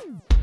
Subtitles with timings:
[0.00, 0.39] Woo!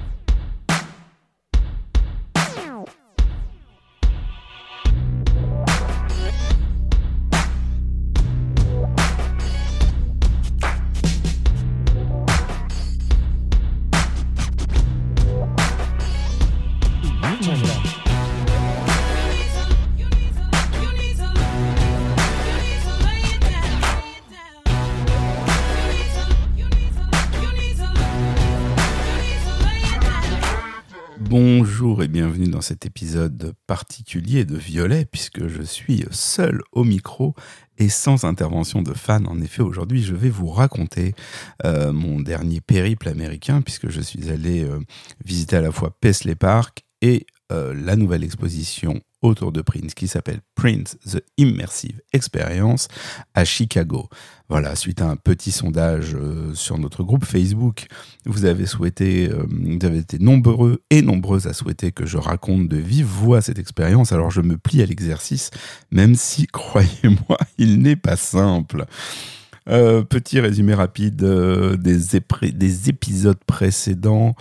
[32.46, 37.34] Dans cet épisode particulier de Violet puisque je suis seul au micro
[37.80, 39.26] et sans intervention de fans.
[39.26, 41.16] En effet, aujourd'hui, je vais vous raconter
[41.66, 44.80] euh, mon dernier périple américain puisque je suis allé euh,
[45.26, 50.08] visiter à la fois Paisley Park et euh, la nouvelle exposition autour de Prince qui
[50.08, 52.88] s'appelle Prince The Immersive Experience
[53.34, 54.10] à Chicago.
[54.50, 57.88] Voilà, suite à un petit sondage euh, sur notre groupe Facebook,
[58.26, 62.70] vous avez souhaité, euh, vous avez été nombreux et nombreuses à souhaiter que je raconte
[62.70, 64.14] de vive voix cette expérience.
[64.14, 65.52] Alors je me plie à l'exercice,
[65.92, 68.86] même si, croyez-moi, il n'est pas simple.
[69.70, 71.18] Euh, petit résumé rapide
[71.78, 71.98] des,
[72.54, 74.34] des épisodes précédents.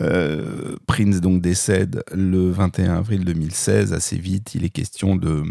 [0.00, 3.92] Euh, Prince donc décède le 21 avril 2016.
[3.92, 5.44] Assez vite, il est question de,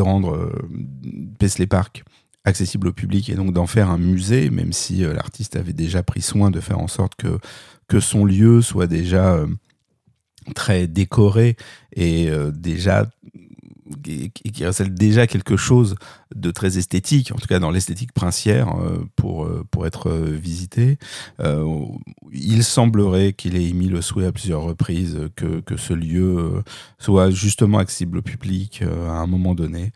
[0.00, 0.52] rendre euh,
[1.38, 2.04] Paisley Park
[2.44, 6.02] accessible au public et donc d'en faire un musée, même si euh, l'artiste avait déjà
[6.02, 7.38] pris soin de faire en sorte que,
[7.88, 9.44] que son lieu soit déjà
[10.54, 11.56] très décoré
[11.94, 13.06] et déjà
[14.02, 15.96] qui, qui recèle déjà quelque chose
[16.34, 20.36] de très esthétique, en tout cas dans l'esthétique princière, euh, pour, euh, pour être euh,
[20.40, 20.98] visité.
[22.32, 26.62] il semblerait qu'il ait émis le souhait à plusieurs reprises que, que ce lieu
[26.98, 29.92] soit justement accessible au public à un moment donné.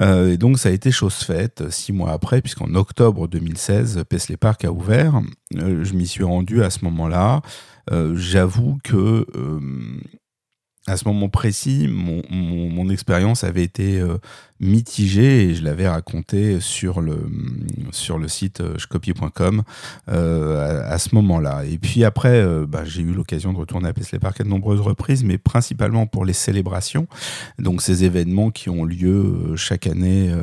[0.00, 4.64] et donc ça a été chose faite six mois après, puisqu'en octobre 2016, Paisley Park
[4.64, 5.20] a ouvert.
[5.54, 7.42] je m'y suis rendu à ce moment-là.
[8.14, 9.26] J'avoue que
[10.90, 14.18] à ce moment précis, mon, expérience avait été euh,
[14.58, 17.30] mitigée et je l'avais raconté sur le,
[17.92, 19.62] sur le site shcopy.com
[20.08, 21.64] euh, euh, à, ce moment-là.
[21.64, 24.80] Et puis après, bah, j'ai eu l'occasion de retourner à Paisley Park à de nombreuses
[24.80, 27.06] reprises, mais principalement pour les célébrations,
[27.60, 30.34] donc ces événements qui ont lieu chaque année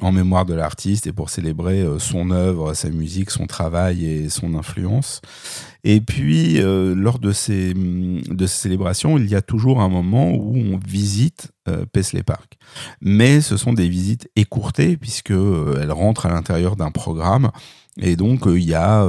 [0.00, 4.54] en mémoire de l'artiste et pour célébrer son œuvre, sa musique, son travail et son
[4.56, 5.20] influence.
[5.84, 10.30] Et puis, euh, lors de ces, de ces célébrations, il y a toujours un moment
[10.30, 12.58] où on visite euh, Paisley Park.
[13.00, 17.50] Mais ce sont des visites écourtées, puisqu'elles euh, rentrent à l'intérieur d'un programme.
[17.98, 19.06] Et donc, il y a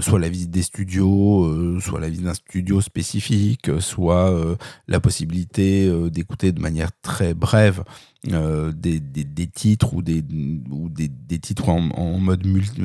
[0.00, 6.52] soit la visite des studios, soit la visite d'un studio spécifique, soit la possibilité d'écouter
[6.52, 7.82] de manière très brève
[8.22, 10.22] des, des, des, titres ou des,
[10.70, 12.82] ou des, des titres en, en mode multi,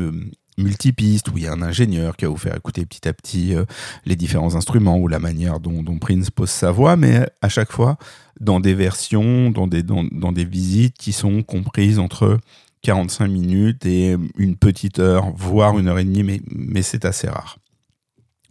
[0.57, 3.55] multipiste, où il y a un ingénieur qui va vous faire écouter petit à petit
[3.55, 3.65] euh,
[4.05, 7.97] les différents instruments ou la manière dont, Prince pose sa voix, mais à chaque fois
[8.39, 12.37] dans des versions, dans des, dans, des visites qui sont comprises entre
[12.83, 17.57] 45 minutes et une petite heure, voire une heure et demie, mais c'est assez rare.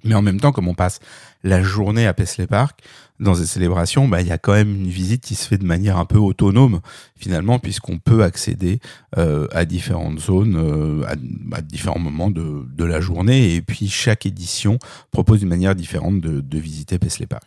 [0.06, 1.00] Mais en même temps, comme on passe
[1.44, 2.80] la journée à Paisley Park,
[3.20, 5.64] dans ces célébrations, bah, il y a quand même une visite qui se fait de
[5.64, 6.80] manière un peu autonome,
[7.16, 8.80] finalement, puisqu'on peut accéder
[9.16, 13.54] euh, à différentes zones euh, à, différents moments de, de, la journée.
[13.54, 14.78] Et puis, chaque édition
[15.12, 17.44] propose une manière différente de, visiter Paisley Park.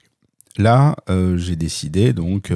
[0.58, 2.52] Là, euh, j'ai décidé, donc,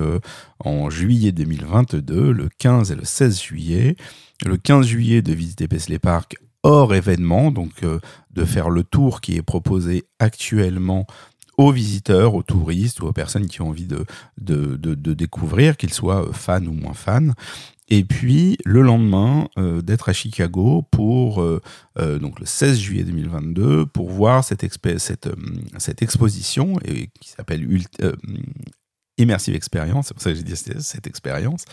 [0.59, 3.95] en juillet 2022, le 15 et le 16 juillet,
[4.45, 7.83] le 15 juillet de visiter Paisley Park hors événement, donc
[8.31, 11.05] de faire le tour qui est proposé actuellement
[11.57, 14.05] aux visiteurs, aux touristes ou aux personnes qui ont envie de,
[14.39, 17.31] de, de, découvrir, qu'ils soient fans ou moins fans.
[17.89, 21.61] Et puis le lendemain euh, d'être à Chicago pour euh,
[21.99, 24.65] euh, donc le 16 juillet 2022 pour voir cette,
[24.97, 25.29] cette,
[25.77, 27.67] cette exposition et, qui s'appelle
[29.17, 31.65] Immersive Experience, c'est pour ça que j'ai dit cette expérience,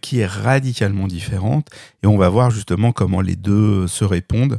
[0.00, 1.68] qui est radicalement différente.
[2.02, 4.58] Et on va voir justement comment les deux se répondent.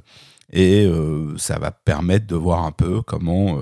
[0.51, 0.89] Et
[1.37, 3.59] ça va permettre de voir un peu comment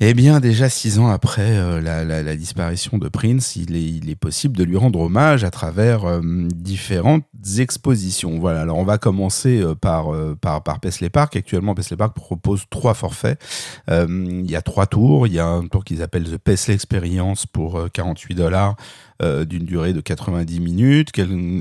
[0.00, 4.64] eh bien, déjà six ans après euh, la, disparition de Prince, il est, possible de
[4.64, 6.20] lui rendre hommage à travers euh,
[6.52, 7.24] différentes
[7.58, 8.40] expositions.
[8.40, 10.06] Voilà, alors on va commencer euh, par,
[10.40, 10.80] par, par
[11.12, 11.36] Park.
[11.36, 13.40] Actuellement, Paisley Park propose trois forfaits.
[13.88, 15.28] il y a trois tours.
[15.28, 18.76] Il y a un tour qu'ils appellent The Paisley Experience pour 48 dollars
[19.22, 21.10] d'une durée de 90 minutes.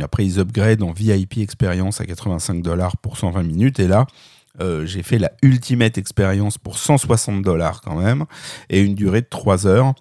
[0.01, 3.79] Après, ils upgrade en VIP Experience à 85 dollars pour 120 minutes.
[3.79, 4.07] Et là,
[4.61, 8.25] euh, j'ai fait la Ultimate Experience pour 160 dollars quand même,
[8.69, 9.93] et une durée de 3 heures.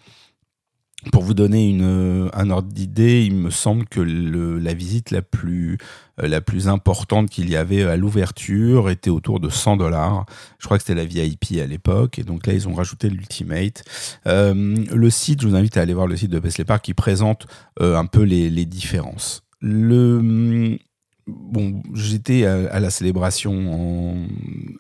[1.10, 5.78] pour vous donner une, un ordre d'idée, il me semble que la visite la plus,
[6.20, 10.26] euh, la plus importante qu'il y avait à l'ouverture était autour de 100 dollars.
[10.58, 12.18] Je crois que c'était la VIP à l'époque.
[12.18, 13.82] Et donc là, ils ont rajouté l'Ultimate.
[14.26, 16.94] Euh, le site, je vous invite à aller voir le site de Paisley Park qui
[16.94, 17.46] présente
[17.80, 19.42] euh, un peu les, les différences.
[19.60, 20.78] Le,
[21.26, 24.26] bon, j'étais à, la célébration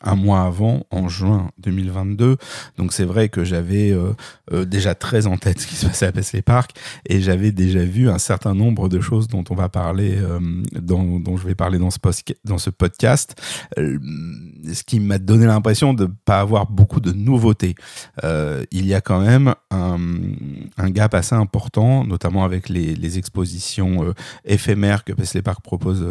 [0.02, 2.36] un mois avant, en juin 2022.
[2.76, 4.12] Donc c'est vrai que j'avais euh,
[4.52, 6.72] euh, déjà très en tête ce qui se passait à Paisley Park
[7.08, 10.40] et j'avais déjà vu un certain nombre de choses dont on va parler, euh,
[10.72, 11.98] dont, je vais parler dans ce,
[12.44, 13.40] dans ce podcast.
[13.76, 17.74] ce qui m'a donné l'impression de ne pas avoir beaucoup de nouveautés.
[18.22, 24.12] il y a quand même un, gap assez important, notamment avec les, les expositions
[24.44, 26.04] éphémères que Paisley Park propose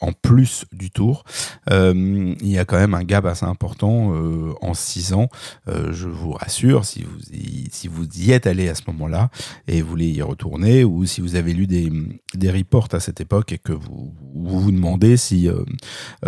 [0.00, 1.24] en plus du tour.
[1.70, 5.28] Euh, il y a quand même un gap assez important euh, en 6 ans.
[5.66, 9.30] je vous rassure, si vous, y, si vous y êtes allé à ce moment-là
[9.66, 11.90] et vous voulez y retourner, ou si vous avez lu des,
[12.34, 15.48] des reports à cette époque et que vous vous, vous demandez si,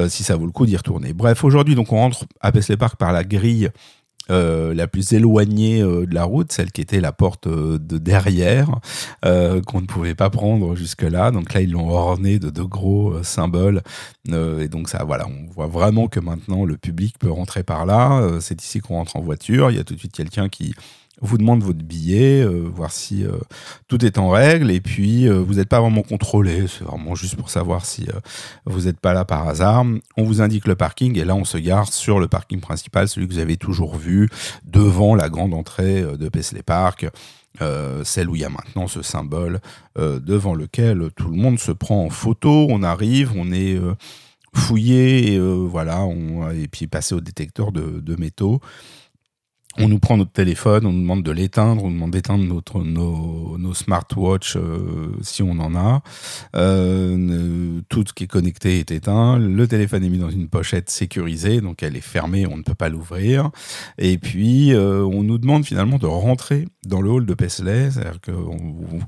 [0.08, 1.12] si ça vaut le coup d'y retourner.
[1.12, 3.70] Bref, aujourd'hui, donc on rentre à Paisley Park par la grille
[4.30, 7.98] euh, la plus éloignée euh, de la route, celle qui était la porte euh, de
[7.98, 8.68] derrière,
[9.22, 11.30] qu'on ne pouvait pas prendre jusque-là.
[11.30, 13.82] Donc là, ils l'ont orné de de gros symboles.
[14.28, 18.38] et donc ça, voilà, on voit vraiment que maintenant le public peut rentrer par là.
[18.40, 19.70] C'est ici qu'on rentre en voiture.
[19.70, 20.74] Il y a tout de suite quelqu'un qui
[21.20, 23.32] vous demande votre billet, euh, voir si euh,
[23.88, 27.36] tout est en règle, et puis euh, vous n'êtes pas vraiment contrôlé, c'est vraiment juste
[27.36, 28.08] pour savoir si
[28.64, 29.84] vous n'êtes pas là par hasard.
[30.16, 33.28] On vous indique le parking, et là on se gare sur le parking principal, celui
[33.28, 34.28] que vous avez toujours vu,
[34.64, 37.06] devant la grande entrée de Paisley Park.
[38.04, 39.60] celle où il y a maintenant ce symbole
[39.96, 42.66] devant lequel tout le monde se prend en photo.
[42.70, 43.78] On arrive, on est
[44.54, 48.60] fouillé, et, voilà, on, et puis passé au détecteur de métaux
[49.80, 52.82] on nous prend notre téléphone, on nous demande de l'éteindre, on nous demande d'éteindre notre,
[52.82, 56.02] nos, nos smartwatches euh, si on en a.
[56.56, 59.38] Euh, tout ce qui est connecté est éteint.
[59.38, 62.74] Le téléphone est mis dans une pochette sécurisée, donc elle est fermée, on ne peut
[62.74, 63.50] pas l'ouvrir.
[63.98, 68.20] Et puis, euh, on nous demande finalement de rentrer dans le hall de Paisley, c'est-à-dire
[68.20, 68.56] qu'on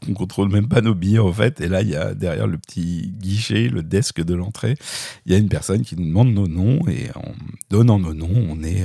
[0.06, 1.60] ne contrôle même pas nos billets en fait.
[1.60, 4.76] Et là, il y a derrière le petit guichet, le desk de l'entrée,
[5.24, 7.32] il y a une personne qui nous demande nos noms et en
[7.70, 8.84] donnant nos noms, on est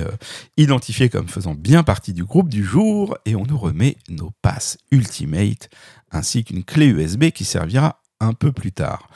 [0.56, 4.78] identifié comme faisant bien partie du groupe du jour et on nous remet nos passes
[4.90, 5.68] Ultimate
[6.10, 9.08] ainsi qu'une clé USB qui servira un peu plus tard.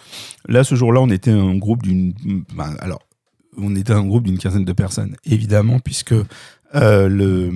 [0.48, 2.14] Là, ce jour-là, on était un groupe d'une,
[2.78, 3.02] alors,
[3.56, 6.14] on était un groupe d'une quinzaine de personnes, évidemment, puisque
[6.74, 7.50] euh, le,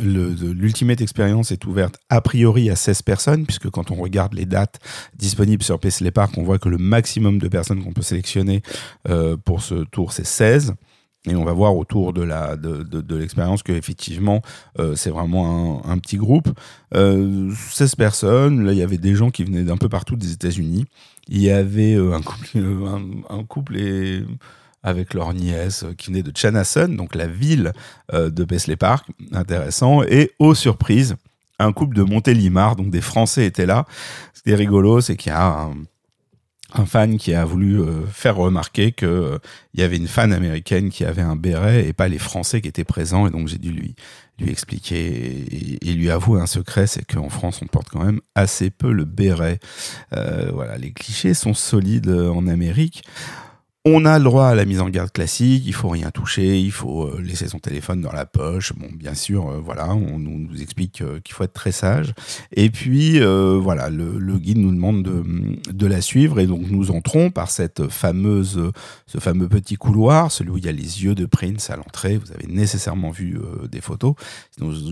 [0.00, 4.80] l'Ultimate Experience est ouverte a priori à 16 personnes, puisque quand on regarde les dates
[5.14, 8.62] disponibles sur Paisley Park, on voit que le maximum de personnes qu'on peut sélectionner
[9.08, 10.74] euh, pour ce tour, c'est 16.
[11.28, 14.42] Et on va voir autour de la de, de, l'expérience que effectivement
[14.78, 16.48] euh, c'est vraiment un, petit groupe.
[16.94, 18.64] Euh, 16 personnes.
[18.64, 20.84] Là, il y avait des gens qui venaient d'un peu partout des États-Unis.
[21.26, 22.58] Il y avait un couple,
[23.28, 24.22] un couple et
[24.86, 27.72] avec leur nièce qui venait de Chanhassen, donc la ville
[28.12, 30.02] de Paisley Park, intéressant.
[30.04, 31.16] Et aux surprises,
[31.58, 33.86] un couple de Montélimar, donc des Français étaient là.
[34.34, 35.70] C'était rigolo, c'est qu'il y a
[36.74, 39.38] un, fan qui a voulu euh, faire remarquer que euh,
[39.72, 42.68] il y avait une fan américaine qui avait un béret et pas les Français qui
[42.68, 43.94] étaient présents et donc j'ai dû lui
[44.38, 48.68] lui expliquer et, lui avouer un secret, c'est qu'en France on porte quand même assez
[48.68, 49.58] peu le béret.
[50.12, 53.02] Euh, voilà, les clichés sont solides en Amérique.
[53.88, 56.72] On a le droit à la mise en garde classique, il faut rien toucher, il
[56.72, 58.72] faut euh, laisser son téléphone dans la poche.
[58.72, 62.12] Bon, bien sûr, euh, voilà, on nous, explique euh, qu'il faut être très sage.
[62.50, 67.48] Et puis, voilà, le, guide nous demande de, la suivre et donc nous entrons par
[67.48, 68.72] cette fameuse,
[69.06, 72.18] ce fameux petit couloir, celui où il y a les yeux de Prince à l'entrée.
[72.18, 73.38] Vous avez nécessairement vu
[73.70, 74.14] des photos.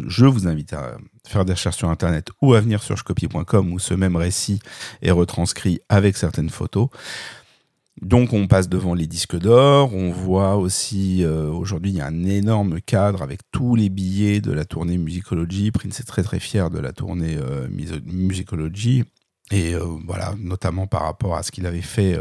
[0.06, 3.80] Je vous invite à faire des recherches sur Internet ou à venir sur shcopy.com où
[3.80, 4.60] ce même récit
[5.02, 6.90] est retranscrit avec certaines photos.
[8.02, 12.06] Donc on passe devant les disques d'or, on voit aussi euh, aujourd'hui il y a
[12.06, 15.70] un énorme cadre avec tous les billets de la tournée Musicology.
[15.70, 17.68] Prince est très très fier de la tournée euh,
[18.04, 19.04] Musicology.
[19.52, 22.18] Et euh, voilà, notamment par rapport à ce qu'il avait fait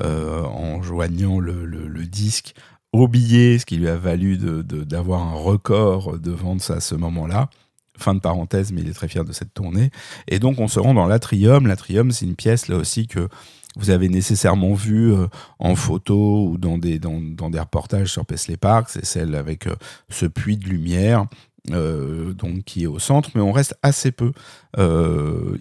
[0.00, 2.54] en joignant le, disque
[2.92, 7.50] au billet, ce qui lui a valu d'avoir un record de vente à ce moment-là.
[7.98, 9.90] Fin de parenthèse, mais il est très fier de cette tournée.
[10.28, 11.66] Et donc on se rend dans l'Atrium.
[11.66, 13.28] L'Atrium, c'est une pièce là aussi que
[13.76, 15.26] vous avez nécessairement vu euh,
[15.58, 19.66] en photo ou dans des, dans, dans des reportages sur Paisley Park, c'est celle avec
[19.66, 19.76] euh,
[20.08, 21.26] ce puits de lumière.
[21.72, 24.32] Euh, donc qui est au centre, mais on reste assez peu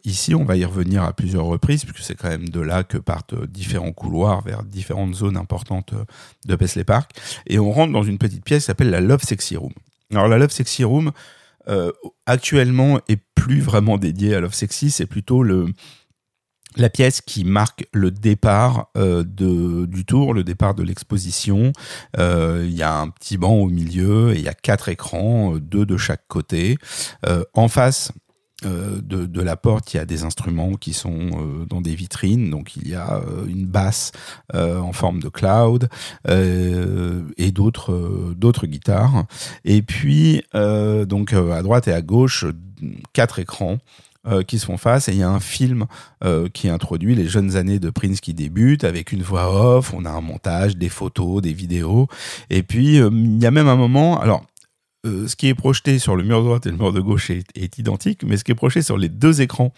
[0.05, 0.33] ici.
[0.33, 3.35] On va y revenir à plusieurs reprises, puisque c'est quand même de là que partent
[3.45, 5.93] différents couloirs vers différentes zones importantes
[6.47, 7.11] de Paisley Park.
[7.47, 9.73] Et on rentre dans une petite pièce qui s'appelle la Love Sexy Room.
[10.11, 11.11] Alors la Love Sexy Room,
[12.25, 15.67] actuellement est plus vraiment dédié à Love Sexy, c'est plutôt le
[16.75, 21.73] la pièce qui marque le départ euh, du tour, le départ de l'exposition.
[22.17, 25.55] Euh, il y a un petit banc au milieu et il y a quatre écrans,
[25.55, 26.77] euh, deux de chaque côté.
[27.53, 28.11] en face,
[28.61, 32.49] de, de, la porte, il y a des instruments qui sont dans des vitrines.
[32.49, 34.11] Donc il y a une basse
[34.53, 35.87] en forme de cloud
[36.27, 39.25] et d'autres d'autres guitares.
[39.63, 42.45] Et puis donc à droite et à gauche,
[43.13, 43.77] quatre écrans
[44.27, 45.85] euh, qui se font face et il y a un film
[46.25, 50.03] euh, qui introduit les jeunes années de Prince qui débutent avec une voix off, on
[50.03, 52.09] a un montage, des photos, des vidéos
[52.49, 54.43] et puis euh, il y a même un moment, alors
[55.05, 58.23] ce qui est projeté sur le mur droit et le mur de gauche est, identique,
[58.25, 59.71] mais ce qui est projeté sur les deux écrans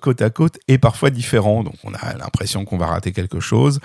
[0.00, 1.64] côte à côte est parfois différent.
[1.64, 3.80] Donc on a l'impression qu'on va rater quelque chose.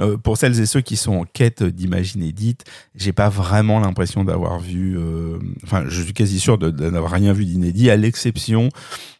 [0.00, 2.64] Euh, pour celles et ceux qui sont en quête d'images inédites,
[2.94, 4.96] j'ai pas vraiment l'impression d'avoir vu.
[4.98, 8.68] Euh, enfin, je suis quasi sûr de, n'avoir rien vu d'inédit, à l'exception,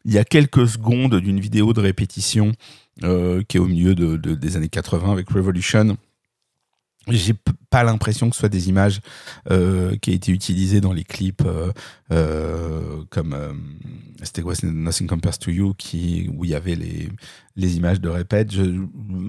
[0.04, 2.52] il y a quelques secondes d'une vidéo de répétition
[3.02, 5.96] euh, qui est au milieu de, des années 80 avec Revolution
[7.10, 7.32] j'ai
[7.70, 9.00] pas l'impression que ce soit des images
[10.02, 11.42] qui aient été utilisées dans les clips
[12.10, 13.36] comme
[14.22, 15.74] c'était Nothing Compares to You
[16.34, 17.08] où il y avait les
[17.58, 18.52] les images de répète.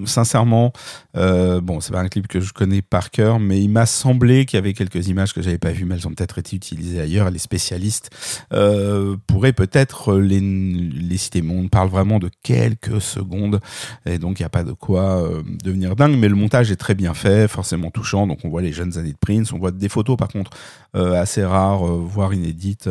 [0.05, 0.71] Sincèrement
[1.13, 4.57] bon c'est pas un clip que je connais par cœur mais il m'a semblé qu'il
[4.57, 7.29] y avait quelques images que j'avais pas vues mais elles ont peut-être été utilisées ailleurs.
[7.29, 8.09] Les spécialistes
[9.27, 13.59] pourraient peut-être les les citer mais on parle vraiment de quelques secondes.
[14.05, 15.27] Et donc il n'y a pas de quoi
[15.63, 18.27] devenir dingue mais le montage est très bien fait forcément touchant.
[18.27, 20.51] Donc on voit les jeunes années de Prince, on voit des photos par contre
[20.95, 22.89] euh, assez rares, euh, voire inédites,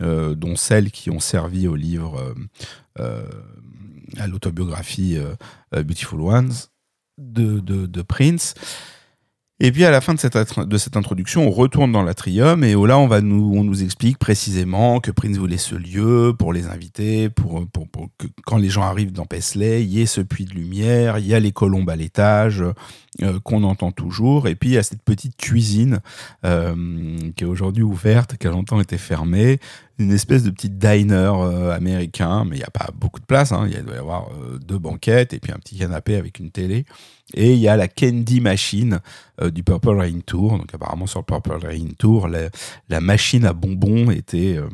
[0.00, 2.34] euh, dont celles qui ont servi au livre,
[4.18, 5.18] à l'autobiographie
[5.72, 6.52] Beautiful Ones
[7.18, 8.54] de, de Prince.
[9.60, 12.72] Et puis à la fin de cette, de cette introduction, on retourne dans l'atrium et
[12.72, 16.66] là on va nous on nous explique précisément que Prince voulait ce lieu pour les
[16.66, 20.20] invités, pour, pour, pour que quand les gens arrivent dans Paisley, il y ait ce
[20.20, 22.64] puits de lumière, il y a les colombes à l'étage
[23.22, 26.00] euh, qu'on entend toujours, et puis il y a cette petite cuisine
[26.44, 29.60] euh, qui est aujourd'hui ouverte, qui a longtemps été fermée,
[29.98, 33.52] une espèce de petit diner euh, américain, mais il n'y a pas beaucoup de place,
[33.52, 33.68] hein.
[33.70, 34.28] il doit y avoir
[34.66, 36.84] deux banquettes et puis un petit canapé avec une télé.
[37.32, 39.00] Et il y a la Candy Machine
[39.40, 40.58] euh, du Purple Rain Tour.
[40.58, 44.68] Donc apparemment sur le Purple Rain Tour, la, machine à bonbons était, euh,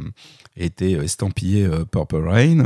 [0.56, 2.64] était estampillée euh, Purple Rain.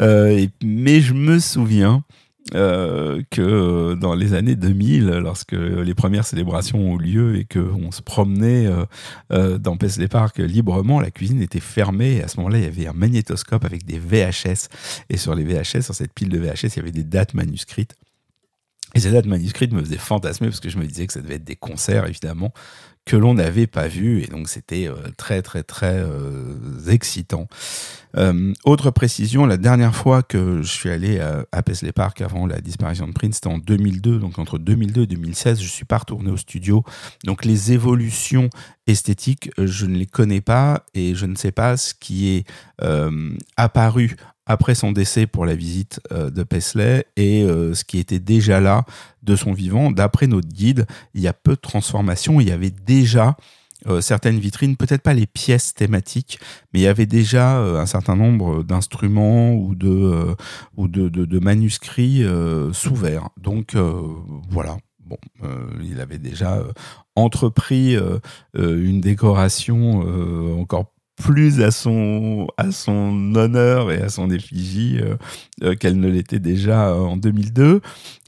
[0.00, 2.04] mais je me souviens
[2.50, 8.02] que dans les années 2000, lorsque les premières célébrations ont eu lieu et qu'on se
[8.02, 8.68] promenait
[9.30, 12.16] dans Paisley Park librement, la cuisine était fermée.
[12.16, 14.68] Et à ce moment-là, il y avait un magnétoscope avec des VHS.
[15.10, 17.94] Et sur les VHS, sur cette pile de VHS, il y avait des dates manuscrites.
[18.94, 21.34] Et ces dates manuscrites me faisaient fantasmer parce que je me disais que ça devait
[21.34, 22.52] être des concerts, évidemment,
[23.08, 24.22] que l'on n'avait pas vus.
[24.22, 27.48] Et donc, c'était euh, très, très, très euh, excitant.
[28.18, 32.46] Euh, autre précision, la dernière fois que je suis allé à, à Paisley Park avant
[32.46, 34.18] la disparition de Prince, c'était en 2002.
[34.18, 36.84] Donc, entre 2002 et 2016, je ne suis pas retourné au studio.
[37.24, 38.50] Donc, les évolutions
[38.86, 42.44] esthétiques, je ne les connais pas et je ne sais pas ce qui est
[43.56, 44.16] apparu
[44.48, 48.60] après son décès pour la visite euh, de Paisley et euh, ce qui était déjà
[48.60, 48.84] là
[49.22, 49.92] de son vivant.
[49.92, 52.40] D'après notre guide, il y a peu de transformations.
[52.40, 53.36] Il y avait déjà
[53.86, 56.40] euh, certaines vitrines, peut-être pas les pièces thématiques,
[56.72, 60.34] mais il y avait déjà un certain nombre d'instruments ou de,
[60.76, 60.88] ou
[61.40, 62.24] manuscrits
[62.72, 63.28] sous verre.
[63.36, 63.76] Donc
[64.50, 64.78] voilà.
[65.04, 65.16] Bon,
[65.82, 66.62] il avait déjà
[67.16, 67.96] entrepris
[68.54, 75.16] une décoration encore plus à son, à son honneur et à son effigie euh,
[75.62, 77.80] euh, qu'elle ne l'était déjà euh, en 2002.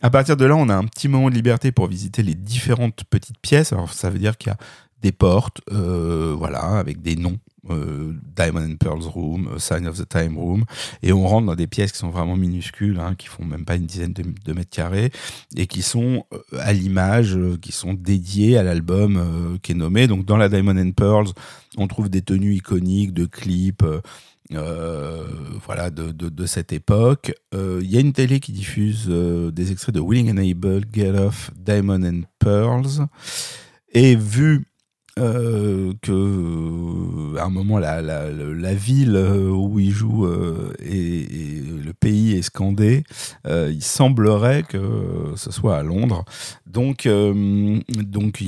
[0.02, 3.04] À partir de là, on a un petit moment de liberté pour visiter les différentes
[3.04, 3.72] petites pièces.
[3.72, 4.58] Alors, ça veut dire qu'il y a
[5.02, 10.08] des portes, voilà, avec des noms euh, Diamond and Pearls Room, euh, Sign of the
[10.08, 10.64] Time Room,
[11.02, 13.76] et on rentre dans des pièces qui sont vraiment minuscules, hein, qui font même pas
[13.76, 15.12] une dizaine de, mètres carrés,
[15.56, 20.06] et qui sont euh, à l'image, qui sont dédiées à l'album qui est nommé.
[20.06, 21.28] Donc dans la Diamond and Pearls,
[21.80, 23.84] on trouve des tenues iconiques de clips.
[24.50, 27.32] voilà de, de, cette époque.
[27.52, 31.50] Il y a une télé qui diffuse des extraits de Willing and Able, Get Off,
[31.56, 33.06] Diamond and Pearls.
[33.92, 34.69] Et vu
[35.20, 40.26] euh, que euh, à un moment la, la, ville euh, où il joue
[40.82, 43.04] et, le pays est scandé,
[43.46, 46.24] il semblerait que ce soit à Londres.
[46.66, 47.08] Donc,
[47.86, 48.42] donc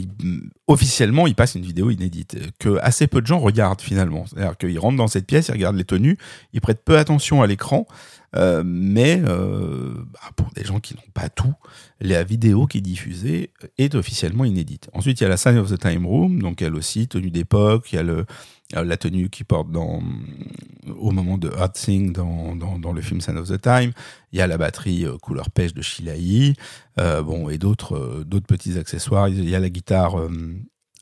[0.67, 4.25] officiellement, il passe une vidéo inédite que assez peu de gens regardent finalement.
[4.27, 6.17] C'est-à-dire qu'ils rentrent dans cette pièce, ils regardent les tenues,
[6.53, 7.87] ils prêtent peu attention à l'écran.
[8.35, 11.55] Mais bah, pour des gens qui n'ont pas tout,
[12.01, 14.89] la vidéo qui est diffusée est officiellement inédite.
[14.93, 17.93] Ensuite, il y a la Sign of the Time Room, donc elle aussi, tenue d'époque,
[17.93, 18.25] il y a le,
[18.73, 23.49] la tenue qu'il porte au moment de Hot Thing dans, dans, le film Sign of
[23.49, 23.93] the Time.
[24.33, 26.55] Il y a la batterie couleur pêche de Shilai,
[26.97, 29.29] bon, et d'autres d'autres petits accessoires.
[29.29, 30.17] Il y a la guitare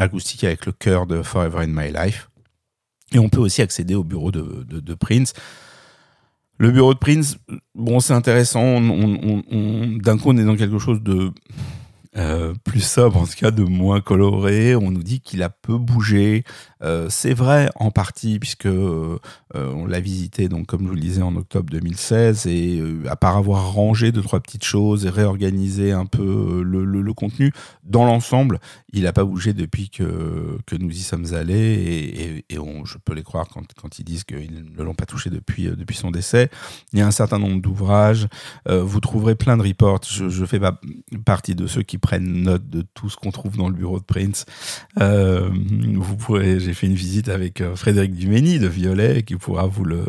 [0.01, 2.31] acoustique avec le cœur de Forever in My Life.
[3.13, 5.33] Et on peut aussi accéder au bureau de, Prince.
[6.61, 7.39] Le bureau de Prince,
[7.75, 8.83] bon, c'est intéressant.
[8.83, 11.31] D'un coup, on est dans quelque chose de
[12.17, 14.75] euh, plus sobre, en tout cas de moins coloré.
[14.75, 16.43] On nous dit qu'il a peu bougé.
[16.83, 19.19] Euh, c'est vrai en partie puisque euh,
[19.55, 23.37] on l'a visité donc comme je vous le disais en octobre 2016 et à part
[23.37, 27.53] avoir rangé deux trois petites choses et réorganisé un peu le, le, contenu
[27.85, 28.61] dans l'ensemble,
[28.95, 32.97] il n'a pas bougé depuis que, que nous y sommes allés et, et, on, je
[32.99, 36.11] peux les croire quand, quand ils disent qu'ils ne l'ont pas touché depuis depuis son
[36.11, 36.49] décès.
[36.93, 38.27] Il y a un certain nombre d'ouvrages.
[38.69, 40.01] vous trouverez plein de reports.
[40.09, 40.81] Je, je fais pas
[41.25, 44.05] partie de ceux qui prennent note de tout ce qu'on trouve dans le bureau de
[44.05, 44.47] Prince.
[45.01, 45.49] Euh,
[45.95, 49.85] vous pourrez, j'ai fait une visite avec euh, Frédéric Dumény de Violet qui pourra vous
[49.85, 50.05] le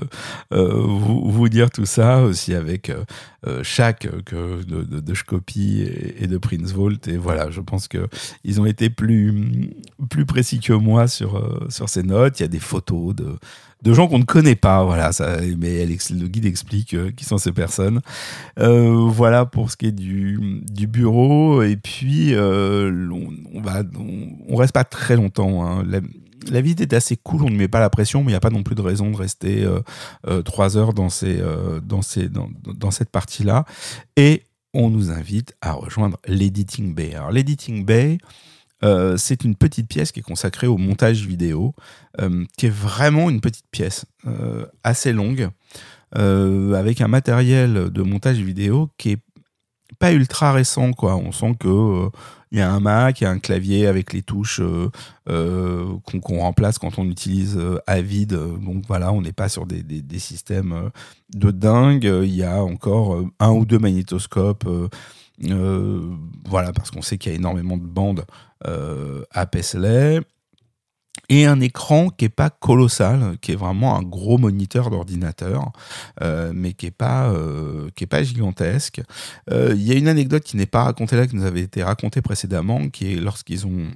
[0.53, 2.91] euh, vous, dire tout ça aussi avec
[3.63, 5.81] chaque que de, de, Scopie
[6.17, 8.07] et, de Prince Vault et voilà je pense que
[8.43, 9.69] ils ont été plus
[10.09, 13.35] plus précis que moi sur sur ces notes il y a des photos de
[13.81, 14.83] de gens qu'on ne connaît pas.
[14.83, 15.11] Voilà,
[15.57, 18.01] mais le guide explique euh, qui sont ces personnes.
[18.59, 20.39] Euh, voilà pour ce qui est du,
[20.87, 21.61] bureau.
[21.63, 23.09] Et puis, euh,
[23.53, 23.83] on, va,
[24.49, 25.65] on, reste pas très longtemps.
[25.65, 25.85] Hein.
[26.49, 28.39] La, visite est assez cool, on ne met pas la pression, mais il n'y a
[28.39, 29.63] pas non plus de raison de rester
[30.43, 31.09] trois heures dans,
[31.81, 32.01] dans
[32.91, 33.65] cette partie-là.
[34.15, 37.13] Et on nous invite à rejoindre l'Editing Bay.
[37.13, 38.17] Alors, l'Editing Bay,
[38.83, 41.73] euh, c'est une petite pièce qui est consacrée au montage vidéo,
[42.19, 45.49] euh, qui est vraiment une petite pièce euh, assez longue,
[46.13, 49.19] avec un matériel de montage vidéo qui est
[49.97, 50.91] pas ultra récent.
[51.01, 52.09] On sent que
[52.51, 54.59] il y a un Mac, il y a un clavier avec les touches
[55.25, 57.57] qu'on remplace quand on utilise
[57.87, 58.33] Avid.
[58.33, 60.91] Donc voilà, on n'est pas sur des, des systèmes
[61.33, 62.03] de dingue.
[62.03, 64.67] Il y a encore un ou deux magnétoscopes.
[65.41, 68.25] Voilà, parce qu'on sait qu'il y a énormément de bandes
[68.67, 70.21] euh, à Paisley
[71.29, 75.71] et un écran qui est pas colossal, qui est vraiment un gros moniteur d'ordinateur,
[76.21, 79.01] euh, mais qui est pas euh, pas gigantesque.
[79.49, 82.21] Il y a une anecdote qui n'est pas racontée là, qui nous avait été racontée
[82.21, 83.87] précédemment, qui est lorsqu'ils ont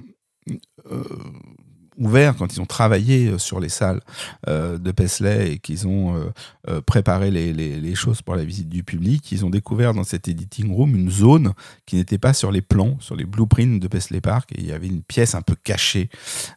[1.97, 4.01] ouvert, quand ils ont travaillé euh, sur les salles
[4.47, 6.31] euh, de Paisley et qu'ils ont
[6.67, 10.73] euh, préparé les, choses pour la visite du public, ils ont découvert dans cet editing
[10.73, 11.53] room une zone
[11.85, 14.49] qui n'était pas sur les plans, sur les blueprints de Paisley Park.
[14.57, 16.09] Il y avait une pièce un peu cachée,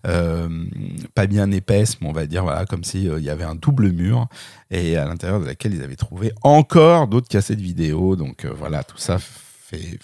[0.02, 3.92] pas bien épaisse, mais on va dire voilà, comme s'il il y avait un double
[3.92, 4.26] mur
[4.70, 8.16] et à l'intérieur de laquelle ils avaient trouvé encore d'autres cassettes vidéo.
[8.16, 9.98] Donc voilà, tout ça fait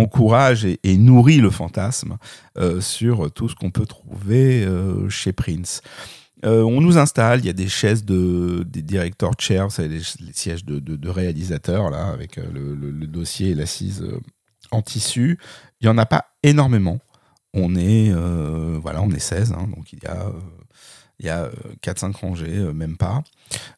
[0.00, 2.18] encourage et, nourrit le fantasme
[2.58, 5.82] euh, sur tout ce qu'on peut trouver euh, chez Prince.
[6.44, 10.00] Euh, on nous installe, il y a des chaises de des director chairs, c'est les,
[10.32, 14.06] sièges de, réalisateurs là, avec le, dossier et l'assise
[14.70, 15.38] en tissu.
[15.80, 16.98] Il y en a pas énormément.
[17.52, 18.10] On est
[18.80, 20.32] voilà, on est 16, hein, donc il y a
[21.20, 21.50] il y a
[21.82, 23.22] 4-5 euh, rangées, euh, même pas.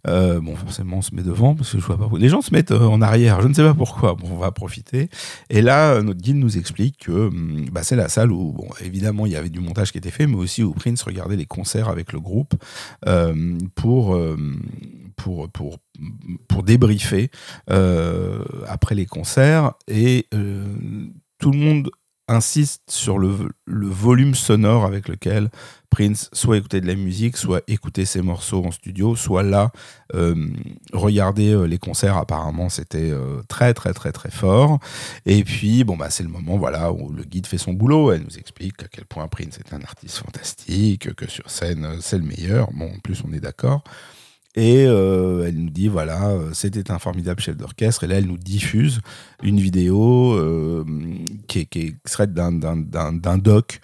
[0.07, 2.09] Euh, bon, forcément, on se met devant parce que je vois pas.
[2.16, 4.14] Les gens se mettent en arrière, je ne sais pas pourquoi.
[4.14, 5.11] Bon, on va profiter.
[5.50, 9.26] Et là, notre guide nous explique que hum, bah, c'est la salle où, bon, évidemment,
[9.26, 11.88] il y avait du montage qui était fait, mais aussi où Prince regardait les concerts
[11.88, 12.55] avec le groupe
[13.74, 14.18] pour,
[15.16, 15.78] pour, pour,
[16.48, 17.31] pour débriefer
[17.66, 19.72] après les concerts.
[19.88, 21.90] Et tout le monde
[22.28, 25.50] insiste sur le, volume sonore avec lequel
[25.90, 29.70] Prince soit écouter de la musique, soit écouter ses morceaux en studio, soit là
[30.14, 30.48] euh,
[30.92, 32.16] regarder euh, les concerts.
[32.16, 34.78] Apparemment, c'était euh, très très très très fort.
[35.26, 38.12] Et puis, bon bah c'est le moment voilà où le guide fait son boulot.
[38.12, 42.18] Elle nous explique à quel point Prince est un artiste fantastique, que sur scène c'est
[42.18, 42.70] le meilleur.
[42.72, 43.82] Bon, en plus on est d'accord.
[44.54, 48.04] Et euh, elle nous dit voilà, euh, c'était un formidable chef d'orchestre.
[48.04, 49.00] Et là, elle nous diffuse
[49.42, 50.84] une vidéo euh,
[51.46, 53.80] qui, est, qui est extraite d'un doc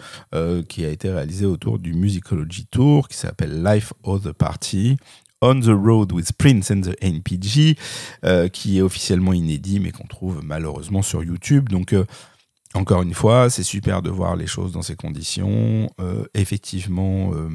[0.68, 4.96] qui a été réalisé autour du Musicology Tour qui s'appelle Life of the Party.
[5.40, 7.76] On the Road with Prince and the NPG,
[8.52, 11.68] qui est officiellement inédit, mais qu'on trouve malheureusement sur YouTube.
[11.68, 11.94] Donc,
[12.78, 15.90] encore une fois, c'est super de voir les choses dans ces conditions.
[16.00, 17.48] Euh, effectivement, euh,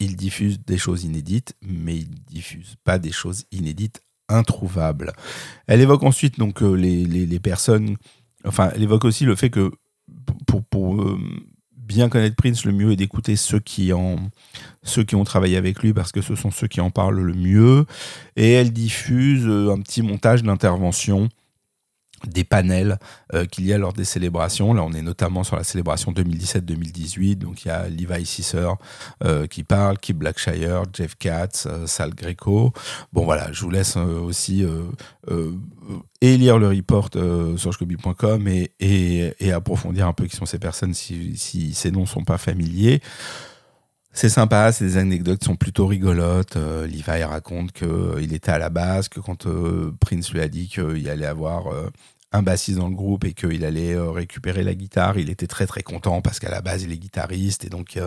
[0.00, 5.12] il diffuse des choses inédites, mais il diffuse pas des choses inédites introuvables.
[5.66, 7.98] Elle évoque ensuite donc euh, les, les, personnes,
[8.46, 9.70] enfin, elle évoque aussi le fait que
[10.46, 11.18] pour, pour
[11.76, 14.16] bien connaître Prince, le mieux est d'écouter ceux qui en
[14.82, 17.34] ceux qui ont travaillé avec lui parce que ce sont ceux qui en parlent le
[17.34, 17.84] mieux.
[18.36, 21.28] Et elle diffuse un petit montage d'intervention
[22.26, 22.98] des panels
[23.34, 24.74] euh, qu'il y a lors des célébrations.
[24.74, 27.36] Là, on est notamment sur la célébration 2017-2018.
[27.36, 28.68] Donc, il y a Levi Sisser
[29.24, 32.72] euh, qui parle, Kip Blackshire, Jeff Katz, euh, Sal Greco.
[33.12, 34.64] Bon, voilà, je vous laisse aussi
[36.20, 37.10] et lire le report
[37.56, 42.06] sur shkobi.com et, et, approfondir un peu qui sont ces personnes si, si ces noms
[42.06, 43.00] sont pas familiers.
[44.14, 46.56] C'est sympa, c'est des anecdotes qui sont plutôt rigolotes.
[46.56, 50.48] Euh, Levi raconte qu'il euh, était à la base, que quand euh, Prince lui a
[50.48, 51.64] dit qu'il allait avoir
[52.32, 55.82] un bassiste dans le groupe et qu'il allait récupérer la guitare, il était très très
[55.82, 57.98] content parce qu'à la base il est guitariste et donc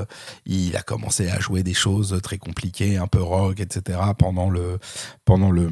[0.45, 3.99] il a commencé à jouer des choses très compliquées, un peu rock, etc.
[4.17, 4.79] pendant le
[5.25, 5.69] pendant le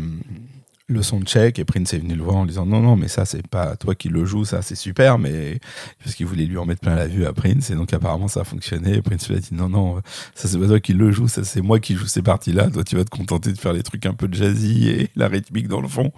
[0.87, 3.47] le check et Prince est venu le voir en disant non non mais ça c'est
[3.47, 5.59] pas toi qui le joue ça c'est super mais
[6.03, 8.41] parce qu'il voulait lui en mettre plein la vue à Prince et donc apparemment ça
[8.41, 10.01] a fonctionné Prince lui a dit non non
[10.35, 12.69] ça c'est pas toi qui le joue ça c'est moi qui joue ces parties là
[12.69, 15.67] toi tu vas te contenter de faire les trucs un peu jazzy et la rythmique
[15.67, 16.11] dans le fond.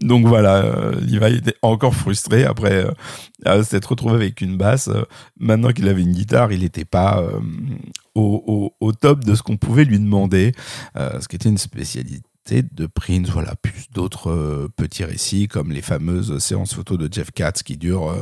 [0.00, 2.86] Donc voilà euh, était encore frustré après
[3.46, 4.90] euh, s'être retrouvé avec une basse.
[5.38, 7.40] Maintenant qu'il avait une guitare il n'était pas euh,
[8.14, 10.52] au, au, top de ce qu'on pouvait lui demander
[10.96, 15.70] euh, ce qui était une spécialité de Prince, voilà, plus d'autres euh, petits récits comme
[15.70, 18.16] les fameuses séances photos de Jeff Katz qui durent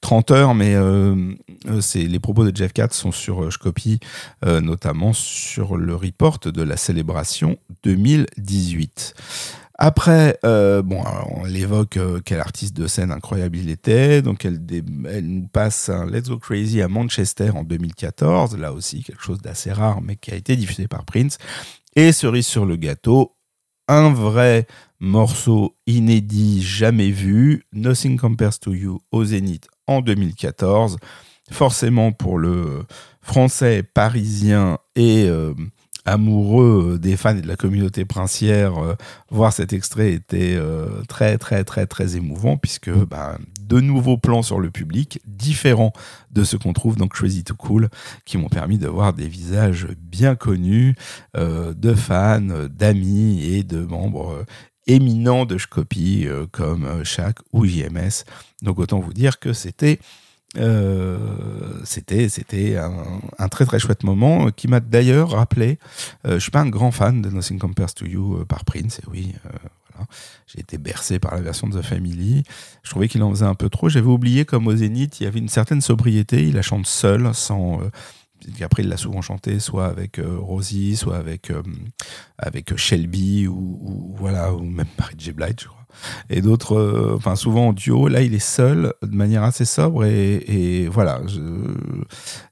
[0.00, 1.34] 30 euh, heures, mais euh,
[1.80, 3.98] c'est les propos de Jeff Katz sont sur, je copie,
[4.44, 9.14] notamment sur le report de la célébration 2018.
[9.76, 14.22] Après, bon, on l'évoque quel artiste de scène incroyable il était.
[14.22, 14.60] Donc, elle,
[15.10, 18.56] elle nous passe un Let's Go Crazy à Manchester en 2014.
[18.56, 21.38] Là aussi, quelque chose d'assez rare, mais qui a été diffusé par Prince.
[21.96, 23.34] Et cerise sur le gâteau,
[23.88, 24.66] un vrai
[25.00, 30.96] morceau inédit jamais vu, Nothing Compares to You au Zénith en 2014.
[31.50, 32.84] Forcément pour le
[33.20, 35.52] français parisien et euh,
[36.04, 38.94] amoureux des fans et de la communauté princière, euh,
[39.30, 44.42] voir cet extrait était euh, très très très très émouvant puisque bah, de nouveaux plans
[44.42, 45.92] sur le public, différents
[46.30, 47.88] de ce qu'on trouve dans Crazy to Cool,
[48.24, 50.94] qui m'ont permis de voir des visages bien connus
[51.36, 54.44] euh, de fans, d'amis et de membres
[54.86, 58.24] éminents de Shkopi comme Shaq ou JMS.
[58.60, 59.98] Donc autant vous dire que c'était
[60.56, 61.18] euh,
[61.84, 65.78] c'était c'était un, très très chouette moment qui m'a d'ailleurs rappelé.
[66.26, 69.00] Euh, je suis pas un grand fan de Nothing Compares to You euh, par Prince,
[69.00, 70.08] et oui, voilà.
[70.46, 72.44] j'ai été bercé par la version de The Family.
[72.82, 73.88] Je trouvais qu'il en faisait un peu trop.
[73.88, 76.44] J'avais oublié comme au Zénith, il y avait une certaine sobriété.
[76.44, 77.80] Il la chante seul, sans.
[78.60, 81.50] Après, il l'a souvent chanté, soit avec Rosie, soit avec,
[82.36, 85.32] avec Shelby, ou, voilà, ou même Mary J.
[85.32, 85.83] Blige, je crois
[86.30, 88.08] et d'autres, euh, souvent en duo.
[88.08, 91.20] Là, il est seul de manière assez sobre et, voilà,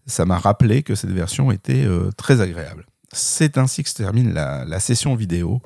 [0.06, 2.86] ça m'a rappelé que cette version était euh, très agréable.
[3.12, 5.60] C'est ainsi que se termine la, session vidéo.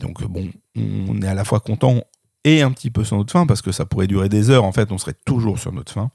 [0.00, 2.02] Donc bon, on est à la fois content
[2.44, 4.64] et un petit peu sur notre fin parce que ça pourrait durer des heures.
[4.64, 6.10] En fait, on serait toujours sur notre fin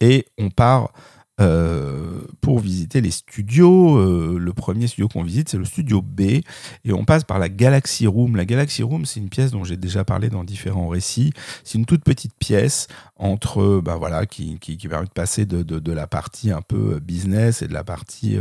[0.00, 0.92] et on part
[1.40, 3.96] euh, pour visiter les studios.
[3.96, 6.44] Euh, le premier studio qu'on visite, c'est le studio B, et
[6.92, 8.36] on passe par la Galaxy Room.
[8.36, 11.32] La Galaxy Room, c'est une pièce dont j'ai déjà parlé dans différents récits.
[11.64, 15.92] C'est une toute petite pièce entre, ben voilà, qui, qui, permet de passer de, de,
[15.92, 18.36] la partie un peu business et de la partie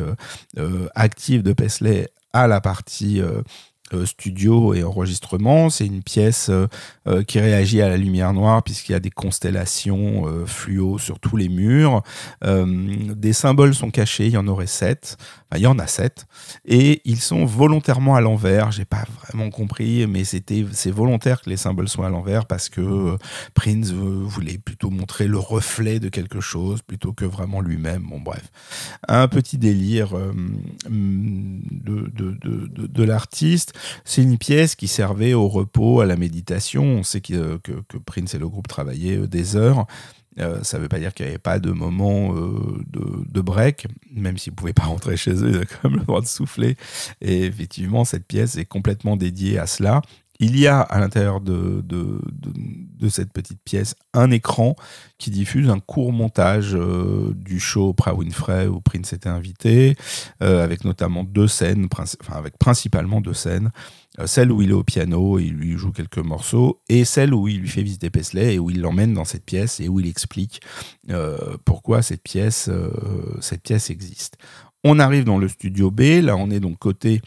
[0.58, 3.42] euh, active de Paisley à la partie euh,
[4.06, 5.69] studio et enregistrement.
[5.69, 6.67] C'est une pièce euh,
[7.08, 11.38] euh, qui réagit à la lumière noire puisqu'il y a des constellations fluo sur tous
[11.38, 12.04] les murs.
[12.43, 15.17] des symboles sont cachés, il y en aurait sept.
[15.56, 16.28] Il y en a sept.
[16.65, 18.71] Et ils sont volontairement à l'envers.
[18.71, 22.69] J'ai pas vraiment compris, mais c'était c'est volontaire que les symboles soient à l'envers parce
[22.69, 23.17] que
[23.56, 28.04] Prince voulait plutôt montrer le reflet de quelque chose plutôt que vraiment lui-même.
[28.04, 28.52] Bon, bref.
[29.08, 33.73] Un petit délire de, de, de, de l'artiste.
[34.06, 36.84] C'est une pièce qui servait au repos, à la méditation.
[36.84, 37.60] On sait que,
[38.06, 39.86] Prince et le groupe travaillaient euh, des heures.
[40.39, 43.88] Euh, ça ne veut pas dire qu'il n'y avait pas de moment euh, de, break,
[44.12, 46.28] même s'ils ne pouvaient pas rentrer chez eux, ils avaient quand même le droit de
[46.28, 46.78] souffler.
[47.22, 50.02] Et effectivement, cette pièce est complètement dédiée à cela.
[50.41, 54.75] Il y a à l'intérieur de, de, cette petite pièce un écran
[55.17, 59.97] qui diffuse un court montage euh, du show Oprah Winfrey où Prince était invité,
[60.41, 63.71] euh, avec notamment deux scènes, enfin avec principalement deux scènes.
[64.19, 67.34] Euh, celle où il est au piano et il lui joue quelques morceaux, et celle
[67.34, 69.99] où il lui fait visiter Paisley et où il l'emmène dans cette pièce et où
[69.99, 70.62] il explique
[71.65, 72.69] pourquoi cette pièce,
[73.41, 74.38] cette pièce existe.
[74.84, 77.21] On arrive dans le studio B, là on est donc côté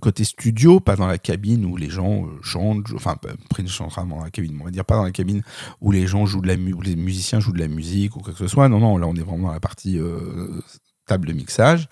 [0.00, 3.16] côté studio, pas dans la cabine où les gens euh, chantent, enfin
[3.50, 5.42] Prince chantera dans la cabine, on va dire pas dans la cabine
[5.80, 8.32] où les gens jouent de la où les musiciens jouent de la musique ou quoi
[8.32, 8.68] que ce soit.
[8.68, 10.60] Non, non, là on est vraiment dans la partie euh,
[11.06, 11.88] table de mixage.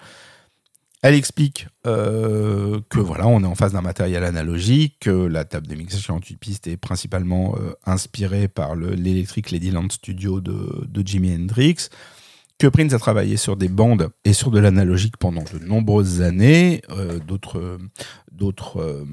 [1.03, 5.67] Elle explique euh, que voilà, on est en face d'un matériel analogique, que la table
[5.67, 11.35] de mixage 48 pistes est principalement euh, inspirée par l'électrique Ladyland Studio de, de, Jimi
[11.35, 11.89] Hendrix,
[12.61, 16.83] que Prince a travaillé sur des bandes et sur de l'analogique pendant de nombreuses années.
[16.91, 17.79] Euh, d'autres
[18.31, 19.07] d'autres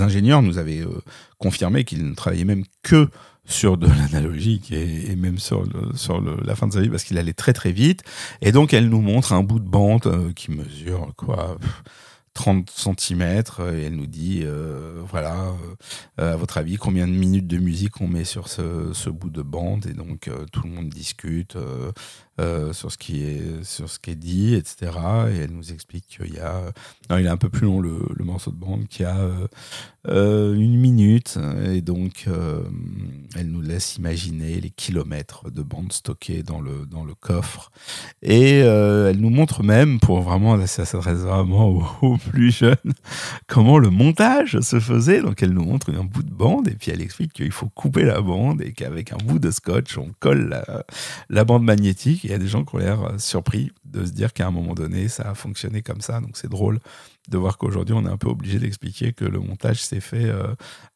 [0.00, 0.84] ingénieurs nous avaient
[1.38, 3.08] confirmé qu'il ne travaillait même que
[3.46, 5.64] sur de l'analogique et, même sur,
[6.44, 8.02] la fin de sa vie parce qu'il allait très très vite.
[8.40, 11.58] Et donc elle nous montre un bout de bande euh, qui mesure quoi
[12.34, 15.52] 30 cm et elle nous dit euh, voilà
[16.18, 19.30] euh, à votre avis combien de minutes de musique on met sur ce, ce bout
[19.30, 19.86] de bande?
[19.86, 21.56] Et donc tout le monde discute
[22.40, 24.90] euh, sur ce qui est sur ce qui est dit, etc.
[25.32, 26.62] Et elle nous explique qu'il y a,
[27.08, 29.46] non, il est un peu plus long le, morceau de bande, qui a euh,
[30.08, 31.38] euh, une minute,
[31.72, 32.26] et donc
[33.36, 37.70] elle nous laisse imaginer les kilomètres de bande stockés dans le dans le coffre.
[38.20, 42.94] Et elle nous montre même, pour vraiment, ça s'adresse vraiment aux, aux, plus jeunes,
[43.46, 45.22] comment le montage se faisait.
[45.22, 48.02] Donc elle nous montre un bout de bande, et puis elle explique qu'il faut couper
[48.02, 50.64] la bande et qu'avec un bout de scotch, on colle
[51.30, 54.10] la bande magnétique il y a des gens qui ont l'air euh, surpris de se
[54.10, 56.20] dire qu'à un moment donné, ça a fonctionné comme ça.
[56.20, 56.80] Donc c'est drôle
[57.28, 60.54] de voir qu'aujourd'hui, on est un peu obligé d'expliquer que le montage s'est fait euh,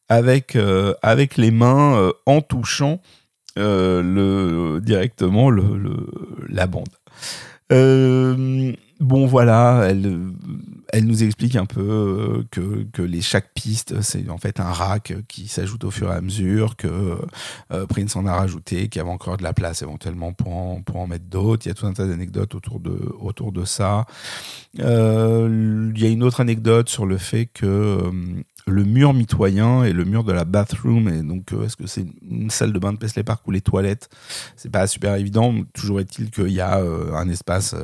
[0.08, 3.00] avec, euh, avec les mains en touchant
[3.56, 6.88] directement la bande.
[7.70, 10.32] Bon voilà, elle,
[10.92, 14.72] elle nous explique un peu euh, que, que les, chaque piste, c'est en fait un
[14.72, 17.18] rack qui s'ajoute au fur et à mesure, que
[17.72, 20.82] euh, Prince en a rajouté, qu'il y avait encore de la place éventuellement pour en,
[20.82, 21.66] pour en mettre d'autres.
[21.66, 24.06] Il y a tout un tas d'anecdotes autour de, autour de ça.
[24.80, 28.10] Euh, il y a une autre anecdote sur le fait que
[28.68, 32.50] le mur mitoyen et le mur de la bathroom, et donc est-ce que c'est une
[32.50, 34.08] salle de bain de Paisley Park ou les toilettes
[34.56, 35.54] C'est pas super évident?
[35.74, 37.74] Toujours est-il qu'il y a un espace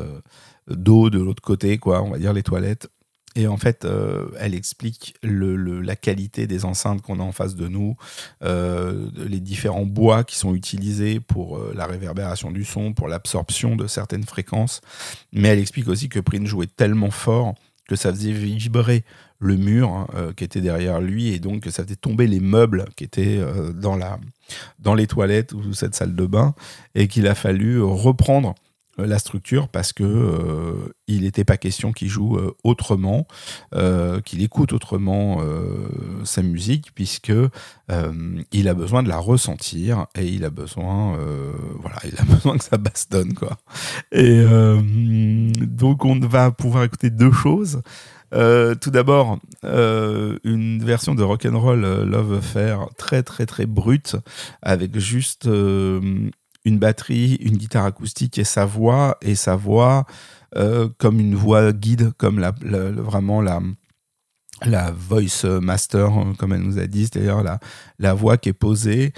[0.68, 2.88] d'eau de l'autre côté, quoi, on va dire les toilettes?
[3.36, 7.56] Et en fait, euh, elle explique le, la qualité des enceintes qu'on a en face
[7.56, 7.96] de nous,
[8.44, 13.74] euh, les différents bois qui sont utilisés pour euh, la réverbération du son, pour l'absorption
[13.74, 14.82] de certaines fréquences.
[15.32, 17.54] Mais elle explique aussi que Prince jouait tellement fort
[17.88, 19.04] que ça faisait vibrer
[19.38, 23.04] le mur hein, qui était derrière lui et donc ça faisait tomber les meubles qui
[23.04, 23.40] étaient
[23.74, 24.18] dans, la,
[24.78, 26.54] dans les toilettes ou cette salle de bain
[26.94, 28.54] et qu'il a fallu reprendre
[29.00, 33.26] euh, la structure parce que euh, il n'était pas question qu'il joue euh, autrement,
[34.24, 35.40] qu'il écoute autrement
[36.24, 37.32] sa musique puisque
[38.52, 41.18] il a besoin de la ressentir et il a besoin
[41.80, 43.56] voilà il a besoin que ça bastonne quoi.
[44.12, 44.44] Et
[45.60, 47.82] donc on va pouvoir écouter deux choses.
[48.34, 54.16] Tout d'abord, une version de Rock'n'Roll Love Affair très très très brute
[54.62, 55.48] avec juste
[56.64, 60.06] une batterie, une guitare acoustique et sa voix, et sa voix
[60.56, 63.60] euh, comme une voix guide, comme vraiment la,
[64.64, 67.58] la voice master, comme elle nous a dit, c'est-à-dire la,
[67.98, 69.12] la voix qui est posée.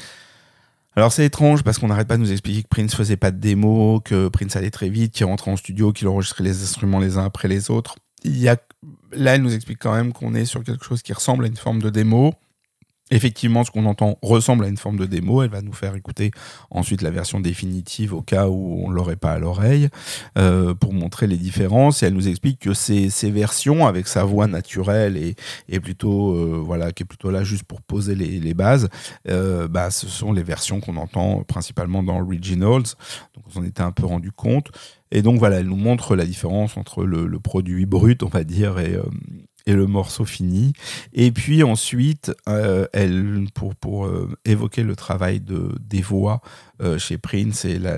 [0.96, 3.38] Alors c'est étrange parce qu'on n'arrête pas de nous expliquer que Prince faisait pas de
[3.38, 7.18] démo, que Prince allait très vite, qu'il rentrait en studio, qu'il enregistrait les instruments les
[7.18, 7.96] uns après les autres.
[8.24, 8.57] Il y a...
[9.16, 11.57] Là, elle nous explique quand même qu'on est sur quelque chose qui ressemble à une
[11.57, 12.35] forme de démo.
[13.12, 15.42] Effectivement, ce qu'on entend ressemble à une forme de démo.
[15.42, 16.33] Elle va nous faire écouter
[16.72, 19.88] ensuite la version définitive au cas où on l'aurait pas à l'oreille
[20.37, 22.02] euh, pour montrer les différences.
[22.02, 25.16] Et elle nous explique que ces, versions, avec sa voix naturelle
[25.68, 28.88] et, plutôt euh, voilà, qui est plutôt là juste pour poser les, les bases,
[29.29, 32.83] euh, bah, ce sont les versions qu'on entend principalement dans Originals.
[33.37, 34.72] Donc on s'en était un peu rendu compte.
[35.12, 38.45] Et donc voilà, elle nous montre la différence entre le, le produit brut, on va
[38.45, 39.03] dire, et, euh,
[39.66, 40.72] et le morceau fini.
[41.12, 46.40] Et puis ensuite, euh, elle, pour, pour euh, évoquer le travail de, des voix
[46.81, 47.96] euh, chez Prince et la,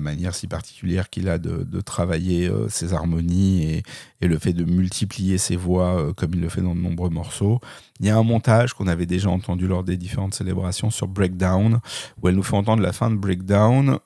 [0.00, 3.82] manière si particulière qu'il a de, travailler ses harmonies
[4.20, 7.60] et, le fait de multiplier ses voix comme il le fait dans de nombreux morceaux.
[8.00, 11.80] Il y a un montage qu'on avait déjà entendu lors des différentes célébrations sur Breakdown,
[12.20, 13.98] où elle nous fait entendre la fin de Breakdown,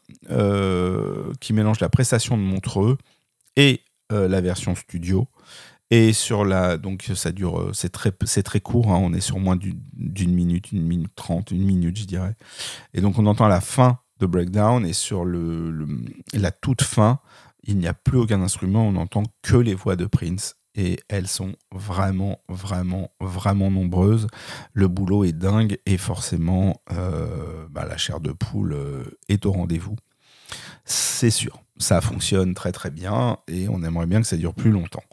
[1.40, 2.96] qui mélange la prestation de Montreux
[3.56, 5.26] et la version studio.
[5.90, 6.76] Et sur la.
[6.76, 7.60] Donc, ça dure.
[7.60, 8.92] Euh, c'est très, très court.
[8.92, 12.34] Hein, on est sur moins d'une minute, une minute trente, une minute, je dirais.
[12.94, 14.86] Et donc, on entend la fin de Breakdown.
[14.86, 15.86] Et sur le,
[16.32, 17.20] la toute fin,
[17.62, 18.86] il n'y a plus aucun instrument.
[18.88, 20.56] On n'entend que les voix de Prince.
[20.76, 24.26] Et elles sont vraiment, vraiment, vraiment nombreuses.
[24.72, 25.78] Le boulot est dingue.
[25.86, 29.96] Et forcément, euh, bah, la chair de poule euh, est au rendez-vous.
[30.84, 31.60] C'est sûr.
[31.76, 33.38] Ça fonctionne très, très bien.
[33.46, 35.04] Et on aimerait bien que ça dure plus longtemps.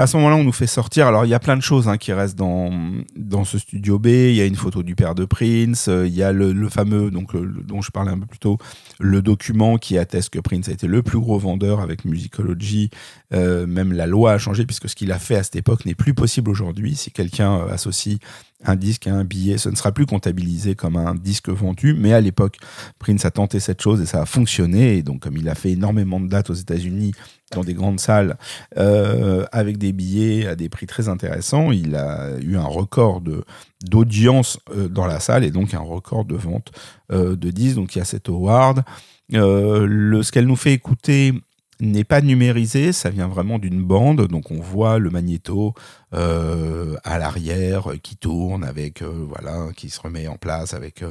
[0.00, 1.06] À ce moment-là, on nous fait sortir.
[1.08, 2.70] Alors, il y a plein de choses hein, qui restent dans,
[3.16, 4.06] dans ce studio B.
[4.06, 5.88] Il y a une photo du père de Prince.
[5.88, 8.56] Euh, il y a le, fameux, donc, dont je parlais un peu plus tôt,
[8.98, 12.88] le document qui atteste que Prince a été le plus gros vendeur avec Musicology.
[13.34, 15.94] Euh, même la loi a changé puisque ce qu'il a fait à cette époque n'est
[15.94, 16.96] plus possible aujourd'hui.
[16.96, 18.20] Si quelqu'un euh, associe
[18.64, 21.92] un disque à un billet, ce ne sera plus comptabilisé comme un disque vendu.
[21.92, 22.56] Mais à l'époque,
[22.98, 24.96] Prince a tenté cette chose et ça a fonctionné.
[24.96, 27.12] Et donc, comme il a fait énormément de dates aux États-Unis
[27.52, 28.36] dans des grandes salles
[28.78, 33.44] euh, avec des billets à des prix très intéressants, il a eu un record de
[33.84, 36.70] d'audience euh, dans la salle et donc un record de vente
[37.12, 37.76] euh, de disques.
[37.76, 38.82] Donc, il y a cet award.
[39.30, 41.32] le, ce qu'elle nous fait écouter
[41.80, 45.72] n'est pas numérisé, ça vient vraiment d'une bande, donc on voit le magnéto
[46.12, 51.02] à l'arrière qui tourne avec voilà qui se remet en place avec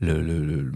[0.00, 0.72] le, le,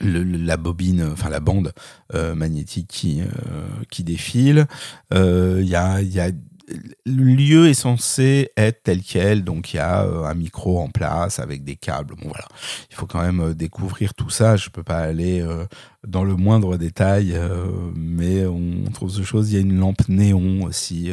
[0.00, 1.72] la bobine, enfin la bande
[2.12, 3.22] magnétique qui,
[3.90, 4.66] qui défile.
[5.12, 6.30] Il y a, y a
[7.04, 10.88] le lieu est censé être tel quel, donc il y a euh, un micro en
[10.88, 12.14] place avec des câbles.
[12.16, 12.46] Bon voilà,
[12.90, 14.56] il faut quand même euh, découvrir tout ça.
[14.56, 15.66] Je peux pas aller euh,
[16.06, 17.38] dans le moindre détail,
[17.94, 19.50] mais on trouve ce chose.
[19.50, 21.10] Il y a une lampe néon aussi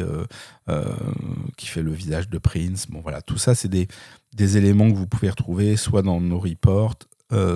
[1.56, 2.86] qui fait le visage de Prince.
[2.88, 3.88] Bon voilà, tout ça c'est des,
[4.34, 6.94] des éléments que vous pouvez retrouver soit dans nos reports,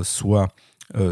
[0.03, 0.49] soit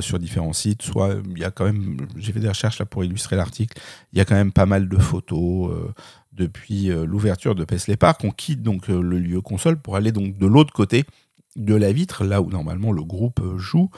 [0.01, 3.05] sur différents sites, soit il y a quand même, j'ai fait des recherches là pour
[3.05, 3.77] illustrer l'article,
[4.13, 5.71] il y a quand même pas mal de photos
[6.35, 8.23] depuis euh, l'ouverture de Paisley Park.
[8.25, 11.05] On quitte donc euh, le lieu console pour aller donc de l'autre côté
[11.57, 13.89] de la vitre, là où normalement le groupe euh, joue.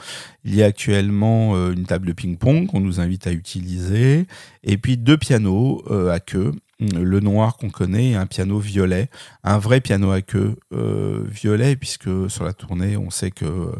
[0.45, 4.27] Il y a actuellement une table de ping-pong qu'on nous invite à utiliser,
[4.63, 9.09] et puis deux pianos à queue, le noir qu'on connaît et un piano violet,
[9.43, 13.71] un vrai piano à queue violet, puisque sur la tournée, on sait que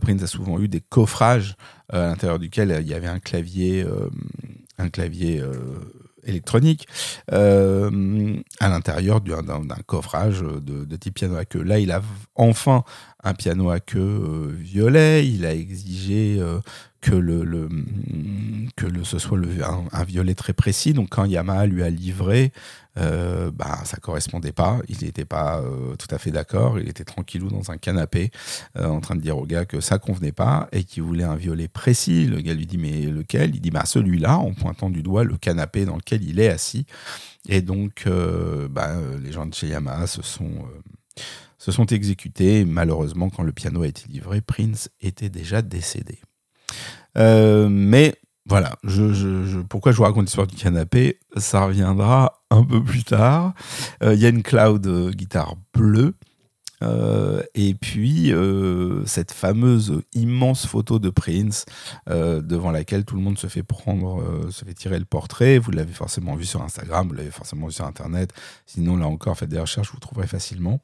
[0.00, 1.56] Prince a souvent eu des coffrages
[1.92, 3.84] à l'intérieur duquel il y avait un clavier,
[4.78, 5.42] un clavier
[6.26, 6.86] électronique
[7.32, 11.62] euh, à l'intérieur d'un coffrage de, de, type piano à queue.
[11.62, 12.02] Là, il a
[12.34, 12.84] enfin
[13.26, 15.26] un piano à queue euh, violet.
[15.28, 16.60] Il a exigé euh,
[17.00, 17.68] que le,
[18.76, 19.38] que ce soit
[19.92, 20.92] un, violet très précis.
[20.92, 22.52] Donc quand Yamaha lui a livré,
[22.98, 24.78] euh, bah, ça correspondait pas.
[24.88, 26.78] Il n'était pas euh, tout à fait d'accord.
[26.78, 28.30] Il était tranquillou dans un canapé
[28.78, 31.68] en train de dire au gars que ça convenait pas et qu'il voulait un violet
[31.68, 32.26] précis.
[32.26, 33.56] Le gars lui dit mais lequel?
[33.56, 36.86] Il dit bah celui-là en pointant du doigt le canapé dans lequel il est assis.
[37.48, 38.08] Et donc
[38.70, 40.64] bah, les gens de chez Yamaha se sont
[41.66, 42.64] se sont exécutés.
[42.64, 46.20] Malheureusement, quand le piano a été livré, Prince était déjà décédé.
[47.18, 48.14] Euh, mais
[48.48, 48.76] voilà,
[49.68, 53.52] pourquoi je vous raconte l'histoire du canapé Ça reviendra un peu plus tard.
[54.04, 56.14] Euh, il y a une cloud euh, guitare bleue.
[57.56, 58.32] et puis
[59.06, 61.64] cette fameuse immense photo de Prince
[62.06, 65.58] devant laquelle tout le monde se fait prendre, se fait tirer le portrait.
[65.58, 68.32] Vous l'avez forcément vu sur Instagram, vous l'avez forcément vu sur Internet.
[68.66, 70.80] Sinon, là encore, faites des recherches, vous trouverez facilement.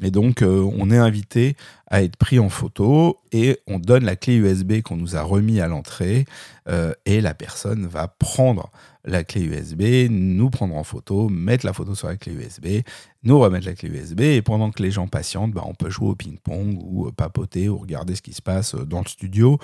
[0.00, 4.16] Et donc, euh, on est invité à être pris en photo et on donne la
[4.16, 6.24] clé USB qu'on nous a remis à l'entrée
[6.68, 8.70] euh, et la personne va prendre
[9.04, 12.82] la clé USB, nous prendre en photo, mettre la photo sur la clé USB,
[13.22, 16.08] nous remettre la clé USB et pendant que les gens patientent, bah, on peut jouer
[16.08, 19.58] au ping-pong ou euh, papoter ou regarder ce qui se passe dans le studio.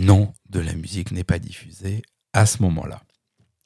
[0.00, 3.00] Non, de la musique n'est pas diffusée à ce moment-là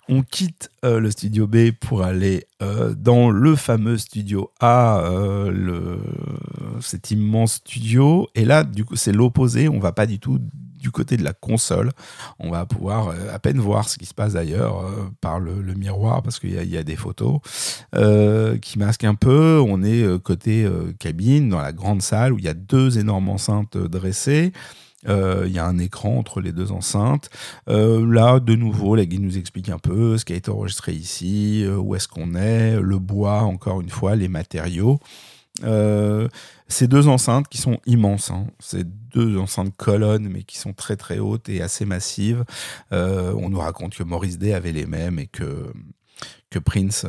[0.09, 5.99] on quitte euh, le studio B pour aller euh, dans le fameux studio A, euh,
[6.81, 8.29] cet immense studio.
[8.35, 9.69] Et là, du coup, c'est l'opposé.
[9.69, 10.41] On va pas du tout
[10.79, 11.91] du côté de la console.
[12.39, 14.85] On va pouvoir à peine voir ce qui se passe ailleurs
[15.21, 17.41] par le, miroir parce qu'il y, a des photos
[18.63, 19.61] qui masquent un peu.
[19.61, 23.77] On est côté cabine dans la grande salle où il y a deux énormes enceintes
[23.77, 24.53] dressées.
[25.07, 27.31] Euh, il y a un écran entre les deux enceintes.
[27.69, 30.93] Euh, là, de nouveau, la guide nous explique un peu ce qui a été enregistré
[30.93, 34.99] ici, euh, où est-ce qu'on est, le bois, encore une fois, les matériaux.
[36.69, 38.47] ces deux enceintes qui sont immenses, hein.
[38.61, 42.45] ces deux enceintes colonnes, mais qui sont très très hautes et assez massives.
[42.91, 45.73] on nous raconte que Maurice Day avait les mêmes et que
[46.51, 47.05] que Prince,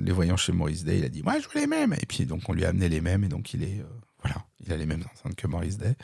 [0.00, 2.26] les voyant chez Maurice Day, il a dit moi je veux les mêmes et puis
[2.26, 3.82] donc on lui a amené les mêmes et donc il est
[4.66, 5.94] il a les mêmes enceintes que Maurice Day.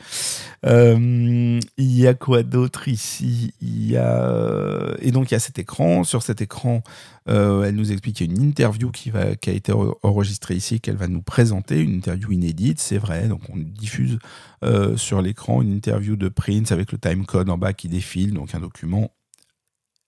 [0.65, 3.53] Euh, il y a quoi d'autre ici?
[3.61, 6.03] Il y a et donc il y a cet écran.
[6.03, 6.81] Sur cet écran,
[7.29, 9.73] euh, elle nous explique qu'il y a une interview qui va qui a été
[10.03, 13.27] enregistrée ici qu'elle va nous présenter, une interview inédite, c'est vrai.
[13.27, 14.19] Donc on diffuse
[14.63, 18.33] euh, sur l'écran une interview de Prince avec le time code en bas qui défile,
[18.33, 19.11] donc un document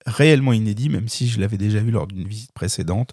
[0.06, 3.12] réellement inédit, même si je l'avais déjà vu lors d'une visite précédente.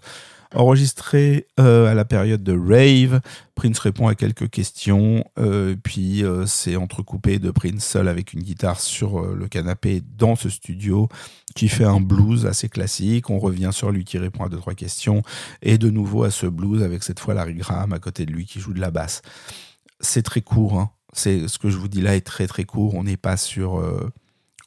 [0.52, 3.20] Enregistré euh, à la période de Rave,
[3.54, 8.42] Prince répond à quelques questions, euh, puis euh, c'est entrecoupé de Prince seul avec une
[8.42, 11.08] guitare sur le canapé dans ce studio
[11.54, 13.30] qui fait un blues assez classique.
[13.30, 15.22] On revient sur lui qui répond à deux trois questions
[15.62, 18.46] et de nouveau à ce blues avec cette fois Larry Graham à côté de lui
[18.46, 19.22] qui joue de la basse.
[20.00, 20.90] C'est très court, hein.
[21.14, 22.94] ce que je vous dis là est très très court.
[22.94, 23.82] On n'est pas sur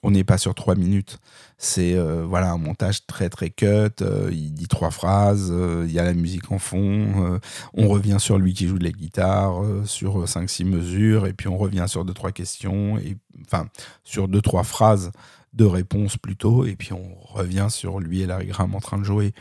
[0.04, 1.20] on n'est pas sur trois minutes.
[1.58, 3.90] C'est euh, voilà un montage très très cut.
[4.02, 5.50] Euh, il dit trois phrases.
[5.52, 7.40] Euh, il y a la musique en fond.
[7.74, 11.58] on revient sur lui qui joue de la guitare sur 5-6 mesures et puis on
[11.58, 13.68] revient sur deux trois questions et enfin
[14.04, 15.12] sur deux trois phrases
[15.54, 19.34] de réponse plutôt et puis on revient sur lui et Larry en train de jouer.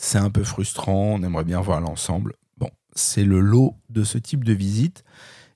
[0.00, 1.14] C'est un peu frustrant.
[1.14, 2.34] On aimerait bien voir l'ensemble.
[2.58, 5.04] Bon, c'est le lot de ce type de visite.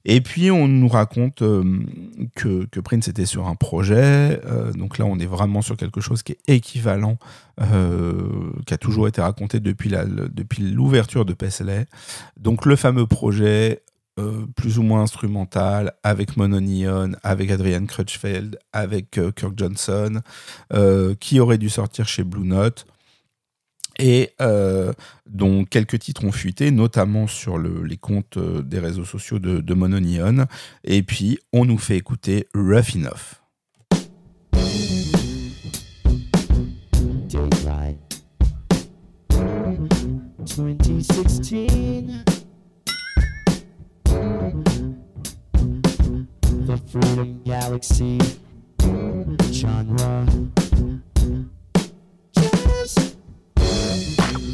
[0.05, 1.81] Et puis on nous raconte euh,
[2.35, 6.23] que, Prince était sur un projet, euh, donc là on est vraiment sur quelque chose
[6.23, 7.19] qui est équivalent,
[7.61, 11.87] euh, qui a toujours été raconté depuis, depuis l'ouverture de Paisley.
[12.37, 13.83] Donc le fameux projet
[14.57, 20.21] plus ou moins instrumental avec Mononion, avec Adrian Crutchfield, avec Kirk Johnson,
[21.19, 22.85] qui aurait dû sortir chez Blue Note
[23.99, 24.93] et euh,
[25.27, 30.47] dont quelques titres ont fuité, notamment sur les comptes euh, des réseaux sociaux de, Mononion.
[30.85, 33.41] Et puis, on nous fait écouter Rough Enough.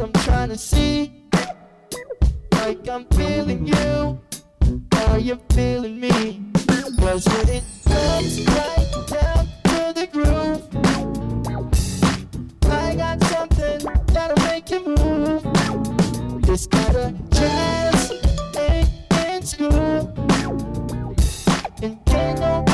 [0.00, 1.12] what I'm trying to see.
[2.52, 4.20] Like I'm feeling you,
[4.92, 6.42] are you feeling me?
[6.98, 10.62] Cause when it comes right down to the groove,
[12.70, 15.42] I got something that'll make you move.
[16.42, 18.12] This kind of jazz
[18.56, 18.90] ain't
[19.28, 20.14] in school,
[21.82, 22.69] and can't go.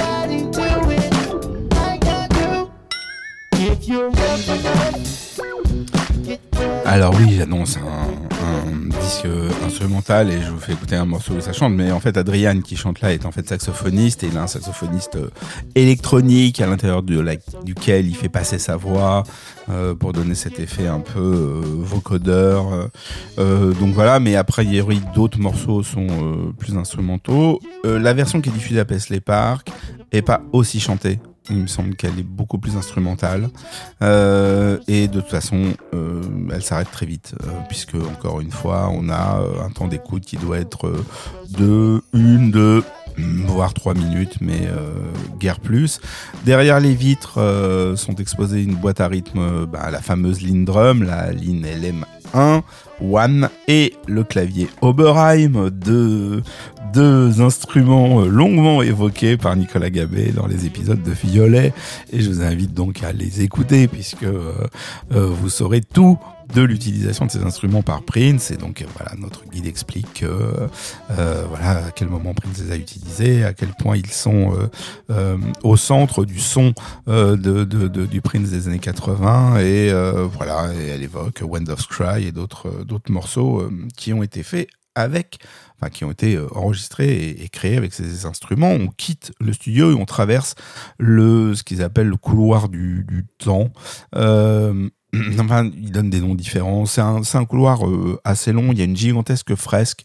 [6.96, 9.28] Alors oui, j'annonce un, disque
[9.66, 12.62] instrumental et je vous fais écouter un morceau où ça chante, mais en fait Adrian
[12.62, 15.28] qui chante là est en fait saxophoniste et il a un saxophoniste euh,
[15.74, 19.24] électronique à l'intérieur duquel il fait passer sa voix
[19.68, 22.88] euh, pour donner cet effet un peu euh, vocodeur.
[23.36, 24.82] donc voilà, mais après il y
[25.14, 27.60] d'autres morceaux sont plus instrumentaux.
[27.84, 29.68] la version qui est diffusée à Paisley Park
[30.12, 31.18] est pas aussi chantée
[31.50, 33.50] il me semble qu'elle est beaucoup plus instrumentale.
[34.02, 36.22] Euh, et de toute façon, euh,
[36.52, 40.36] elle s'arrête très vite, euh, puisque encore une fois, on a un temps d'écoute qui
[40.36, 40.92] doit être
[41.50, 42.82] de une, deux,
[43.46, 44.68] voire trois minutes, mais
[45.38, 46.00] guère plus.
[46.44, 51.62] Derrière les vitres sont exposées une boîte à rythme, bah, la fameuse Lindrum, la Lin
[51.62, 52.62] LM1,
[53.00, 56.42] One et le clavier Oberheim, deux,
[56.92, 61.72] deux instruments euh, longuement évoqués par Nicolas Gabé dans les épisodes de Violet.
[62.12, 64.52] Et je vous invite donc à les écouter puisque euh,
[65.12, 66.18] euh, vous saurez tout
[66.54, 68.50] de l'utilisation de ces instruments par Prince.
[68.50, 70.24] Et donc voilà, notre guide explique
[71.08, 74.52] voilà à quel moment Prince les a utilisés, à quel point ils sont
[75.62, 76.72] au centre du son
[77.06, 79.60] de, du Prince des années 80.
[79.60, 79.92] Et
[80.36, 85.38] voilà, elle évoque Wind of Cry et d'autres d'autres morceaux qui ont été faits avec
[85.78, 88.72] enfin, qui ont été euh, enregistrés et, créés avec ces instruments.
[88.72, 90.54] On quitte le studio et on traverse
[90.98, 93.06] le, ce qu'ils appellent le couloir du,
[93.38, 93.70] temps.
[94.14, 94.88] Euh,
[95.38, 96.86] enfin, ils donnent des noms différents.
[96.86, 98.72] C'est un, un, couloir euh, assez long.
[98.72, 100.04] Il y a une gigantesque fresque.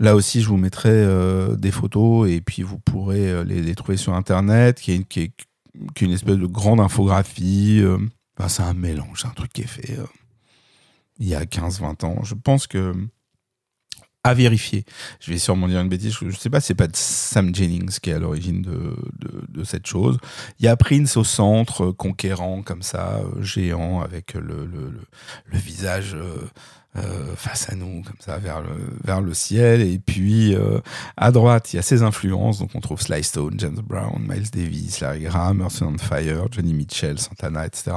[0.00, 3.96] Là aussi, je vous mettrai euh, des photos et puis vous pourrez les, les, trouver
[3.96, 7.82] sur Internet, qui est une espèce de grande infographie.
[8.38, 9.98] Enfin, c'est un mélange, c'est un truc qui est fait
[11.18, 12.22] il y a 15-20 ans.
[12.22, 12.94] Je pense que
[14.24, 14.84] à vérifier.
[15.20, 16.14] Je vais sûrement dire une bêtise.
[16.20, 18.96] Je ne sais pas, c'est pas Sam Jennings qui est à l'origine de,
[19.48, 20.18] de, cette chose.
[20.58, 24.92] Il y a Prince au centre, conquérant comme ça, euh, géant, avec le, le,
[25.46, 26.48] le, visage euh,
[26.96, 28.70] euh, face à nous, comme ça, vers le,
[29.04, 29.82] vers le ciel.
[29.82, 30.80] Et puis, euh,
[31.18, 32.58] à droite, il y a ses influences.
[32.58, 36.72] Donc, on trouve Sly Stone, James Brown, Miles Davis, Larry Graham, Earth on Fire, Johnny
[36.72, 37.94] Mitchell, Santana, etc.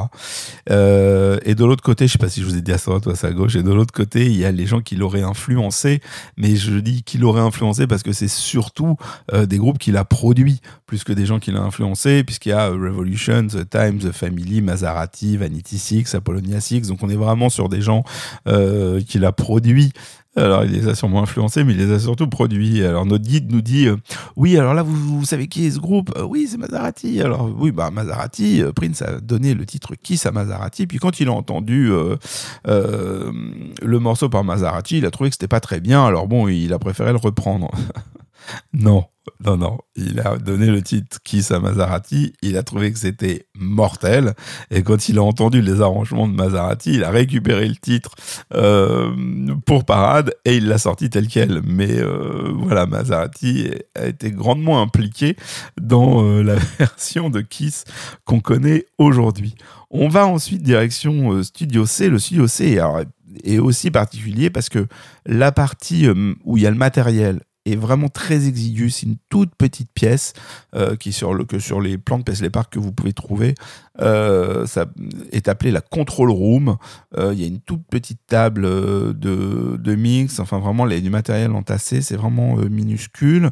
[0.70, 3.06] Euh, et de l'autre côté, je sais pas si je vous ai dit à droite
[3.06, 6.02] ou à gauche, et de l'autre côté, il y a les gens qui l'auraient influencé.
[6.38, 8.98] Mais je dis qu'il l'aurait influencé parce que c'est surtout
[9.32, 12.68] des groupes qu'il a produits, plus que des gens qui l'ont influencé, puisqu'il y a
[12.68, 16.82] Revolution, The Times, The Family, Maserati, Vanity Six, Apollonia Six.
[16.90, 18.04] Donc, on est vraiment sur des gens
[19.08, 19.92] qu'il a produit.
[20.38, 22.82] Alors, il les a sûrement influencés, mais il les a surtout produits.
[22.86, 23.98] Alors, notre guide nous dit euh,
[24.38, 26.10] Oui, alors là, vous, savez qui est ce groupe?
[26.16, 27.22] Euh, Oui, c'est Maserati.
[27.22, 30.88] Alors, oui, bah, Maserati, Prince a donné le titre Kiss à Maserati.
[30.88, 31.92] Puis, quand il a entendu
[32.66, 36.06] le morceau par Maserati, il a trouvé que c'était pas très bien.
[36.06, 37.70] Alors, bon, il a préféré le reprendre.
[38.74, 39.06] non,
[39.44, 39.78] non, non.
[39.96, 42.34] Il a donné le titre Kiss à Maserati.
[42.42, 44.34] Il a trouvé que c'était mortel.
[44.72, 48.12] Et quand il a entendu les arrangements de Maserati, il a récupéré le titre
[48.54, 49.14] euh,
[49.66, 51.62] pour parade et il l'a sorti tel quel.
[51.64, 55.36] Mais euh, voilà, Maserati a été grandement impliqué
[55.80, 57.84] dans euh, la version de Kiss
[58.26, 59.56] qu'on connaît aujourd'hui.
[59.92, 62.10] On va ensuite direction Studio C.
[62.10, 62.80] Le Studio C
[63.44, 64.88] est aussi particulier parce que
[65.26, 66.08] la partie
[66.46, 68.90] où il y a le matériel est vraiment très exigu.
[68.90, 70.34] C'est une toute petite pièce
[70.76, 73.56] euh, qui sur le, que sur les plans de Paisley Park que vous pouvez trouver,
[74.02, 74.86] euh, ça
[75.32, 76.78] est appelé la control room.
[77.18, 81.10] Euh, il y a une toute petite table de, de mix, enfin vraiment les, du
[81.10, 83.52] matériel entassé, c'est vraiment minuscule.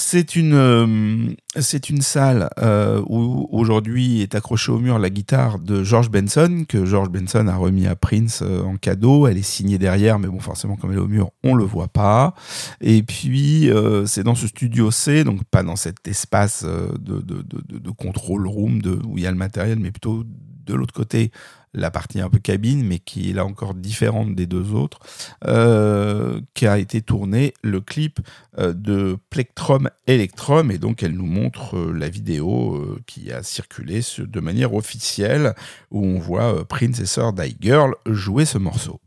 [0.00, 5.58] C'est une, euh, c'est une salle euh, où aujourd'hui est accrochée au mur la guitare
[5.58, 9.26] de George Benson, que George Benson a remis à Prince euh, en cadeau.
[9.26, 11.88] Elle est signée derrière, mais bon, forcément, comme elle est au mur, on le voit
[11.88, 12.34] pas.
[12.80, 13.68] Et puis,
[14.06, 19.24] c'est dans ce studio C, donc pas dans cet espace de, control room où il
[19.24, 20.22] y a le matériel, mais plutôt
[20.64, 21.32] de l'autre côté
[21.74, 24.98] la partie un peu cabine, mais qui est là encore différente des deux autres,
[25.46, 28.20] euh, qui a été tourné le clip
[28.58, 34.00] euh, de Plectrum Electrum, et donc elle nous montre euh, la vidéo qui a circulé
[34.18, 35.54] de manière officielle,
[35.90, 39.00] où on voit Prince et Sir Die Girl jouer ce morceau.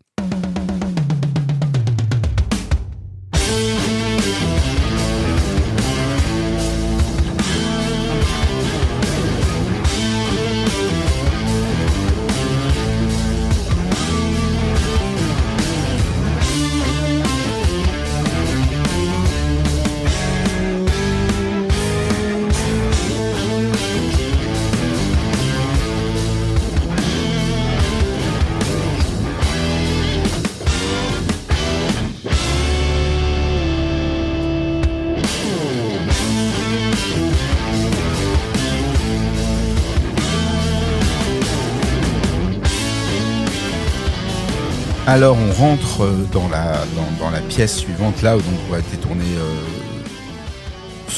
[45.12, 49.26] Alors on rentre euh, dans la, pièce suivante, là où donc va être tourné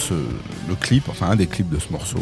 [0.10, 0.20] euh,
[0.68, 2.18] le clip, enfin un des clips de ce morceau.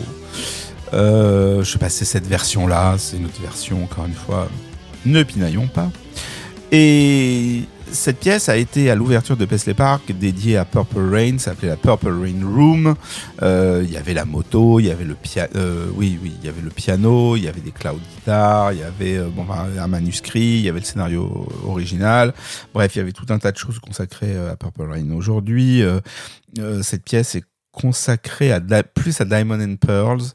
[0.93, 4.49] Euh, je sais pas c'est cette version-là, c'est une autre version, encore une fois.
[5.05, 5.89] Ne pinaillons pas.
[6.73, 7.61] Et
[7.91, 11.77] cette pièce a été à l'ouverture de Paisley Park dédiée à Purple Rain, s'appelait la
[11.77, 12.95] Purple Rain Room.
[13.41, 16.45] Euh, il y avait la moto, il y avait le piano, euh, oui, oui, il
[16.45, 19.45] y avait le piano, il y avait des cloud guitars, il y avait euh, bon,
[19.51, 22.33] un manuscrit, il y avait le scénario original.
[22.73, 25.11] Bref, il y avait tout un tas de choses consacrées à Purple Rain.
[25.11, 25.83] Aujourd'hui,
[26.81, 30.33] cette pièce est consacré à plus à Diamond and Pearls.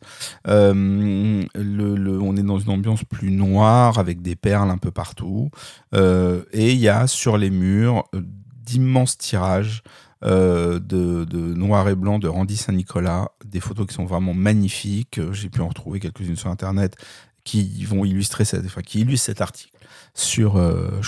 [0.49, 5.51] Euh, on est dans une ambiance plus noire avec des perles un peu partout.
[5.95, 8.23] Euh, et il y a sur les murs euh,
[8.65, 9.83] d'immenses tirages
[10.23, 15.21] de, noir et blanc de Randy Saint-Nicolas, des photos qui sont vraiment magnifiques.
[15.31, 16.97] J'ai pu en retrouver quelques-unes sur Internet
[17.45, 19.79] qui vont illustrer cette, qui illustrent cet article
[20.15, 21.01] sur euh,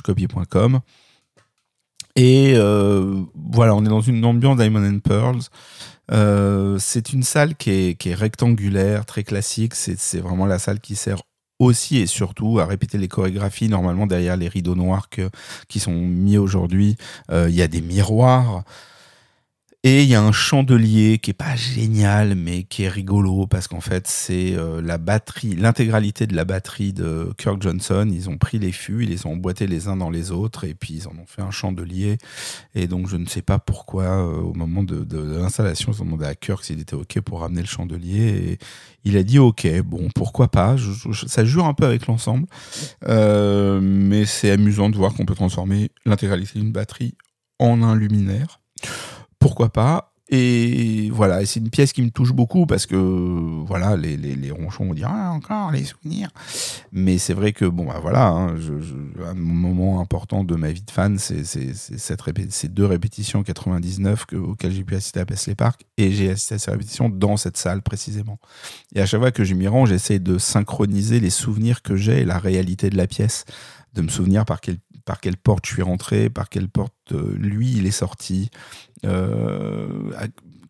[2.15, 5.49] Et voilà, on est dans une ambiance Diamond and Pearls.
[6.11, 9.75] Euh, c'est une salle qui est, rectangulaire, très classique.
[9.75, 11.19] C'est vraiment la salle qui sert
[11.59, 13.69] aussi et surtout à répéter les chorégraphies.
[13.69, 15.09] Normalement, derrière les rideaux noirs
[15.69, 16.97] qui sont mis aujourd'hui,
[17.31, 18.65] euh, il y a des miroirs.
[19.85, 23.69] Et il y a un chandelier qui est pas génial, mais qui est rigolo parce
[23.69, 28.11] qu'en fait, c'est euh, la batterie, l'intégralité de la batterie de Kirk Johnson.
[28.13, 30.75] Ils ont pris les fûts, ils les ont emboîtés les uns dans les autres et
[30.75, 32.19] puis ils en ont fait un chandelier.
[32.75, 36.25] Et donc, je ne sais pas pourquoi, euh, au moment de, l'installation, ils ont demandé
[36.25, 38.27] à Kirk s'il était OK pour ramener le chandelier.
[38.27, 38.59] Et
[39.05, 40.75] il a dit OK, bon, pourquoi pas?
[41.29, 42.49] ça jure un peu avec l'ensemble.
[43.07, 47.15] Euh, mais c'est amusant de voir qu'on peut transformer l'intégralité d'une batterie
[47.61, 48.61] en un luminaire
[49.39, 54.17] pourquoi pas et voilà, c'est une pièce qui me touche beaucoup parce que voilà, les,
[54.17, 56.29] les, ronchons vont dire ah, encore les souvenirs.
[56.93, 58.55] Mais c'est vrai que bon, bah, voilà, hein,
[59.27, 64.73] un moment important de ma vie de fan, c'est ces deux répétitions 99 que, auxquelles
[64.73, 67.81] j'ai pu assister à Paisley Park et j'ai assisté à ces répétitions dans cette salle
[67.81, 68.39] précisément.
[68.95, 72.21] Et à chaque fois que je m'y rends, j'essaie de synchroniser les souvenirs que j'ai
[72.21, 73.47] et la réalité de la pièce,
[73.95, 74.79] de me souvenir par quelle
[75.09, 78.51] par quelle porte je suis rentré, par quelle porte euh, lui il est sorti,
[79.07, 79.89] euh,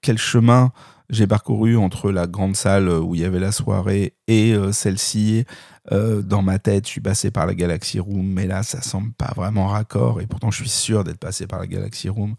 [0.01, 0.71] quel chemin
[1.11, 5.45] j'ai parcouru entre la grande salle où il y avait la soirée et euh, celle-ci.
[5.91, 9.33] dans ma tête, je suis passé par la Galaxy Room, mais là, ça semble pas
[9.35, 10.21] vraiment raccord.
[10.21, 12.37] Et pourtant, je suis sûr d'être passé par la Galaxy Room.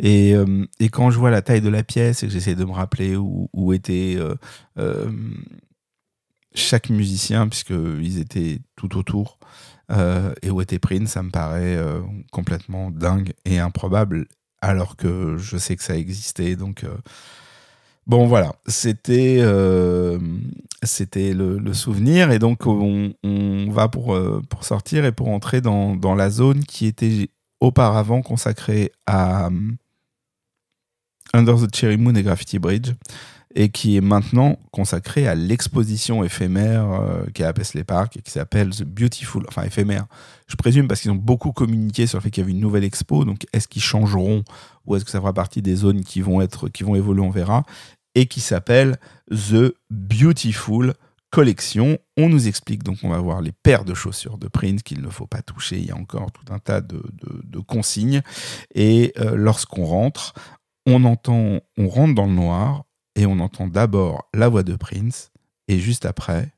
[0.00, 0.34] Et,
[0.90, 3.48] quand je vois la taille de la pièce et que j'essaie de me rappeler où,
[3.52, 4.18] où était
[6.54, 9.38] chaque musicien, puisqu'ils étaient tout autour,
[9.90, 12.00] euh, et Prince, ça me paraît euh,
[12.32, 14.26] complètement dingue et improbable,
[14.60, 16.56] alors que je sais que ça existait.
[16.56, 16.96] Donc, euh,
[18.06, 19.42] bon, voilà, c'était
[20.82, 22.30] c'était le, souvenir.
[22.30, 23.12] Et donc, on,
[23.70, 24.18] va pour,
[24.48, 27.28] pour sortir et pour entrer dans, dans, la zone qui était
[27.60, 29.50] auparavant consacrée à
[31.32, 32.92] Under the Cherry Moon et Graffiti Bridge
[33.54, 38.22] et qui est maintenant consacré à l'exposition éphémère euh, qui est à Paisley Park et
[38.22, 40.06] qui s'appelle The Beautiful, enfin éphémère,
[40.46, 42.84] je présume parce qu'ils ont beaucoup communiqué sur le fait qu'il y avait une nouvelle
[42.84, 44.44] expo, donc est-ce qu'ils changeront
[44.86, 47.30] ou est-ce que ça fera partie des zones qui vont, être, qui vont évoluer, on
[47.30, 47.64] verra,
[48.14, 48.98] et qui s'appelle
[49.30, 50.94] The Beautiful
[51.30, 51.98] Collection.
[52.16, 55.08] On nous explique, donc on va voir les paires de chaussures de Prince qu'il ne
[55.08, 57.02] faut pas toucher, il y a encore tout un tas de,
[57.44, 58.22] de, consignes,
[58.74, 60.34] et euh, lorsqu'on rentre,
[60.86, 62.84] on entend, on rentre dans le noir,
[63.20, 65.30] et on entend d'abord la voix de Prince
[65.68, 66.48] et juste après.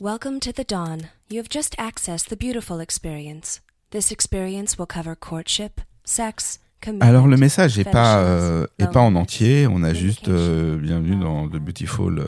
[0.00, 1.08] Welcome to the dawn.
[1.30, 3.60] You have just accessed the beautiful experience.
[3.90, 6.60] This experience will cover courtship, sex,
[7.00, 11.16] alors le message n'est pas, euh, est pas en entier, on a juste euh, bienvenue
[11.16, 12.24] dans The Beautiful euh,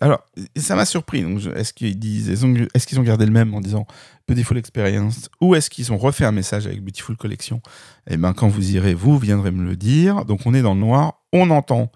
[0.00, 0.24] alors,
[0.56, 1.24] ça m'a surpris.
[1.54, 3.86] est-ce qu'ils est-ce ont gardé le même en disant
[4.28, 7.60] Beautiful Experience ou est-ce qu'ils ont refait un message avec Beautiful Collection?
[8.08, 10.24] Eh bien, quand vous irez, vous viendrez me le dire.
[10.24, 11.90] Donc, on est dans le noir, on entend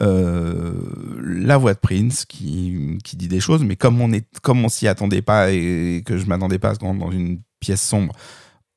[0.00, 0.72] euh,
[1.22, 4.68] la voix de Prince qui, qui, dit des choses, mais comme on est, comme on
[4.68, 8.14] s'y attendait pas et que je m'attendais pas à se rendre dans une pièce sombre,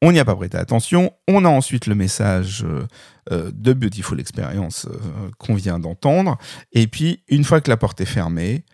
[0.04, 1.14] on n'y a pas prêté attention.
[1.30, 2.86] On a ensuite le message euh,
[3.32, 6.38] euh, de Beautiful Experience euh, qu'on vient d'entendre.
[6.74, 8.66] Et puis, une fois que la porte est fermée,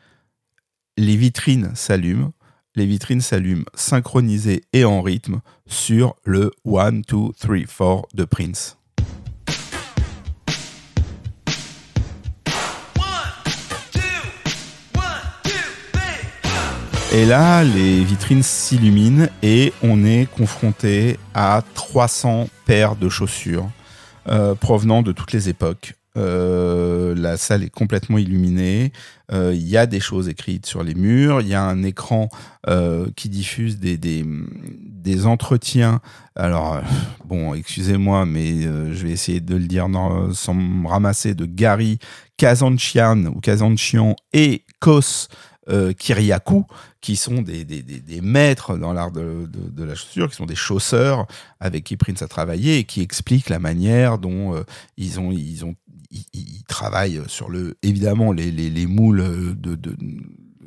[0.98, 2.34] les vitrines s'allument.
[2.74, 7.02] Les vitrines s'allument synchronisées et en rythme sur le 1, 2,
[7.40, 8.79] 3, 4 de Prince.
[17.12, 23.68] Et là, les vitrines s'illuminent et on est confronté à 300 paires de chaussures
[24.28, 25.96] euh, provenant de toutes les époques.
[26.18, 28.92] Euh, la salle est complètement illuminée.
[29.32, 31.42] Euh, il y a des choses écrites sur les murs.
[31.42, 32.30] Il y a un écran
[33.16, 36.02] qui diffuse des, des, des, entretiens.
[36.36, 36.80] Alors,
[37.26, 39.88] bon, excusez-moi, mais je vais essayer de le dire
[40.34, 41.98] sans me ramasser de Gary
[42.38, 45.30] Kazanchian ou Kazanchian et Kos
[45.70, 46.66] euh, Kiriakou,
[47.02, 50.56] qui sont des, des, des, maîtres dans l'art de, de, la chaussure, qui sont des
[50.56, 51.28] chausseurs
[51.60, 54.64] avec qui Prince a travaillé et qui expliquent la manière dont euh,
[54.98, 55.76] ils, ont, ils, ont,
[56.12, 59.96] ils, travaillent sur le, évidemment les, les, les moules de, de,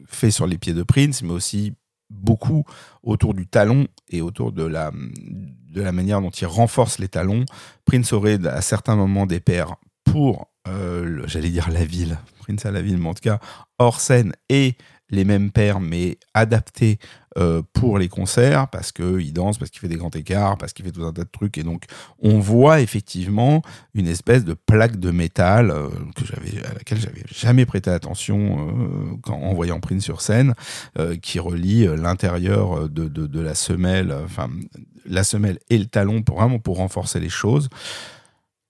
[0.07, 1.75] faits sur les pieds de Prince, mais aussi
[2.11, 2.65] beaucoup
[3.03, 7.45] autour du talon et autour de la, de la manière dont il renforce les talons.
[7.85, 12.71] Prince aurait à certains moments des paires pour, euh, j'allais dire la ville, Prince à
[12.71, 13.41] la ville, mais en tout cas
[13.79, 14.77] hors scène et
[15.13, 16.99] les mêmes paires, mais adaptés
[17.39, 20.85] euh, pour les concerts, parce qu'il danse, parce qu'il fait des grands écarts, parce qu'il
[20.85, 21.57] fait tout un tas de trucs.
[21.59, 21.85] Et donc,
[22.21, 23.63] on voit effectivement
[23.95, 25.89] une espèce de plaque de métal euh,
[26.65, 30.55] à laquelle j'avais jamais prêté attention euh, quand, en voyant Prince sur scène,
[31.21, 34.49] qui relie l'intérieur de, la semelle, enfin,
[35.05, 37.69] la semelle et le talon vraiment pour renforcer les choses.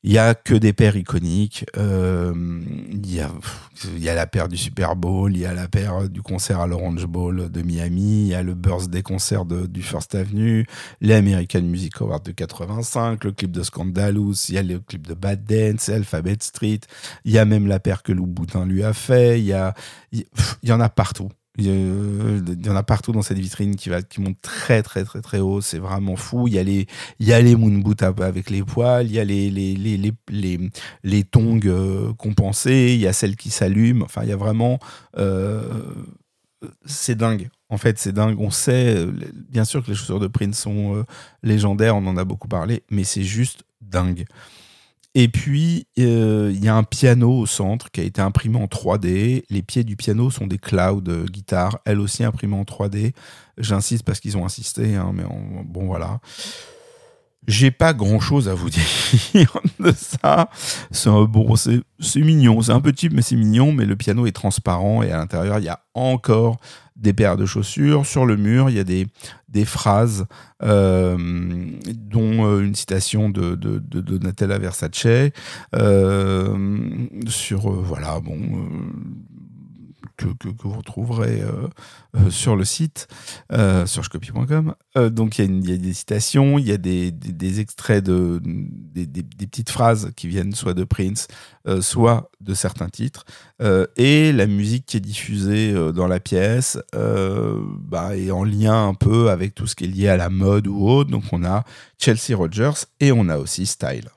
[0.04, 1.64] Il y a que des paires iconiques.
[1.76, 2.34] Euh,
[2.92, 3.30] il, y a,
[3.94, 6.60] il y a la paire du Super Bowl, il y a la paire du concert
[6.60, 10.66] à l'Orange Bowl de Miami, il y a le birthday concert de, du First Avenue,
[11.00, 15.06] les American Music Awards de 85, le clip de Scandalous, il y a le clip
[15.06, 16.80] de Bad Dance, Alphabet Street,
[17.24, 19.74] il y a même la paire que Lou Boutin lui a fait, il y, a,
[20.12, 20.24] il
[20.64, 21.28] y en a partout.
[21.58, 25.20] Il y en a partout dans cette vitrine qui, va, qui monte très très très
[25.20, 26.48] très haut, c'est vraiment fou.
[26.48, 26.86] Il y a les,
[27.18, 29.98] il y a les moon boots avec les poils, il y a les, les, les,
[29.98, 30.70] les, les,
[31.04, 34.02] les tongs euh, compensés, il y a celles qui s'allument.
[34.02, 34.78] Enfin, il y a vraiment.
[35.18, 35.82] Euh,
[36.86, 37.50] c'est dingue.
[37.68, 38.38] En fait, c'est dingue.
[38.38, 39.06] On sait,
[39.50, 41.04] bien sûr, que les chaussures de Prince sont euh,
[41.42, 44.24] légendaires, on en a beaucoup parlé, mais c'est juste dingue.
[45.14, 48.64] Et puis, euh, il y a un piano au centre qui a été imprimé en
[48.66, 49.44] 3D.
[49.50, 53.12] Les pieds du piano sont des clouds euh, guitare, elles aussi imprimées en 3D.
[53.58, 55.24] J'insiste parce qu'ils ont insisté, hein, mais
[55.64, 56.20] bon voilà.
[57.48, 60.48] J'ai pas grand chose à vous dire de ça.
[60.92, 61.56] C'est bon,
[62.16, 63.72] mignon, c'est un peu mais c'est mignon.
[63.72, 66.58] Mais le piano est transparent et à l'intérieur, il y a encore
[66.94, 68.06] des paires de chaussures.
[68.06, 69.08] Sur le mur, il y a des,
[69.48, 70.26] des phrases,
[70.62, 71.16] euh,
[71.94, 75.32] dont euh, une citation de, de, de Donatella Versace.
[75.74, 76.78] Euh,
[77.26, 78.38] sur, voilà, bon
[80.26, 81.68] que, vous retrouverez euh,
[82.16, 83.08] euh, sur le site,
[83.52, 84.74] euh, sur shcopy.com.
[85.10, 90.12] donc il y, a des citations, il y a des, extraits de des, petites phrases
[90.16, 91.28] qui viennent soit de Prince,
[91.80, 93.24] soit de certains titres,
[93.96, 99.30] et la musique qui est diffusée dans la pièce bah, est en lien un peu
[99.30, 101.10] avec tout ce qui est lié à la mode ou autre.
[101.10, 101.64] Donc on a
[101.98, 104.08] Chelsea Rogers et on a aussi Style.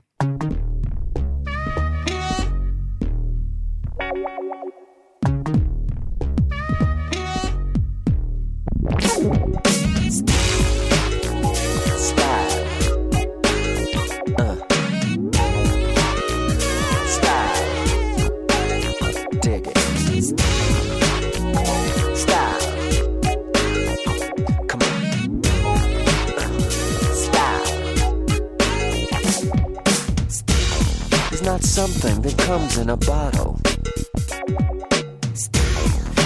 [32.25, 33.59] That comes in a bottle.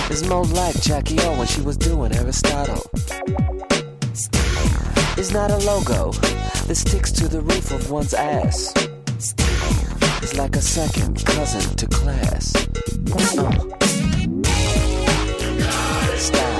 [0.09, 2.89] It's more like Jackie O when she was doing Aristotle.
[5.17, 8.71] It's not a logo that sticks to the roof of one's ass.
[10.23, 12.55] It's like a second cousin to class.
[16.33, 16.58] Uh.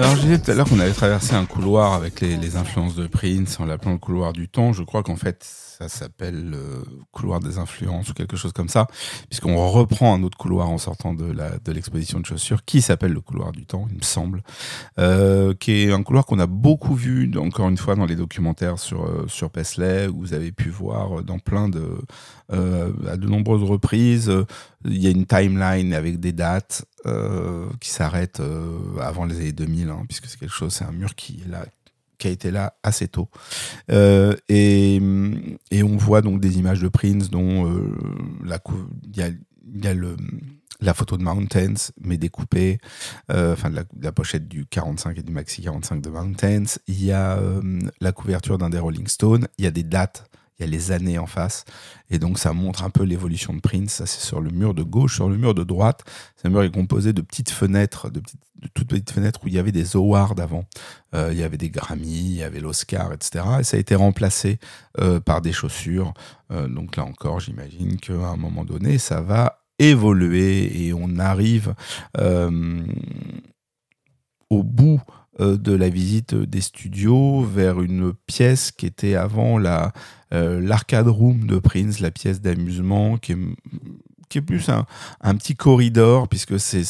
[0.00, 3.92] Tout à l'heure qu'on avait traversé un couloir avec les, influences de Prince en l'appelant
[3.92, 4.72] le couloir du temps.
[4.72, 5.46] Je crois qu'en fait,
[5.88, 8.86] ça s'appelle le couloir des influences ou quelque chose comme ça,
[9.28, 13.20] puisqu'on reprend un autre couloir en sortant de de l'exposition de chaussures qui s'appelle le
[13.20, 14.42] couloir du temps, il me semble,
[14.98, 18.78] euh, qui est un couloir qu'on a beaucoup vu encore une fois dans les documentaires
[18.78, 21.98] sur euh, sur Pesley, où vous avez pu voir dans plein de
[22.52, 24.32] euh, à de nombreuses reprises.
[24.84, 26.84] Il y a une timeline avec des dates
[27.80, 28.42] qui s'arrêtent
[29.00, 31.64] avant les années 2000, hein, puisque c'est quelque chose, c'est un mur qui est là
[32.20, 33.28] qui a été là assez tôt.
[33.90, 35.00] Euh, et,
[35.72, 37.96] et, on voit donc des images de Prince dont euh,
[38.44, 39.30] il y a,
[40.82, 42.78] la photo de Mountains, mais découpée,
[43.30, 46.64] euh, enfin la, la, pochette du 45 et du maxi 45 de Mountains.
[46.86, 47.38] Il y a
[48.00, 49.46] la couverture d'un des Rolling Stones.
[49.58, 50.29] Il y a des dates
[50.60, 51.64] il y a les années en face.
[52.10, 53.94] Et donc ça montre un peu l'évolution de Prince.
[53.94, 56.02] Ça c'est sur le mur de gauche, sur le mur de droite.
[56.36, 59.54] Ce mur est composé de petites fenêtres, de, petites, de toutes petites fenêtres où il
[59.54, 60.66] y avait des awards avant.
[61.14, 63.44] Euh, il y avait des Grammy, il y avait l'Oscar, etc.
[63.60, 64.58] Et ça a été remplacé
[65.00, 66.12] euh, par des chaussures.
[66.50, 71.74] Euh, donc là encore, j'imagine qu'à un moment donné, ça va évoluer et on arrive
[74.50, 75.00] au bout
[75.40, 79.92] de la visite des studios vers une pièce qui était avant la
[80.32, 83.38] euh, l'arcade room de Prince, la pièce d'amusement qui est
[84.38, 84.86] est plus un,
[85.20, 86.84] un petit corridor, puisque c'est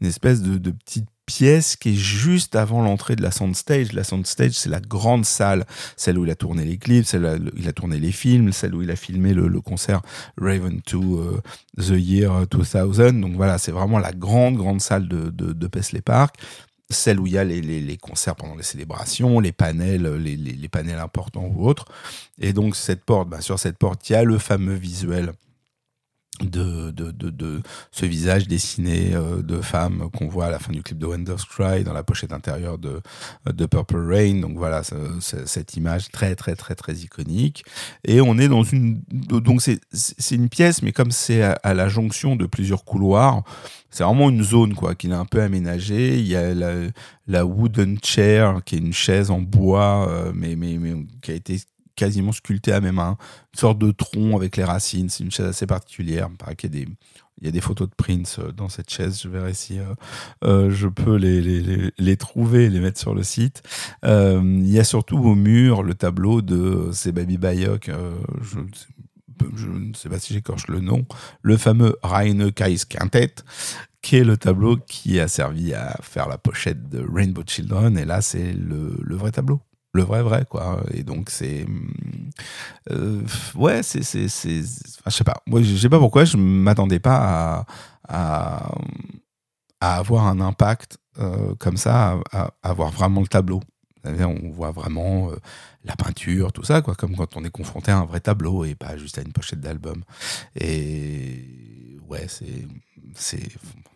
[0.00, 3.92] une espèce de, petite pièce qui est juste avant l'entrée de la soundstage.
[3.92, 5.66] La soundstage, c'est la grande salle,
[5.96, 8.74] celle où il a tourné les clips, celle où il a tourné les films, celle
[8.74, 10.00] où il a filmé le, le concert
[10.36, 11.40] Raven to euh,
[11.76, 13.20] The Year 2000.
[13.20, 16.36] Donc voilà, c'est vraiment la grande, grande salle de, de, de Paisley Park
[16.90, 20.36] celle où il y a les, les, les, concerts pendant les célébrations, les panels, les,
[20.36, 21.86] les, panels importants ou autres.
[22.40, 25.32] Et donc cette porte, bah, sur cette porte, il y a le fameux visuel
[26.40, 30.72] de, de, de, de, ce visage dessiné euh, de femme qu'on voit à la fin
[30.72, 33.00] du clip de Wonders Cry dans la pochette intérieure de,
[33.46, 34.40] de Purple Rain.
[34.40, 34.82] Donc voilà,
[35.20, 37.64] cette image très très très très iconique.
[38.04, 39.02] Et on est dans une...
[39.10, 43.42] Donc c'est une pièce, mais comme c'est à, la jonction de plusieurs couloirs,
[43.90, 46.18] c'est vraiment une zone quoi qu'il a un peu aménagée.
[46.18, 46.74] Il y a la,
[47.26, 51.34] la wooden chair, qui est une chaise en bois, euh, mais, mais, mais qui a
[51.34, 51.58] été
[51.98, 53.16] quasiment sculpté à mes mains,
[53.52, 55.10] une sorte de tronc avec les racines.
[55.10, 56.28] C'est une chaise assez particulière.
[56.48, 56.86] Il qu'il
[57.42, 59.20] y a des, photos de Prince euh, dans cette chaise.
[59.20, 59.82] Je verrai si euh,
[60.44, 63.62] euh, je peux les, les, les, trouver et les mettre sur le site.
[64.04, 67.90] il y a surtout au mur le tableau de C'est Baby Bayok.
[68.42, 68.58] je,
[69.68, 71.04] ne sais pas si j'écorche le nom.
[71.42, 73.34] Le fameux Reine Kais Quintet
[74.00, 77.98] qui est le tableau qui a servi à faire la pochette de Rainbow Children.
[77.98, 79.60] Et là, c'est le vrai tableau.
[79.92, 80.82] Le vrai vrai quoi.
[80.92, 81.66] Et donc c'est
[82.90, 83.22] euh,
[83.54, 85.42] ouais c'est c'est c'est je sais pas.
[85.46, 87.66] Moi je sais pas pourquoi je m'attendais pas
[88.08, 88.74] à,
[89.80, 93.60] à, avoir un impact euh, comme ça à, avoir vraiment le tableau.
[94.04, 95.36] On voit vraiment euh,
[95.84, 98.74] la peinture tout ça quoi comme quand on est confronté à un vrai tableau et
[98.74, 100.02] pas juste à une pochette d'album.
[100.58, 102.66] Et ouais c'est
[103.14, 103.48] c'est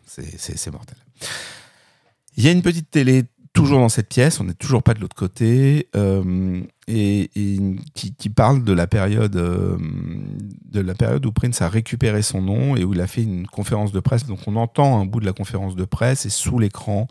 [0.07, 0.97] c'est mortel.
[2.35, 3.23] Il y a une petite télé
[3.53, 7.29] toujours dans cette pièce, on n'est toujours pas de l'autre côté, euh, et,
[7.93, 9.77] qui, parle de la période euh,
[10.71, 13.47] de la période où Prince a récupéré son nom et où il a fait une
[13.47, 14.25] conférence de presse.
[14.25, 17.07] Donc on entend un bout de la conférence de presse et sous l'écran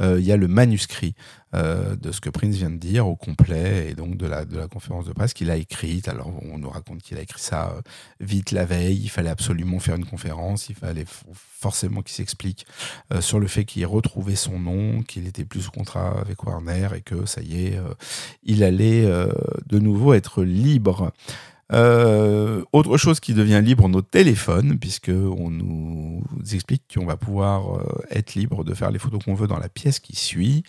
[0.00, 1.14] euh, il y a le manuscrit
[1.54, 4.58] euh, de ce que Prince vient de dire au complet et donc de la, de
[4.58, 6.08] la conférence de presse qu'il a écrite.
[6.08, 7.74] Alors on nous raconte qu'il a écrit ça
[8.20, 12.66] vite la veille, il fallait absolument faire une conférence, il fallait forcément qu'il s'explique
[13.20, 16.88] sur le fait qu'il ait retrouvé son nom, qu'il était plus sous contrat avec Warner
[16.96, 17.80] et que ça y est,
[18.42, 19.06] il allait
[19.66, 21.12] de nouveau être libre.
[21.72, 27.74] Euh, autre chose qui devient libre, nos téléphones, puisque on nous explique qu'on va pouvoir
[27.74, 30.62] euh, être libre de faire les photos qu'on veut dans la pièce qui suit.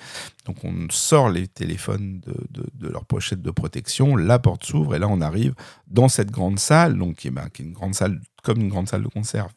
[0.45, 5.07] Donc on sort les téléphones de, leur pochette de protection, la porte s'ouvre et là
[5.07, 5.53] on arrive
[5.87, 8.87] dans cette grande salle, donc est, ben, qui est une grande salle comme une grande
[8.87, 9.49] salle de concert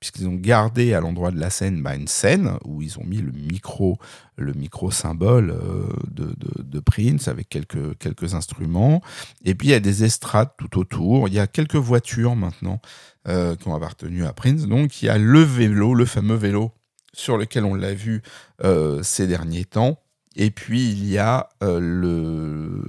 [0.00, 3.18] puisqu'ils ont gardé à l'endroit de la scène bah, une scène où ils ont mis
[3.18, 3.98] le micro,
[4.36, 9.02] le micro symbole euh, de, de, Prince avec quelques, quelques instruments.
[9.44, 11.28] Et puis il y a des estrades tout autour.
[11.28, 12.80] Il y a quelques voitures maintenant
[13.28, 14.66] euh, qui ont appartenu à Prince.
[14.66, 16.72] Donc il y a le vélo, le fameux vélo
[17.14, 18.22] sur lequel on l'a vu
[18.64, 19.98] euh, ces derniers temps.
[20.34, 22.82] Et puis il y a le,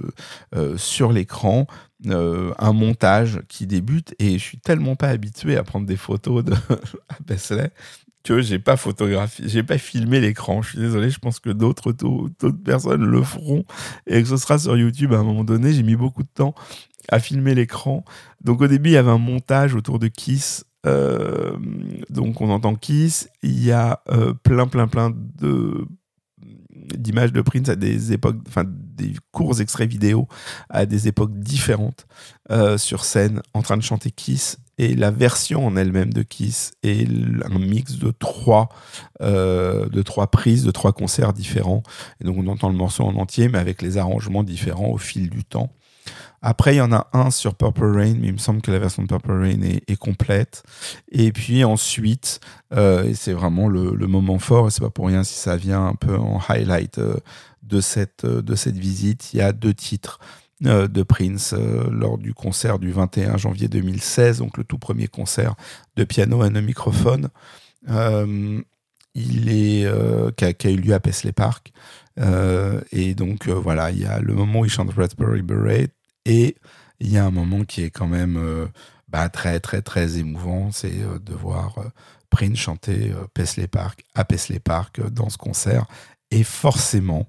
[0.76, 1.66] sur l'écran
[2.12, 6.52] un montage qui débute et je suis tellement pas habitué à prendre des photos de
[7.10, 7.68] à
[8.24, 10.62] que j'ai pas photographié, j'ai pas filmé l'écran.
[10.62, 13.64] Je suis désolé, je pense que d'autres d'autres personnes le feront
[14.06, 15.72] et que ce sera sur YouTube à un moment donné.
[15.72, 16.54] J'ai mis beaucoup de temps
[17.10, 18.04] à filmer l'écran.
[18.42, 20.64] Donc au début, il y avait un montage autour de Kiss.
[20.86, 21.56] Euh,
[22.08, 23.28] donc on entend Kiss.
[23.42, 25.86] Il y a euh, plein, plein, plein de
[26.96, 30.28] d'images de Prince à des époques, enfin des courts extraits vidéo
[30.68, 32.06] à des époques différentes
[32.50, 36.72] euh, sur scène en train de chanter Kiss et la version en elle-même de Kiss
[36.82, 37.08] est
[37.44, 38.68] un mix de trois,
[39.20, 41.82] euh, de trois prises, de trois concerts différents.
[42.20, 45.30] Et donc on entend le morceau en entier, mais avec les arrangements différents au fil
[45.30, 45.70] du temps.
[46.46, 48.78] Après, il y en a un sur Purple Rain, mais il me semble que la
[48.78, 50.62] version de Purple Rain est, complète.
[51.10, 52.40] Et puis ensuite,
[52.74, 55.94] euh, c'est vraiment le, moment fort, et c'est pas pour rien si ça vient un
[55.94, 57.16] peu en highlight euh,
[57.62, 60.18] de, cette, de cette visite, il y a deux titres
[60.66, 65.08] euh, de Prince euh, lors du concert du 21 janvier 2016, donc le tout premier
[65.08, 65.56] concert
[65.96, 67.28] de piano et un microphone.
[67.90, 68.62] Euh,
[69.14, 69.86] il est
[70.36, 71.72] qui a, eu lieu à Paisley Park.
[72.92, 75.90] et donc voilà, il y a le moment où il chante Raspberry Beret
[76.24, 76.56] et
[77.00, 78.68] il y a un moment qui est quand même
[79.08, 81.76] bah, très très très émouvant, c'est de voir
[82.30, 85.86] Prince chanter Paisley Park à Paisley Park dans ce concert.
[86.30, 87.28] Et forcément,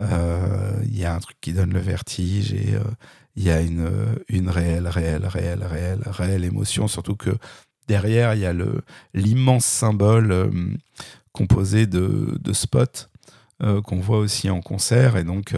[0.00, 2.82] euh, il y a un truc qui donne le vertige et euh,
[3.36, 3.88] il y a une,
[4.28, 7.30] une réelle, réelle, réelle, réelle, réelle émotion, surtout que
[7.86, 8.54] derrière, il y a
[9.14, 10.50] l'immense symbole euh,
[11.32, 13.06] composé de, de spots
[13.84, 15.18] qu'on voit aussi en concert.
[15.18, 15.54] Et donc,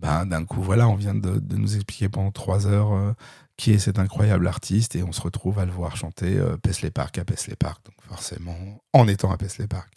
[0.00, 3.12] ben, d'un coup, voilà, on vient de, nous expliquer pendant trois heures euh,
[3.56, 6.56] qui est cet incroyable artiste et on se retrouve à le voir chanter euh,
[6.94, 7.84] Park à Paisley Park.
[7.84, 8.56] Donc, forcément,
[8.92, 9.92] en étant à Paisley Park.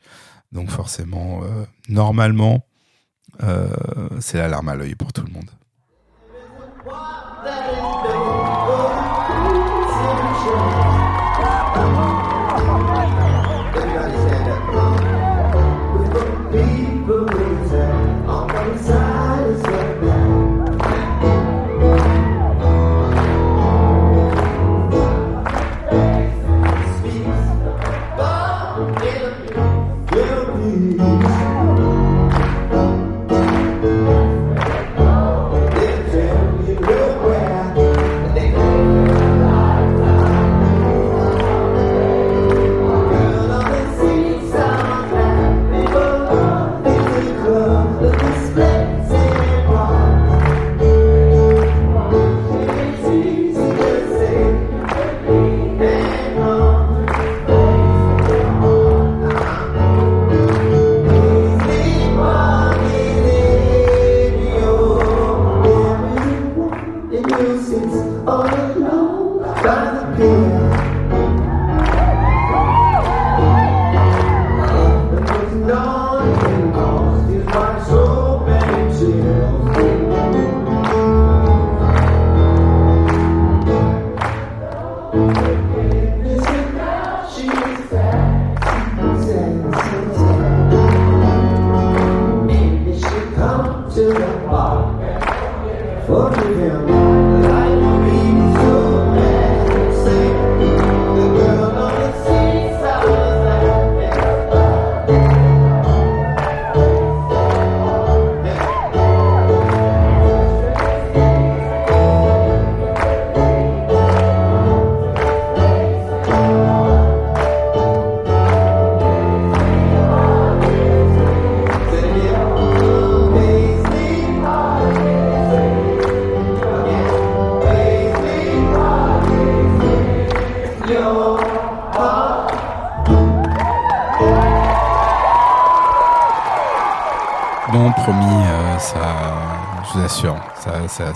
[0.52, 2.66] Donc, forcément, euh, normalement,
[3.44, 3.70] euh,
[4.20, 5.50] c'est la larme à l'œil pour tout le monde.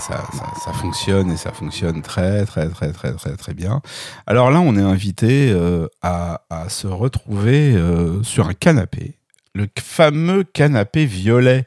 [0.00, 3.80] Ça, fonctionne et ça fonctionne très, très, très, très, très, très bien.
[4.26, 9.18] Alors là, on est invité euh, à, se retrouver euh, sur un canapé,
[9.54, 11.66] le fameux canapé violet.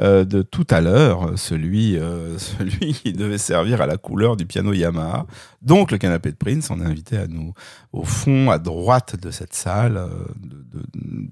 [0.00, 1.98] Euh, de tout à l'heure, celui,
[2.38, 5.26] celui qui devait servir à la couleur du piano Yamaha.
[5.62, 7.52] Donc le canapé de Prince, on est invité à nous,
[7.92, 10.00] au fond, à droite de cette salle,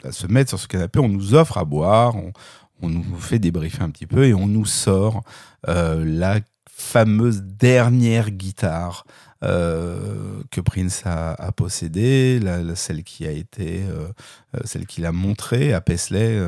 [0.03, 0.99] à se mettre sur ce canapé.
[0.99, 2.33] On nous offre à boire, on,
[2.83, 5.25] on nous fait débriefer un petit peu et on nous sort
[5.69, 9.05] euh, la fameuse dernière guitare
[9.43, 12.41] euh, que Prince a, a possédée,
[12.75, 14.09] celle qui a été, euh,
[14.65, 16.41] celle qu'il a montrée à Paisley.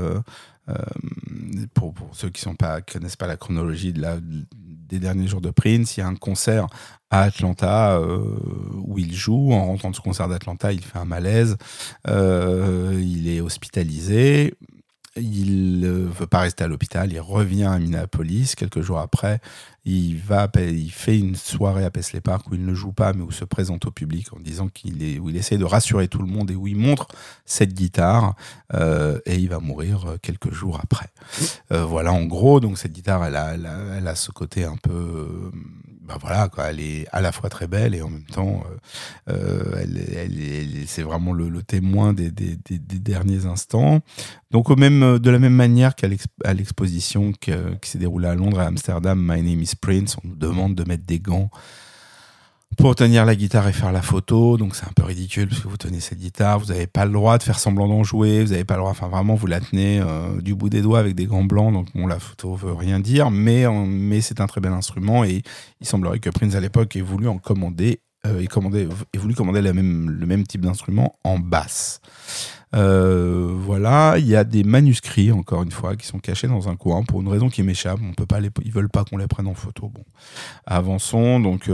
[1.74, 6.01] Pour, pour, ceux qui ne connaissent pas la chronologie des derniers jours de Prince, il
[6.01, 6.68] y a un concert
[7.11, 9.53] à Atlanta où il joue.
[9.53, 11.57] En rentrant de ce concert d'Atlanta, il fait un malaise.
[12.07, 14.55] il est hospitalisé
[15.20, 18.54] il ne veut pas rester à l'hôpital, il revient à Minneapolis.
[18.56, 19.40] Quelques jours après,
[19.84, 23.22] il, va, il fait une soirée à Paisley Park où il ne joue pas, mais
[23.22, 26.20] où se présente au public en disant qu'il est, où il essaie de rassurer tout
[26.20, 27.08] le monde et où il montre
[27.44, 28.34] cette guitare.
[28.74, 31.08] Euh, et il va mourir quelques jours après.
[31.72, 35.50] Euh, voilà, en gros, donc cette guitare, elle a, elle a, ce côté un peu
[36.11, 38.64] bah voilà, quoi, elle est à la fois très belle et en même temps,
[39.28, 44.00] euh, elle, c'est vraiment le, témoin des, derniers instants.
[44.50, 46.08] Donc, au même, de la même manière qu'à
[46.52, 47.52] l'exposition qui
[47.82, 51.04] s'est déroulée à Londres à Amsterdam, My Name is Prince, on nous demande de mettre
[51.04, 51.48] des gants
[52.76, 54.56] pour tenir la guitare et faire la photo.
[54.56, 57.12] Donc c'est un peu ridicule parce que vous tenez cette guitare, vous n'avez pas le
[57.12, 59.60] droit de faire semblant d'en jouer, vous n'avez pas le droit, enfin vraiment vous la
[59.60, 61.72] tenez euh, du bout des doigts avec des gants blancs.
[61.72, 65.24] Donc bon, la photo veut rien dire, mais, euh, mais c'est un très bel instrument
[65.24, 65.42] et
[65.80, 69.72] il semblerait que Prince à l'époque ait voulu en commander, euh, ait, voulu commander le
[69.72, 72.00] même type d'instrument en basse.
[72.72, 77.02] Voilà, il y a des manuscrits encore une fois qui sont cachés dans un coin
[77.02, 77.98] pour une raison qui m'échappe.
[78.02, 79.88] On peut pas ils veulent pas qu'on les prenne en photo.
[79.88, 80.04] Bon,
[80.66, 81.40] avançons.
[81.40, 81.68] Donc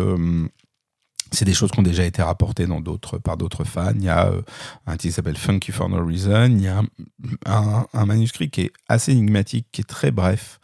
[1.37, 3.93] c'est des choses qui ont déjà été rapportées dans d'autres, par d'autres fans.
[3.95, 4.41] Il y a euh,
[4.87, 6.47] un titre qui s'appelle Funky for No Reason.
[6.47, 6.83] Il y a
[7.45, 10.59] un, manuscrit qui est assez énigmatique, qui est très bref,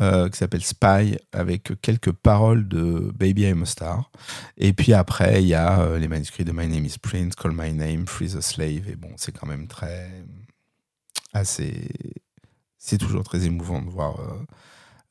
[0.00, 4.10] euh, qui s'appelle Spy, avec quelques paroles de Baby I'm a Star.
[4.58, 7.52] Et puis après, il y a euh, les manuscrits de My Name is Prince, Call
[7.52, 8.88] My Name, Free the Slave.
[8.88, 10.10] Et bon, c'est quand même très.
[11.32, 11.88] assez.
[12.76, 14.16] C'est toujours très émouvant de voir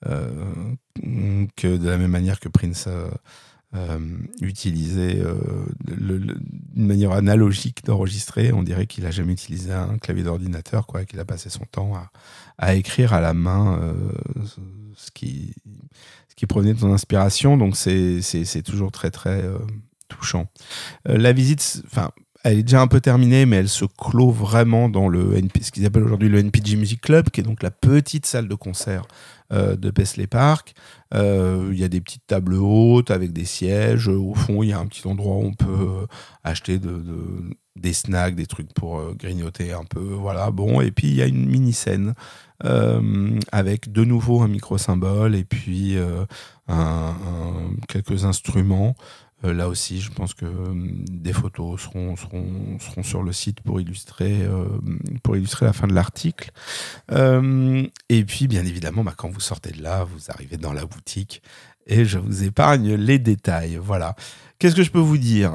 [0.03, 2.87] que de la même manière que Prince
[3.75, 3.99] euh,
[4.41, 5.35] utilisé euh,
[5.89, 8.53] une manière analogique d'enregistrer.
[8.53, 11.91] On dirait qu'il a jamais utilisé un clavier d'ordinateur, quoi, qu'il a passé son temps
[12.57, 13.93] à, écrire à la main euh,
[14.95, 15.53] ce, qui,
[16.29, 17.57] ce qui provenait de son inspiration.
[17.57, 19.43] Donc c'est toujours très très
[20.07, 20.47] touchant.
[21.05, 22.11] la visite, enfin
[22.43, 25.85] elle est déjà un peu terminée, mais elle se clôt vraiment dans le ce qu'ils
[25.85, 29.03] appellent aujourd'hui le NPG Music Club, qui est donc la petite salle de concert
[29.51, 30.73] de Paisley Park.
[31.13, 34.07] Euh, il y a des petites tables hautes avec des sièges.
[34.07, 36.05] Au fond, il y a un petit endroit où on peut euh,
[36.43, 37.01] acheter de,
[37.75, 40.01] des snacks, des trucs pour grignoter un peu.
[40.01, 40.81] Voilà, bon.
[40.81, 42.13] Et puis, il y a une mini-scène
[43.51, 45.95] avec de nouveau un micro-symbole et puis
[47.87, 48.95] quelques instruments.
[49.43, 50.73] Euh, là aussi, je pense que euh,
[51.11, 54.65] des photos seront, seront, seront, sur le site pour illustrer, euh,
[55.21, 56.51] pour illustrer la fin de l'article.
[57.11, 61.41] et puis, bien évidemment, bah, quand vous sortez de là, vous arrivez dans la boutique
[61.85, 63.79] et je vous épargne les détails.
[63.81, 64.15] Voilà.
[64.59, 65.53] Qu'est-ce que je peux vous dire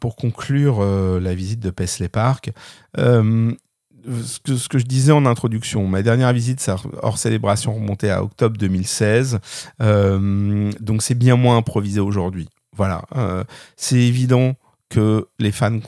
[0.00, 0.82] pour conclure
[1.20, 2.50] la visite de Paisley Park?
[2.96, 6.66] Ce que, ce que, je disais en introduction, ma dernière visite
[7.02, 9.38] hors célébration remontait à octobre 2016,
[9.78, 12.48] donc c'est bien moins improvisé aujourd'hui.
[12.76, 13.44] Voilà, euh,
[13.76, 14.54] c'est évident
[14.88, 15.80] que les fans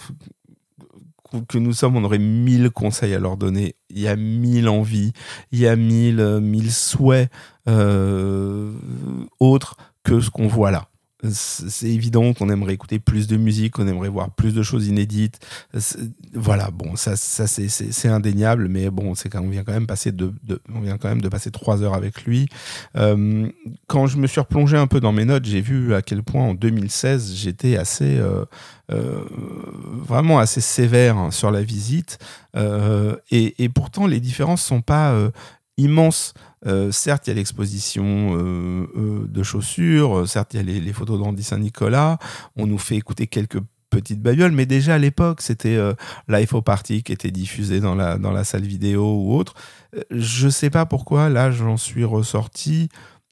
[1.49, 3.75] que nous sommes, on aurait mille conseils à leur donner.
[3.91, 5.13] Il y a mille envies,
[5.53, 7.31] il y a mille, mille souhaits
[7.69, 8.73] euh,
[9.41, 10.89] autres que ce qu'on voit là.
[11.33, 15.39] C'est évident qu'on aimerait écouter plus de musique, qu'on aimerait voir plus de choses inédites.
[16.35, 19.87] Voilà, bon, ça, ça c'est indéniable, mais bon, c'est quand on vient quand même
[21.21, 22.49] de, passer trois heures avec lui.
[22.97, 23.49] Euh,
[23.87, 26.43] quand je me suis replongé un peu dans mes notes, j'ai vu à quel point
[26.43, 28.45] en 2016 j'étais assez euh,
[28.93, 29.21] euh,
[29.93, 32.19] vraiment assez sévère sur la visite,
[33.31, 35.15] et, et, pourtant les différences sont pas
[35.77, 36.35] immenses.
[36.67, 40.93] Euh, certes, il y a l'exposition euh, euh, de chaussures, certes, il y a les,
[40.93, 42.19] photos d'Andy Saint-Nicolas,
[42.57, 43.61] on nous fait écouter quelques
[43.91, 45.79] petites babioles, mais déjà à l'époque, c'était
[46.29, 49.55] Life au Party qui était diffusé dans la, dans la salle vidéo ou autre.
[50.11, 52.89] je sais pas pourquoi, là, j'en suis ressorti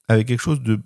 [0.09, 0.81] avec quelque chose de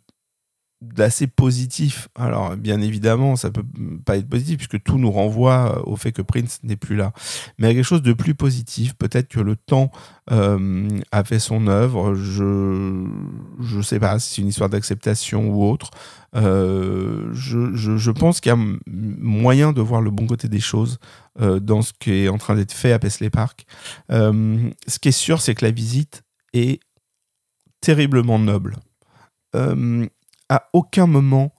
[0.80, 2.08] d'assez positif.
[2.14, 3.64] Alors, bien évidemment, ça peut
[4.04, 7.12] pas être positif puisque tout nous renvoie au fait que Prince n'est plus là.
[7.58, 8.94] Mais a quelque chose de plus positif.
[8.94, 9.90] Peut-être que le temps
[10.30, 12.14] euh, a fait son œuvre.
[12.14, 13.06] Je
[13.60, 15.90] je sais pas si c'est une histoire d'acceptation ou autre.
[16.36, 20.98] Euh, je, je, pense qu'il y a moyen de voir le bon côté des choses
[21.40, 23.66] euh, dans ce qui est en train d'être fait à Paisley Park.
[24.10, 26.22] ce qui est sûr, c'est que la visite
[26.52, 26.80] est
[27.80, 28.76] terriblement noble
[30.48, 31.52] à aucun moment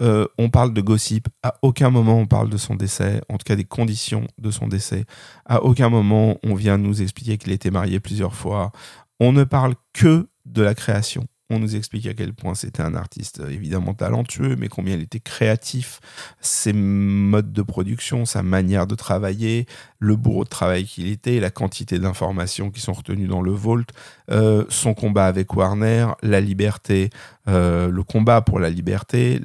[0.00, 3.44] euh, on parle de gossip, à aucun moment on parle de son décès, en tout
[3.44, 5.04] cas des conditions de son décès.
[5.44, 8.72] À aucun moment on vient nous expliquer qu'il était marié plusieurs fois.
[9.20, 12.94] On ne parle que de la création on nous explique à quel point c'était un
[12.94, 16.00] artiste euh, évidemment talentueux, mais combien il était créatif,
[16.40, 19.66] ses modes de production, sa manière de travailler,
[19.98, 23.84] le bourreau de travail qu'il était, la quantité d'informations qui sont retenues dans le Vault,
[24.30, 27.10] euh, son combat avec Warner, la liberté,
[27.48, 29.40] euh, le combat pour la liberté,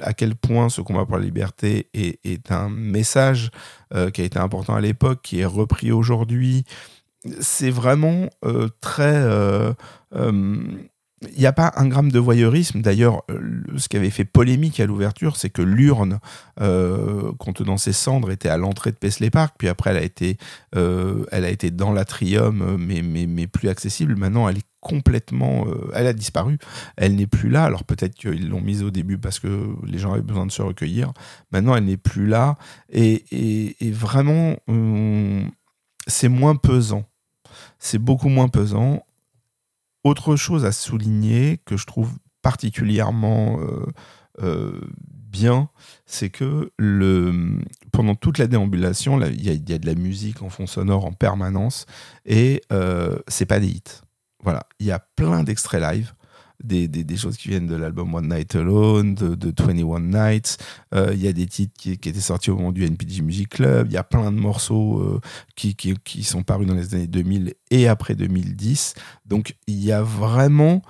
[0.00, 3.50] à quel point ce combat pour la liberté est, un message
[4.12, 6.64] qui a été important à l'époque, qui est repris aujourd'hui.
[7.40, 8.28] C'est vraiment
[8.80, 9.74] très
[11.22, 12.80] il n'y a pas un gramme de voyeurisme.
[12.80, 16.20] D'ailleurs, euh, ce qui avait fait polémique à l'ouverture, c'est que l'urne
[16.60, 20.36] euh, contenant ses cendres était à l'entrée de Paisley Park, puis après elle a été,
[20.76, 24.16] euh, elle a été dans l'atrium, mais, mais, mais plus accessible.
[24.16, 26.56] Maintenant, elle est complètement, elle a disparu.
[26.96, 27.64] Elle n'est plus là.
[27.64, 30.62] Alors peut-être qu'ils l'ont mise au début parce que les gens avaient besoin de se
[30.62, 31.12] recueillir.
[31.50, 32.56] Maintenant, elle n'est plus là.
[32.90, 34.54] Et, et, et vraiment,
[36.06, 37.04] c'est moins pesant.
[37.80, 39.02] C'est beaucoup moins pesant.
[40.04, 43.86] Autre chose à souligner que je trouve particulièrement euh,
[44.42, 45.68] euh, bien,
[46.06, 46.72] c'est que
[47.92, 51.86] pendant toute la déambulation, il y, a de la musique en fond sonore en permanence
[52.24, 54.02] et euh, c'est pas des hits.
[54.42, 56.14] Voilà, il y a plein d'extraits live
[56.62, 60.58] des, choses qui viennent de l'album One Night Alone, de, de 21 Nights.
[60.94, 63.88] Euh, il y a des titres qui, étaient sortis au moment du NPG Music Club.
[63.90, 65.20] Il y a plein de morceaux euh,
[65.54, 68.94] qui, sont parus dans les années 2000 et après 2010.
[69.26, 70.82] Donc il y a vraiment...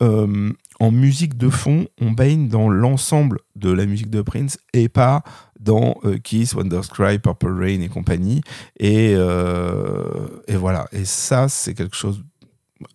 [0.00, 4.88] Euh, en musique de fond, on baigne dans l'ensemble de la musique de Prince et
[4.88, 5.24] pas
[5.58, 8.42] dans Kiss, Wondercry, Purple Rain et compagnie.
[8.78, 9.16] Et
[10.54, 10.86] voilà.
[10.92, 12.22] Et ça, c'est quelque chose,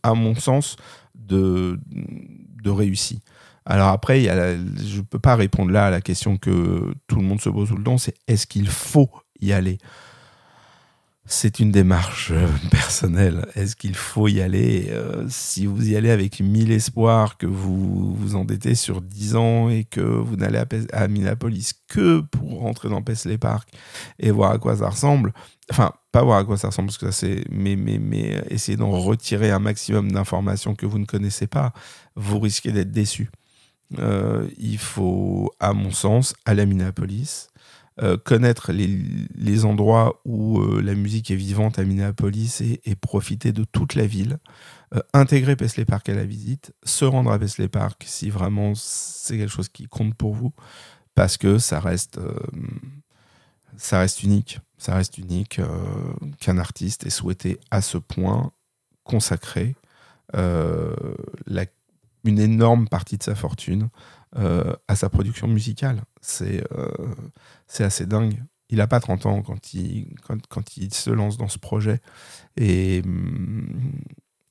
[0.02, 0.78] à mon sens,
[1.28, 1.80] de,
[2.64, 2.72] de.
[3.66, 7.42] Alors après, je ne peux pas répondre là à la question que tout le monde
[7.42, 9.10] se pose tout le temps, c'est est-ce qu'il faut
[9.40, 9.78] y aller?
[11.26, 13.46] C'est une démarche euh, personnelle.
[13.56, 18.14] Est-ce qu'il faut y aller euh, Si vous y allez avec mille espoirs, que vous
[18.14, 20.62] vous endettez sur 10 ans et que vous n'allez
[20.92, 23.70] à, Minneapolis que pour rentrer dans Paisley Park
[24.20, 25.34] et voir à quoi ça ressemble,
[25.72, 28.78] enfin, pas voir à quoi ça ressemble, parce que ça c'est, mais, mais, mais essayer
[28.78, 31.74] d'en retirer un maximum d'informations que vous ne connaissez pas,
[32.16, 33.30] vous risquez d'être déçu.
[34.00, 37.50] Euh, il faut, à mon sens, aller à Minneapolis,
[38.02, 43.66] euh, connaître les, endroits où euh, la musique est vivante à Minneapolis et, profiter de
[43.66, 44.40] toute la ville,
[44.96, 49.38] euh, intégrer Paisley Park à la visite, se rendre à Paisley Park si vraiment c'est
[49.38, 50.54] quelque chose qui compte pour vous,
[51.14, 52.20] parce que ça reste,
[53.78, 54.60] ça reste unique.
[54.80, 55.62] Ça reste unique
[56.40, 58.52] qu'un artiste ait souhaité à ce point
[59.04, 59.76] consacrer
[60.34, 63.90] une énorme partie de sa fortune
[64.36, 66.02] euh, à sa production musicale.
[66.22, 66.90] C'est euh,
[67.80, 68.42] assez dingue.
[68.70, 72.02] Il n'a pas 30 ans quand il, se lance dans ce projet.
[72.58, 73.68] Et hum,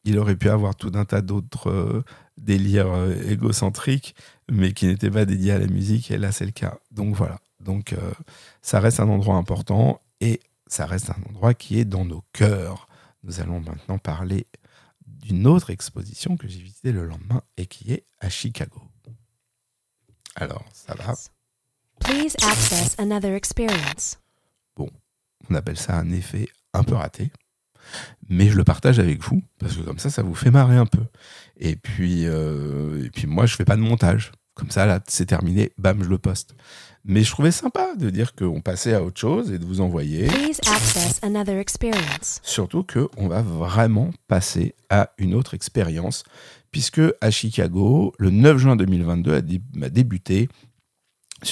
[0.04, 2.04] il aurait pu avoir tout un tas d'autres euh,
[2.36, 2.94] délires
[3.28, 4.14] égocentriques,
[4.50, 6.10] mais qui n'étaient pas dédiés à la musique.
[6.12, 6.78] Et là, c'est le cas.
[6.92, 7.38] Donc voilà.
[7.58, 7.94] Donc
[8.60, 12.88] ça reste un endroit important et ça reste un endroit qui est dans nos cœurs.
[13.22, 14.46] Nous allons maintenant parler
[15.06, 18.82] d'une autre exposition que j'ai visitée le lendemain et qui est à Chicago.
[20.36, 21.14] Alors, ça va?
[22.00, 24.18] Please access another experience.
[24.76, 24.88] Bon,
[25.48, 27.30] on appelle ça un effet un peu raté,
[28.28, 30.86] mais je le partage avec vous parce que comme ça, ça vous fait marrer un
[30.86, 31.04] peu.
[31.58, 34.32] Et puis, euh, et puis moi, je fais pas de montage.
[34.54, 36.54] Comme ça, là, c'est terminé, bam, je le poste.
[37.04, 40.28] Mais je trouvais sympa de dire qu'on passait à autre chose et de vous envoyer.
[42.42, 46.22] Surtout qu'on va vraiment passer à une autre expérience,
[46.72, 49.40] puisque à Chicago, le 9 juin 2022 a,
[49.90, 50.48] débuté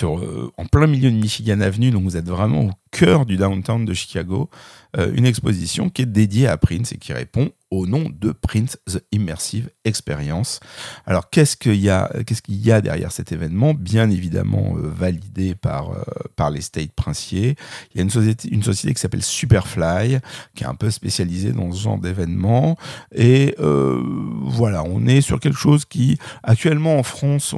[0.03, 3.95] euh, en plein milieu de Michigan Avenue, donc vous êtes vraiment cœur du downtown de
[3.95, 4.51] Chicago,
[4.99, 8.79] euh, une exposition qui est dédiée à Prince et qui répond au nom de Prince
[8.93, 10.59] The Immersive Experience.
[11.07, 13.75] Alors qu'est-ce qu'il y a, derrière cet événement?
[13.75, 16.03] Bien évidemment euh, validé par euh,
[16.35, 17.55] par les states princiers.
[17.95, 20.19] Il y a une société, qui s'appelle Superfly,
[20.57, 22.77] qui est un peu spécialisée dans ce genre d'événements.
[23.15, 27.55] Et voilà, on est sur quelque chose qui actuellement en France,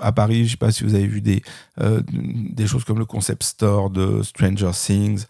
[0.00, 1.42] à Paris, je ne sais pas si vous avez vu des
[1.76, 5.24] des choses comme le concept store de Stranger Things,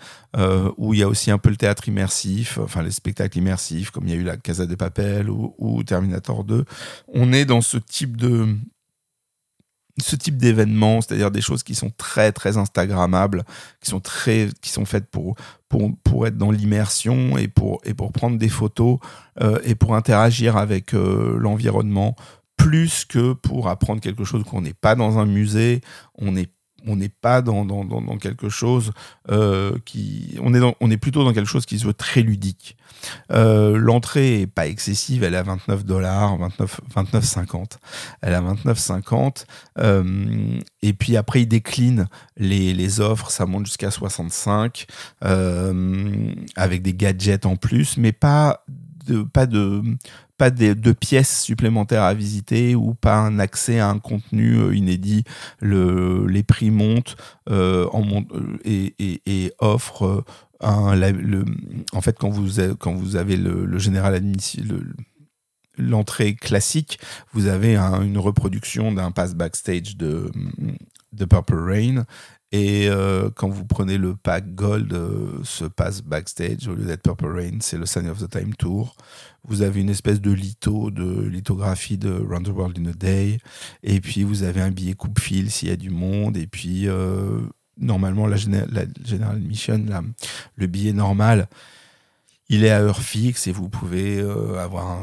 [0.77, 4.07] où il y a aussi un peu le théâtre immersif, enfin les spectacles immersifs comme
[4.07, 6.65] il y a eu la Casa de Papel ou, Terminator 2,
[7.09, 8.57] on est dans ce type de
[9.99, 13.45] ce type d'événements, c'est-à-dire des choses qui sont très très instagrammables,
[13.81, 15.37] qui sont très qui sont faites pour
[15.69, 18.99] pour, pour être dans l'immersion et pour et pour prendre des photos
[19.41, 22.17] euh, et pour interagir avec euh, l'environnement
[22.57, 25.81] plus que pour apprendre quelque chose qu'on n'est pas dans un musée,
[26.17, 26.51] on n'est
[26.87, 28.93] on n'est pas dans, dans, dans, quelque chose
[29.31, 32.77] euh, qui on est on est plutôt dans quelque chose qui se veut très ludique
[33.33, 37.79] euh, l'entrée est pas excessive, elle est à 29 dollars, 29, 29,50.
[38.23, 39.47] Elle est à 29,50.
[39.79, 42.07] Euh, et puis après, il décline
[42.37, 44.87] les, les offres, ça monte jusqu'à 65,
[45.25, 48.65] euh, avec des gadgets en plus, mais pas
[49.07, 49.83] de, pas de,
[50.37, 55.25] pas de, pièces supplémentaires à visiter ou pas un accès à un contenu inédit.
[55.61, 57.17] Le, les prix montent
[57.49, 58.25] en,
[58.65, 60.25] et, et, offrent
[60.61, 64.15] en fait, quand vous, avez, le général
[65.77, 66.99] l'entrée classique,
[67.33, 70.31] vous avez une reproduction d'un pass backstage de,
[71.13, 72.05] de Purple Rain.
[72.55, 77.03] Et euh, quand vous prenez le pack Gold, euh, ce pass backstage, au lieu d'être
[77.03, 78.95] Purple Rain, c'est le Sign of the Time Tour.
[79.43, 83.39] Vous avez une espèce de litho, de lithographie de Round the World in a Day.
[83.83, 86.37] Et puis vous avez un billet coupe-fil s'il y a du monde.
[86.37, 87.41] Et puis euh,
[87.77, 89.85] normalement, la, General Mission,
[90.55, 91.49] le billet normal,
[92.49, 94.97] il est à heure fixe et vous pouvez euh, avoir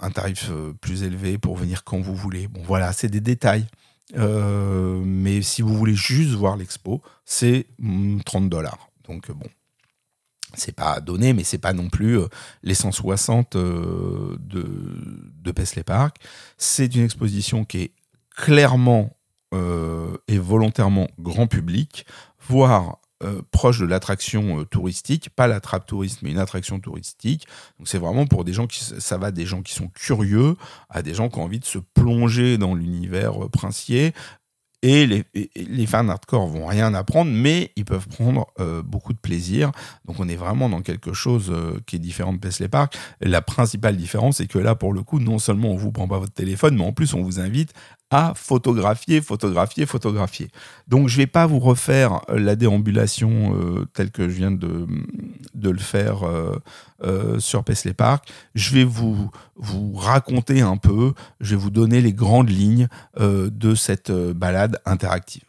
[0.00, 2.46] un, tarif plus élevé pour venir quand vous voulez.
[2.46, 3.66] Bon, voilà, c'est des détails.
[4.16, 7.66] Euh, mais si vous voulez juste voir l'expo, c'est
[8.24, 8.90] 30 mm, dollars.
[9.06, 9.46] Donc bon,
[10.54, 12.18] c'est pas donné, mais c'est pas non plus
[12.62, 16.16] les 160 de, de Paisley Park.
[16.56, 17.92] C'est une exposition qui est
[18.34, 19.18] clairement
[19.54, 22.04] euh, est volontairement grand public,
[22.48, 27.46] voire euh, proche de l'attraction euh, touristique, pas l'attrape touriste, mais une attraction touristique.
[27.78, 30.56] Donc c'est vraiment pour des gens qui, ça va des gens qui sont curieux,
[30.88, 34.12] à des gens qui ont envie de se plonger dans l'univers princier,
[34.82, 39.72] et les, fans hardcore vont rien apprendre, mais ils peuvent prendre euh, beaucoup de plaisir.
[40.04, 42.96] Donc on est vraiment dans quelque chose euh, qui est différent de Paisley Park.
[43.20, 46.18] La principale différence, c'est que là, pour le coup, non seulement on vous prend pas
[46.18, 47.72] votre téléphone, mais en plus on vous invite
[48.10, 50.48] à photographier, photographier, photographier.
[50.86, 54.86] Donc je vais pas vous refaire euh, la déambulation telle que je viens de,
[55.54, 56.24] le faire
[57.04, 58.28] euh, sur Paisley Park.
[58.56, 62.88] Je vais vous, vous raconter un peu, je vais vous donner les grandes lignes
[63.20, 65.47] euh, de cette euh, balade interactive.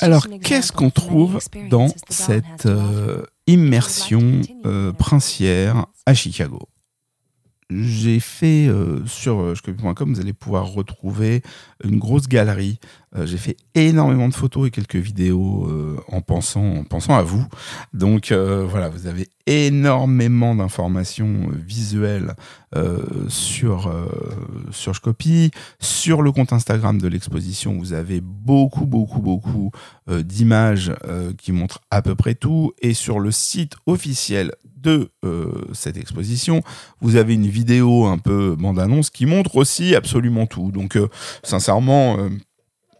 [0.00, 1.38] Alors, qu'est-ce qu'on trouve
[1.68, 6.60] dans cette euh, immersion euh, princière à Chicago?
[7.70, 11.42] J'ai fait euh, sur shcopy.com, vous allez pouvoir retrouver
[11.84, 12.80] une grosse galerie
[13.24, 15.68] j'ai fait énormément de photos et quelques vidéos
[16.08, 17.44] en, pensant, en pensant à vous.
[17.92, 22.34] Donc voilà, vous avez énormément d'informations visuelles
[23.28, 23.92] sur,
[24.70, 25.50] sur Shcopy.
[25.80, 29.72] Sur le compte Instagram de l'exposition, vous avez beaucoup, beaucoup, beaucoup
[30.08, 30.92] d'images
[31.38, 32.72] qui montrent à peu près tout.
[32.80, 36.62] Et sur le site officiel de euh, cette exposition,
[37.00, 40.70] vous avez une vidéo un peu bande-annonce qui montre aussi absolument tout.
[40.70, 41.08] Donc, euh,
[41.42, 42.28] sincèrement, euh,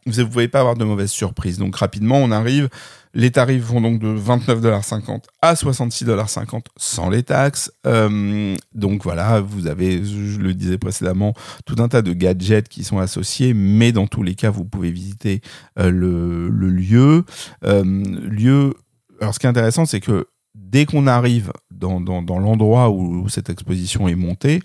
[0.06, 1.58] vous ne pouvez pas avoir de mauvaises surprises.
[1.58, 2.68] Donc, rapidement, on arrive.
[3.12, 7.72] Les tarifs vont donc de 29,50$ à 66,50$ sans les taxes.
[7.84, 11.34] donc voilà, vous avez, je le disais précédemment,
[11.66, 14.92] tout un tas de gadgets qui sont associés, mais dans tous les cas, vous pouvez
[14.92, 15.40] visiter
[15.76, 17.24] le, le, lieu.
[17.62, 18.74] lieu.
[19.20, 22.00] Alors, ce qui est intéressant, c'est que dès qu'on arrive dans,
[22.38, 24.60] l'endroit où, cette exposition est montée,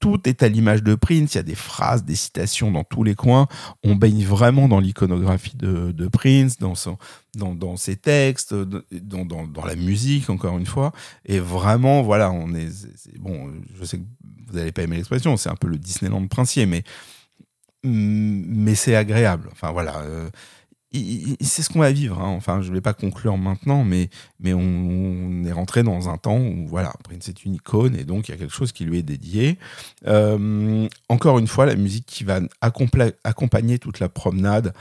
[0.00, 1.34] tout est à l'image de Prince.
[1.34, 3.48] Il y a des phrases, des citations dans tous les coins.
[3.82, 6.74] On baigne vraiment dans l'iconographie de, Prince, dans,
[7.76, 10.92] ses textes, dans, la musique, encore une fois.
[11.24, 12.68] Et vraiment, voilà, on est.
[13.18, 14.04] bon, je sais que
[14.48, 16.82] vous n'allez pas aimer l'expression, c'est un peu le Disneyland princier, mais,
[17.84, 19.48] mais c'est agréable.
[19.52, 19.98] Enfin, voilà.
[19.98, 20.30] Euh,
[20.92, 22.18] c'est ce qu'on va vivre.
[22.20, 22.28] Hein.
[22.28, 24.08] Enfin, je ne vais pas conclure maintenant, mais,
[24.40, 28.28] mais on, est rentré dans un temps où, voilà, Prince est une icône et donc
[28.28, 29.58] il y a quelque chose qui lui est dédié.
[30.06, 34.72] Euh, encore une fois, la musique qui va accompagner toute la promenade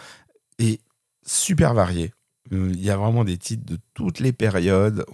[0.60, 0.80] est
[1.26, 2.14] super variée.
[2.54, 5.06] Euh, il y a vraiment des titres de toutes les périodes.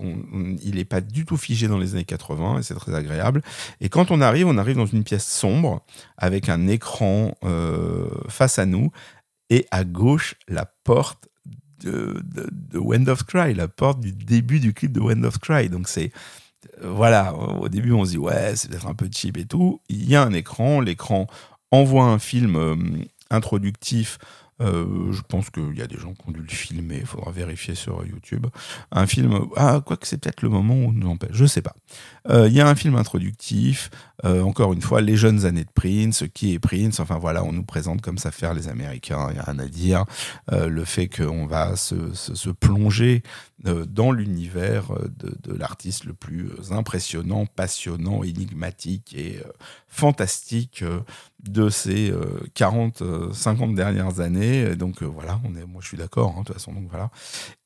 [0.62, 3.42] il n'est pas du tout figé dans les années 80 et c'est très agréable.
[3.82, 5.84] Et quand on arrive, on arrive dans une pièce sombre
[6.18, 8.92] avec un écran euh, face à nous
[9.54, 11.30] et à gauche la porte
[11.82, 15.70] de, de, Wind of Cry, la porte du début du clip de Wind of Cry.
[15.70, 16.12] Donc c'est
[16.82, 19.80] euh, voilà, au début on se dit ouais c'est peut-être un peu cheap et tout.
[19.90, 21.28] Il y a un écran, l'écran
[21.70, 22.76] envoie un film euh,
[23.30, 24.18] introductif
[24.62, 27.32] euh, je pense qu'il y a des gens qui ont dû le filmer, il faudra
[27.32, 28.48] vérifier sur YouTube.
[28.92, 31.76] Un film, ah, quoi que c'est peut-être le moment où nous empêche, je sais pas.
[32.30, 33.90] Euh, il y a un film introductif,
[34.24, 37.52] euh, encore une fois, les jeunes années de Prince, qui est Prince, enfin voilà, on
[37.52, 40.06] nous présente comme ça faire les Américains, il n'y a rien à dire.
[40.52, 43.24] le fait qu'on va se, se, plonger
[43.60, 49.40] dans l'univers de, de l'artiste le plus impressionnant, passionnant, énigmatique et
[49.88, 50.84] fantastique
[51.44, 52.14] de ces
[52.54, 54.76] 40, 50 dernières années.
[54.76, 56.72] donc voilà, on est, moi je suis d'accord, hein, de toute façon.
[56.72, 57.10] Donc voilà.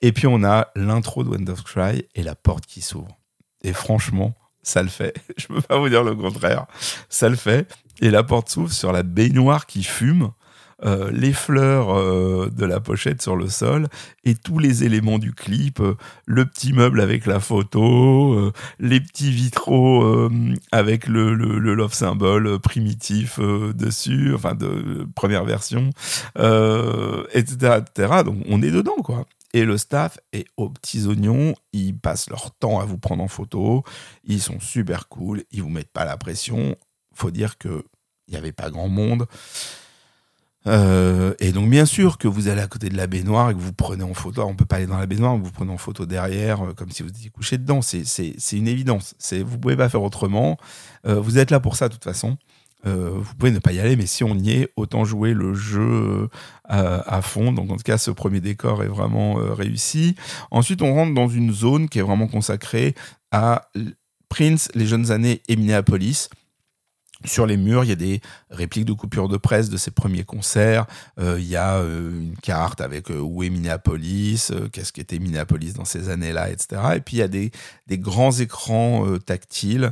[0.01, 3.17] Et puis on a l'intro de Wind of Cry et la porte qui s'ouvre.
[3.63, 4.33] Et franchement,
[4.67, 5.15] ça le fait.
[5.37, 6.65] Je peux pas vous dire le contraire.
[7.09, 7.71] Ça le fait.
[8.01, 10.31] Et la porte s'ouvre sur la baignoire qui fume.
[10.85, 13.87] Euh, les fleurs euh, de la pochette sur le sol
[14.25, 15.95] et tous les éléments du clip, euh,
[16.27, 20.29] le petit meuble avec la photo, les petits vitraux
[20.71, 25.89] avec le, love symbol primitif dessus, enfin de première version,
[26.35, 28.23] etc., etc.
[28.23, 29.25] Donc on est dedans, quoi.
[29.57, 33.27] Et le staff est aux petits oignons, ils passent leur temps à vous prendre en
[33.27, 33.83] photo,
[34.23, 36.75] ils sont super cool, ils vous mettent pas la pression.
[37.15, 37.83] Faut dire que
[38.27, 39.25] il n'y avait pas grand monde.
[40.67, 43.59] Euh, et donc bien sûr que vous allez à côté de la baignoire et que
[43.59, 46.05] vous prenez en photo, on peut pas aller dans la baignoire, vous prenez en photo
[46.05, 50.03] derrière euh, comme si vous étiez couché dedans, c'est une évidence, vous pouvez pas faire
[50.03, 50.57] autrement,
[51.07, 52.37] euh, vous êtes là pour ça de toute façon,
[52.87, 56.29] vous pouvez ne pas y aller, mais si on y est, autant jouer le jeu
[56.65, 57.51] à, fond.
[57.51, 60.15] Donc en tout cas, ce premier décor est vraiment réussi.
[60.51, 62.95] Ensuite, on rentre dans une zone qui est vraiment consacrée
[63.31, 63.69] à
[64.29, 66.29] Prince, les jeunes années et Minneapolis.
[67.25, 68.21] Sur les murs, il y a des
[68.51, 70.85] répliques de coupures de presse de ses premiers concerts.
[71.19, 75.73] Euh, il y a euh, une carte avec euh, où est Minneapolis, qu'est-ce qu'était Minneapolis
[75.73, 76.81] dans ces années-là, etc.
[76.95, 77.51] Et puis il y a des,
[77.87, 79.91] des grands écrans tactiles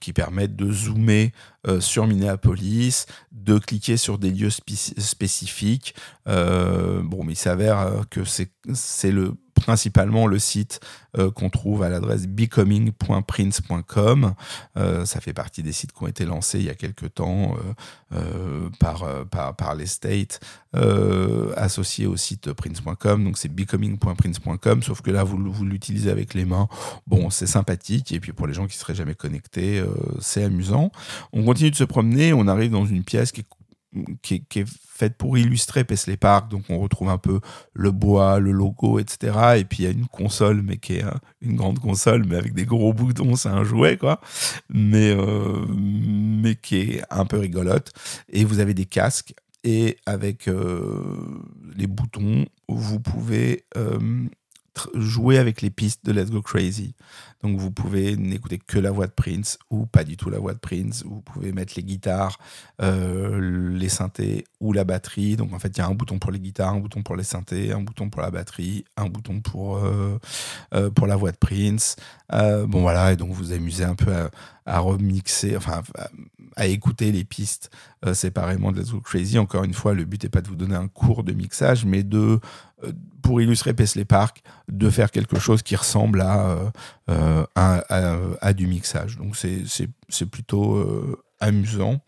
[0.00, 1.32] qui permettent de zoomer
[1.80, 5.94] sur Minneapolis, de cliquer sur des lieux spécifiques.
[6.26, 10.80] bon, mais il s'avère que c'est le principalement le site
[11.18, 14.34] euh, qu'on trouve à l'adresse becoming.prince.com.
[14.76, 17.56] Euh, ça fait partie des sites qui ont été lancés il y a quelques temps
[18.12, 19.86] euh, par, par, par, les
[21.56, 23.24] associés au site prince.com.
[23.24, 26.68] Donc c'est becoming.prince.com, sauf que là, vous, vous l'utilisez avec les mains.
[27.06, 28.12] Bon, c'est sympathique.
[28.12, 29.82] Et puis pour les gens qui seraient jamais connectés,
[30.20, 30.92] c'est amusant.
[31.32, 32.34] On continue de se promener.
[32.34, 33.46] On arrive dans une pièce qui est
[34.22, 36.50] qui est, faite pour illustrer Paisley Park.
[36.50, 37.40] Donc on retrouve un peu
[37.74, 39.58] le bois, le logo, etc.
[39.58, 41.04] Et puis il y a une console, mais qui est
[41.42, 44.20] une grande console, mais avec des gros boutons, c'est un jouet, quoi.
[44.70, 47.92] Mais, euh, mais qui est un peu rigolote.
[48.30, 49.34] Et vous avez des casques.
[49.64, 51.02] Et avec euh,
[51.76, 53.98] les boutons, vous pouvez euh,
[54.94, 56.94] jouer avec les pistes de Let's Go Crazy.
[57.46, 60.52] Donc vous pouvez n'écouter que la voix de Prince ou pas du tout la voix
[60.52, 61.04] de Prince.
[61.06, 62.40] Vous pouvez mettre les guitares,
[62.82, 65.36] euh, les synthés ou la batterie.
[65.36, 67.22] Donc en fait, il y a un bouton pour les guitares, un bouton pour les
[67.22, 70.18] synthés, un bouton pour la batterie, un bouton pour, euh,
[70.74, 71.94] euh, pour la voix de Prince.
[72.32, 74.12] bon voilà, et donc vous amusez un peu
[74.64, 75.82] à, remixer, enfin
[76.56, 77.70] à, écouter les pistes
[78.12, 79.38] séparément de Let's Go Crazy.
[79.38, 82.02] Encore une fois, le but n'est pas de vous donner un cours de mixage, mais
[82.02, 82.40] de
[83.22, 86.72] pour illustrer Paisley Park, de faire quelque chose qui ressemble à,
[87.36, 89.16] euh, à, du mixage.
[89.16, 92.00] Donc c'est plutôt euh, amusant.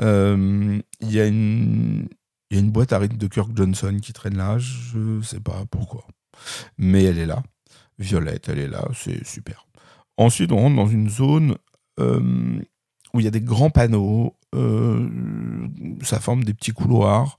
[0.00, 2.08] Euh, il y, a une,
[2.50, 5.40] y a une boîte à rythme de Kirk Johnson qui traîne là, je ne sais
[5.40, 6.06] pas pourquoi.
[6.78, 7.42] Mais elle est là.
[7.98, 9.66] Violette, elle est là, c'est super.
[10.16, 11.56] Ensuite, on rentre dans une zone
[11.98, 14.36] où il y a des grands panneaux,
[16.02, 17.36] ça forme des petits couloirs,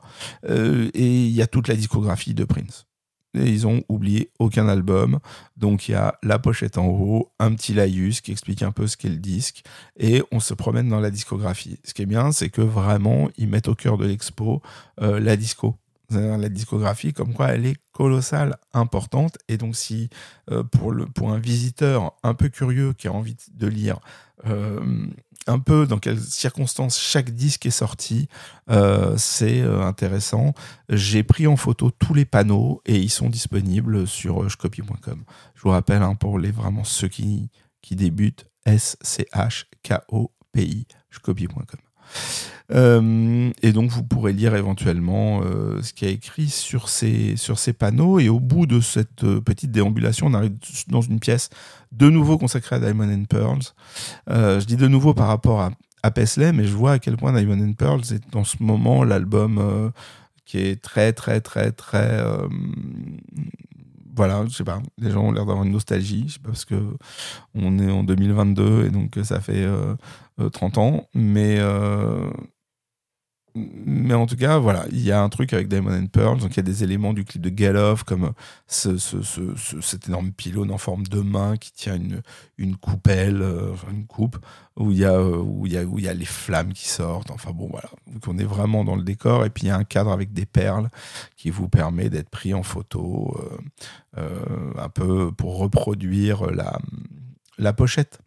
[0.47, 2.85] et il y a toute la discographie de Prince
[3.33, 5.19] ils ont oublié aucun album.
[5.57, 8.87] Donc il y a la pochette en haut, un petit laïus qui explique un peu
[8.87, 9.63] ce qu'est le disque,
[9.97, 11.79] et on se promène dans la discographie.
[11.83, 14.61] Ce qui est bien, c'est que vraiment, ils mettent au cœur de l'expo
[15.01, 15.75] euh, la disco.
[16.13, 19.37] La discographie, comme quoi elle est colossale, importante.
[19.47, 20.09] Et donc, si
[20.51, 24.01] euh, pour un visiteur un peu curieux qui a envie de lire
[24.45, 25.07] euh,
[25.47, 28.27] un peu dans quelles circonstances chaque disque est sorti.
[28.69, 30.53] Euh, c'est euh, intéressant.
[30.89, 35.23] J'ai pris en photo tous les panneaux et ils sont disponibles sur schcopy.com.
[35.55, 37.49] Je vous rappelle, hein, pour les vraiment ceux qui,
[37.81, 39.17] qui débutent, S-C-H-K-O-P-I,
[41.09, 41.90] schcopy.com.
[42.73, 47.59] Euh, et donc vous pourrez lire éventuellement euh, ce qui a écrit sur ces, sur
[47.59, 48.19] ces panneaux.
[48.19, 50.53] Et au bout de cette euh, petite déambulation, on arrive
[50.87, 51.49] dans une pièce
[51.91, 53.73] de nouveau consacrée à Diamond and Pearls.
[54.27, 55.71] je dis de nouveau par rapport à,
[56.03, 59.03] à Paisley, mais je vois à quel point Diamond and Pearls est dans ce moment
[59.03, 59.91] l'album
[60.45, 62.23] qui est très très très très
[64.15, 66.65] voilà, je sais pas, les gens ont l'air d'avoir une nostalgie, je sais pas, parce
[66.65, 66.97] que
[67.55, 69.65] on est en 2022 et donc ça fait
[70.51, 71.59] 30 ans, mais
[73.53, 76.51] mais en tout cas, voilà, il y a un truc avec Diamond and Pearl, donc
[76.51, 78.31] il y a des éléments du clip de Galoff, comme
[78.67, 79.41] ce, ce, ce,
[79.81, 82.21] cet énorme pylône en forme de main qui tient une,
[82.57, 84.37] une coupelle, euh, une coupe,
[84.77, 86.71] où il, y a, euh, où, il y a, où il y a les flammes
[86.71, 87.31] qui sortent.
[87.31, 87.89] Enfin bon, voilà.
[88.07, 90.31] Donc on est vraiment dans le décor, et puis il y a un cadre avec
[90.31, 90.89] des perles
[91.35, 93.37] qui vous permet d'être pris en photo,
[94.17, 96.79] euh, un peu pour reproduire la,
[97.57, 98.19] la pochette.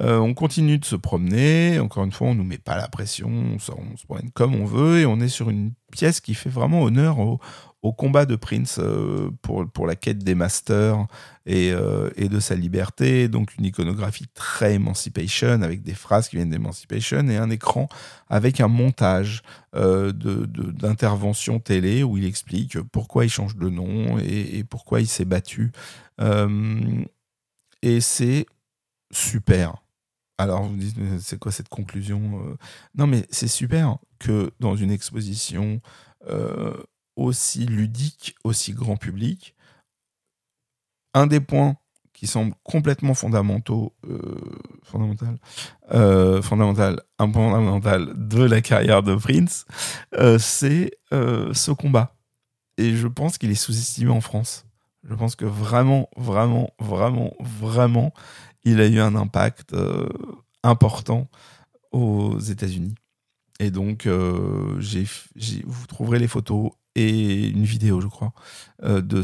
[0.00, 1.78] Euh, on continue de se promener.
[1.78, 3.28] Encore une fois, on nous met pas la pression.
[3.28, 6.82] On, se promène comme on veut et on est sur une pièce qui fait vraiment
[6.82, 7.38] honneur au,
[7.92, 11.06] combat de Prince euh, pour, la quête des masters
[11.44, 13.28] et, euh, et, de sa liberté.
[13.28, 17.88] Donc une iconographie très Emancipation avec des phrases qui viennent d'Emancipation et un écran
[18.28, 19.42] avec un montage
[19.74, 25.24] d'intervention télé où il explique pourquoi il change de nom et, et pourquoi il s'est
[25.26, 25.72] battu.
[27.82, 28.46] et c'est
[29.12, 29.81] super.
[30.38, 32.56] Alors vous dites, c'est quoi cette conclusion euh?
[32.94, 35.80] Non, mais c'est super que dans une exposition
[36.28, 36.74] euh,
[37.16, 39.54] aussi ludique, aussi grand public,
[41.14, 41.76] un des points
[42.12, 44.40] qui semble complètement fondamentaux, euh,
[44.82, 45.38] fondamental,
[46.42, 49.66] fondamental, un point fondamental de la carrière de Prince,
[50.38, 52.14] c'est ce combat.
[52.78, 54.66] Et je pense qu'il est sous-estimé en France.
[55.04, 58.12] Je pense que vraiment, vraiment, vraiment, vraiment,
[58.64, 60.08] il a eu un impact euh,
[60.62, 61.28] important
[61.90, 62.94] aux États-Unis.
[63.60, 64.80] Et donc, euh,
[65.64, 68.32] vous trouverez les photos et une vidéo, je crois,
[68.82, 69.22] euh, de,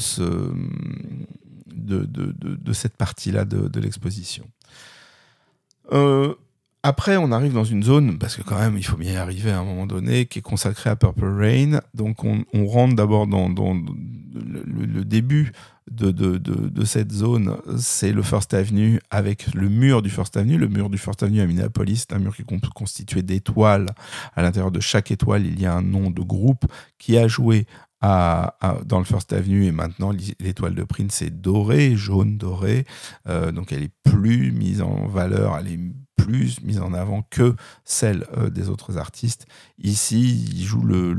[1.66, 4.48] de, cette partie-là de, l'exposition.
[6.82, 9.50] Après, on arrive dans une zone, parce que quand même, il faut bien y arriver
[9.50, 11.80] à un moment donné, qui est consacrée à Purple Rain.
[11.94, 15.52] Donc, on, rentre d'abord dans, le, début
[15.90, 20.56] de, cette zone, c'est le First Avenue avec le mur du First Avenue.
[20.56, 23.86] Le mur du First Avenue à Minneapolis, c'est un mur qui est constitué d'étoiles.
[24.36, 26.64] À l'intérieur de chaque étoile, il y a un nom de groupe
[26.98, 27.66] qui a joué
[28.00, 32.86] à, dans le First Avenue et maintenant l'étoile de Prince est dorée, jaune dorée,
[33.28, 35.80] euh, donc elle est plus mise en valeur, elle est
[36.18, 37.54] plus mise en avant que
[37.84, 39.46] celle euh, des autres artistes.
[39.78, 41.16] Ici, il joue le,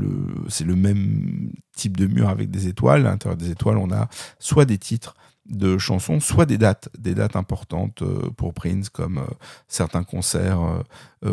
[0.48, 3.06] c'est le même type de mur avec des étoiles.
[3.06, 4.08] À l'intérieur des étoiles, on a
[4.38, 5.14] soit des titres
[5.46, 9.26] de chansons, soit des dates, des dates importantes euh, pour Prince, comme euh,
[9.66, 10.60] certains concerts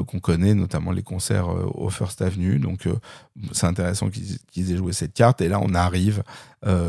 [0.08, 2.60] qu'on connaît, notamment les concerts au First Avenue.
[2.60, 2.88] Donc
[3.54, 5.42] c'est intéressant qu'ils aient joué cette carte.
[5.42, 6.24] Et là, on arrive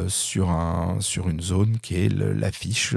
[0.08, 2.96] sur, un, sur une zone qui est l'affiche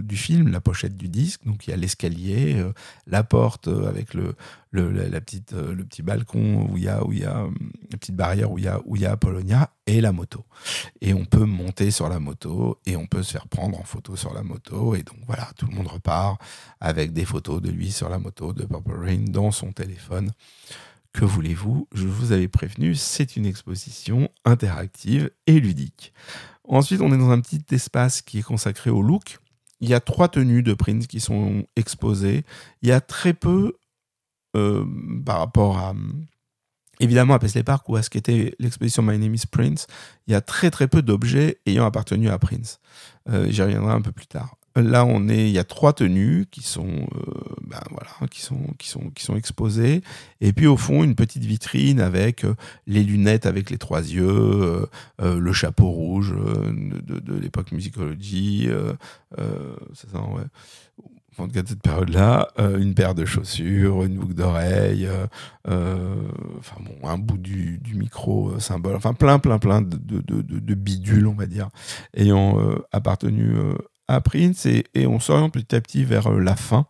[0.00, 1.40] du film, la pochette du disque.
[1.44, 2.64] Donc il y a l'escalier,
[3.06, 4.34] la porte avec le,
[4.70, 7.46] le, la, petite, le petit balcon où il y a, où il y a
[7.90, 9.70] la petite barrière où il y a, où il y a Apollonia.
[9.86, 10.44] et la moto.
[11.00, 14.16] Et on peut monter sur la moto et on peut se faire prendre en photo
[14.16, 14.94] sur la moto.
[14.94, 16.40] Et donc voilà, tout le monde repart
[16.80, 20.30] avec des photos de lui sur la moto de Purple Rain dans son téléphone.
[21.12, 21.88] Que voulez-vous?
[21.92, 26.12] Je vous avais prévenu, c'est une exposition interactive et ludique.
[26.64, 29.38] Ensuite, on est dans un petit espace qui est consacré au look.
[29.80, 32.44] Il y a trois tenues de Prince qui sont exposées.
[32.82, 33.74] Il y a très peu
[34.56, 34.84] euh,
[35.24, 35.94] par rapport à
[37.00, 39.86] évidemment à Paisley Park ou à ce qu'était l'exposition My Name is Prince,
[40.26, 42.80] il y a très très peu d'objets ayant appartenu à Prince.
[43.28, 44.56] Euh, j'y reviendrai un peu plus tard.
[44.76, 48.60] Là, on est, il y a trois tenues qui sont, euh, ben voilà, qui sont,
[48.78, 50.02] qui sont, qui sont exposées,
[50.40, 52.54] et puis au fond une petite vitrine avec euh,
[52.86, 54.88] les lunettes avec les trois yeux,
[55.20, 58.68] le chapeau rouge de, l'époque musicologie,
[59.94, 60.44] c'est ça, ouais.
[61.38, 65.26] En tout cas de cette période-là, euh, une paire de chaussures, une boucle d'oreille, euh,
[65.66, 66.14] euh,
[66.58, 71.34] enfin bon, un bout du, micro symbole, enfin plein, plein, plein de, de, bidules, on
[71.34, 71.70] va dire,
[72.14, 72.58] ayant
[72.92, 73.54] appartenu
[74.08, 76.86] à Prince, et, on s'oriente petit à petit vers la fin.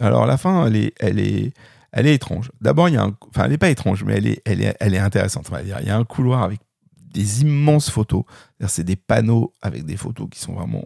[0.00, 1.52] Alors la fin, elle est, elle est,
[1.92, 2.50] elle est étrange.
[2.60, 4.76] D'abord, il y a un, enfin, elle n'est pas étrange, mais elle est, elle est,
[4.80, 5.50] elle est intéressante.
[5.62, 6.60] Il y a un couloir avec
[7.12, 8.24] des immenses photos.
[8.66, 10.84] C'est des panneaux avec des photos qui sont vraiment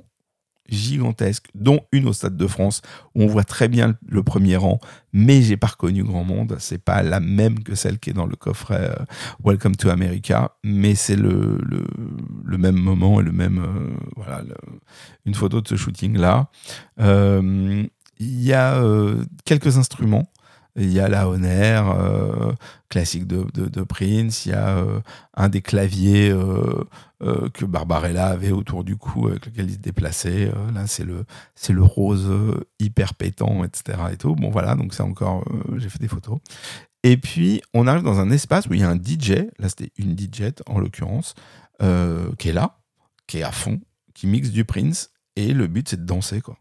[0.73, 2.82] gigantesque, dont une au Stade de France,
[3.15, 4.81] où on voit très bien le premier rang,
[5.12, 6.57] mais j'ai pas reconnu grand monde.
[6.59, 9.05] C'est pas la même que celle qui est dans le coffret euh,
[9.44, 14.43] Welcome to America, mais c'est le, le, même moment et le même euh, voilà
[15.27, 16.49] une photo de ce shooting là.
[17.01, 17.85] Euh,
[18.20, 18.81] il y a
[19.44, 20.32] quelques instruments
[20.77, 22.53] il y a la Honor, euh,
[22.89, 25.01] classique de, de, Prince, il y a euh,
[25.35, 26.85] un des claviers euh,
[27.53, 30.51] que Barbarella avait autour du cou avec lequel il se déplaçait.
[30.74, 31.24] là, c'est le,
[31.55, 32.31] c'est le rose
[32.78, 33.99] hyper pétant, etc.
[34.12, 34.35] Et tout.
[34.35, 35.44] Bon, voilà, donc c'est encore,
[35.77, 36.39] j'ai fait des photos.
[37.03, 39.93] Et puis, on arrive dans un espace où il y a un DJ, là c'était
[39.99, 41.35] une DJ en l'occurrence,
[42.39, 42.78] qui est là,
[43.27, 43.81] qui est à fond,
[44.15, 46.57] qui mixe du Prince, et le but c'est de danser, quoi.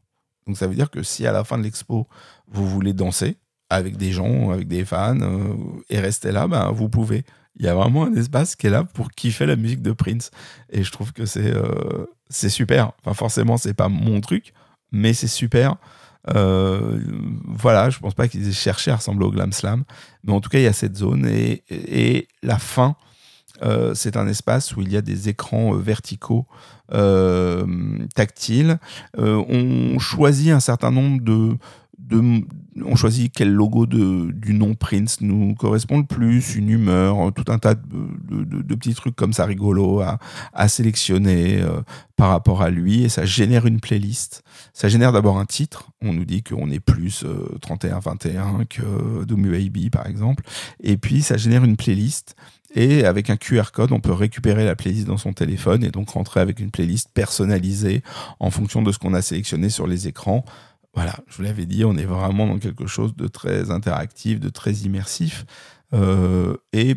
[0.47, 2.07] Donc ça veut dire que si à la fin de l'expo,
[2.47, 3.37] vous voulez danser,
[3.71, 5.53] avec des gens, avec des fans, euh,
[5.89, 7.23] et rester là, ben, vous pouvez.
[7.55, 10.29] Il y a vraiment un espace qui est là pour kiffer la musique de Prince.
[10.69, 12.91] Et je trouve que c'est euh, super.
[12.99, 14.53] Enfin, forcément, c'est pas mon truc,
[14.91, 15.77] mais c'est super.
[16.35, 16.99] Euh,
[17.45, 19.85] voilà, je pense pas qu'ils aient cherché à ressembler au Glam Slam,
[20.23, 22.95] mais en tout cas, il y a cette zone et, et la fin.
[23.93, 26.45] c'est un espace où il y a des écrans verticaux
[28.15, 28.79] tactiles.
[29.17, 31.57] on choisit un certain nombre de,
[32.83, 37.45] on choisit quel logo de, du nom Prince nous correspond le plus, une humeur, tout
[37.51, 41.81] un tas de, petits trucs comme ça rigolos à, sélectionner euh,
[42.15, 44.43] par rapport à lui et ça génère une playlist.
[44.73, 45.89] Ça génère d'abord un titre.
[46.01, 47.23] On nous dit qu'on est plus
[47.61, 50.43] 31-21 euh, que Doom Baby par exemple.
[50.81, 52.35] Et puis ça génère une playlist
[52.73, 56.11] et avec un QR code, on peut récupérer la playlist dans son téléphone et donc
[56.11, 58.01] rentrer avec une playlist personnalisée
[58.39, 60.45] en fonction de ce qu'on a sélectionné sur les écrans
[60.93, 64.49] voilà, je vous l'avais dit, on est vraiment dans quelque chose de très interactif, de
[64.49, 65.45] très immersif.
[65.93, 66.95] Euh, et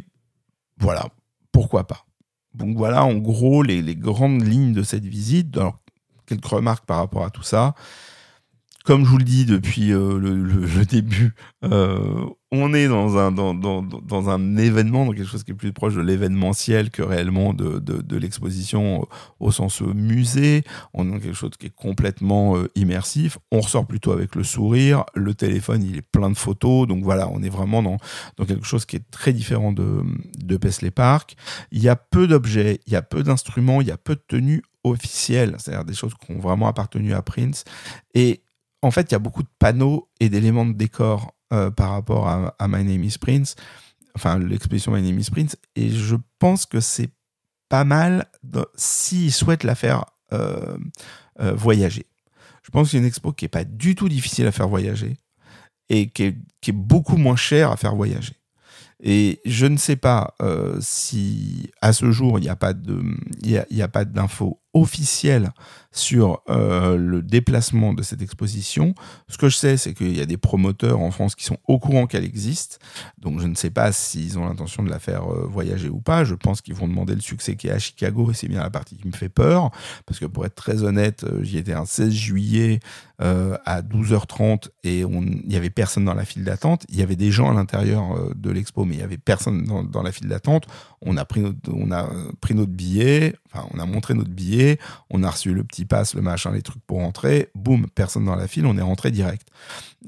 [0.79, 1.09] voilà,
[1.53, 2.05] pourquoi pas.
[2.55, 5.57] Donc voilà, en gros, les, les, grandes lignes de cette visite.
[5.57, 5.79] Alors,
[6.27, 7.75] quelques remarques par rapport à tout ça
[8.85, 11.35] comme je vous le dis depuis euh, le, début,
[11.65, 15.55] euh, on est dans un, dans, dans, dans, un événement, dans quelque chose qui est
[15.55, 19.09] plus proche de l'événementiel que réellement de, de, l'exposition
[19.41, 20.65] au sens musée.
[20.93, 23.39] On est dans quelque chose qui est complètement euh, immersif.
[23.51, 25.05] On ressort plutôt avec le sourire.
[25.15, 26.87] Le téléphone, il est plein de photos.
[26.87, 27.97] Donc voilà, on est vraiment dans,
[28.37, 30.03] dans quelque chose qui est très différent de,
[30.39, 31.37] de Paisley Park.
[31.73, 34.23] Il y a peu d'objets, il y a peu d'instruments, il y a peu de
[34.29, 37.65] tenues officielles, c'est-à-dire des choses qui ont vraiment appartenu à Prince.
[38.15, 38.44] Et
[38.85, 42.29] en fait, il y a beaucoup de panneaux et d'éléments de décor euh, par rapport
[42.29, 43.57] à, My Name is Prince,
[44.15, 47.11] enfin l'exposition My Name is Prince, et je pense que c'est
[47.71, 48.27] pas mal
[48.75, 50.77] s'ils souhaitent la faire euh,
[51.41, 52.07] euh, voyager.
[52.63, 55.17] Je pense que c'est une expo qui n'est pas du tout difficile à faire voyager
[55.89, 58.37] et qui est, beaucoup moins chère à faire voyager.
[59.03, 60.35] Et je ne sais pas
[60.81, 65.53] si à ce jour il n'y a pas d'infos officielles
[65.93, 68.95] sur euh, le déplacement de cette exposition.
[69.29, 71.79] Ce que je sais, c'est qu'il y a des promoteurs en France qui sont au
[71.79, 72.81] courant qu'elle existe.
[73.19, 76.25] Donc je ne sais pas s'ils ont l'intention de la faire euh, voyager ou pas.
[76.25, 78.71] Je pense qu'ils vont demander le succès qui est à Chicago et c'est bien la
[78.71, 79.71] partie qui me fait peur.
[80.05, 82.81] Parce que pour être très honnête, euh, j'y étais un 16 juillet
[83.21, 85.09] à 12h30 et il
[85.47, 86.85] n'y avait personne dans la file d'attente.
[86.89, 90.03] Il y avait des gens à l'intérieur de l'expo, mais il n'y avait personne dans,
[90.03, 90.67] la file d'attente.
[91.01, 94.64] On on a pris notre billet, enfin on a montré notre billet
[95.11, 98.37] on a reçu le petit pass, le machin, les trucs pour rentrer, boum, personne dans
[98.37, 99.47] la file, on est rentré direct.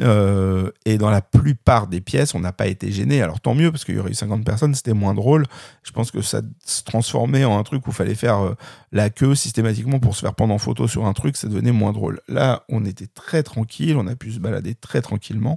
[0.00, 3.22] Euh, et dans la plupart des pièces, on n'a pas été gêné.
[3.22, 5.46] Alors tant mieux, parce qu'il y aurait eu 50 personnes, c'était moins drôle.
[5.82, 8.54] Je pense que ça se transformait en un truc où il fallait faire euh,
[8.92, 11.92] la queue systématiquement pour se faire prendre en photo sur un truc, ça devenait moins
[11.92, 12.20] drôle.
[12.28, 15.56] Là, on était très tranquille, on a pu se balader très tranquillement,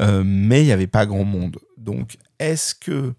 [0.00, 1.58] euh, mais il n'y avait pas grand monde.
[1.76, 3.14] Donc, est-ce que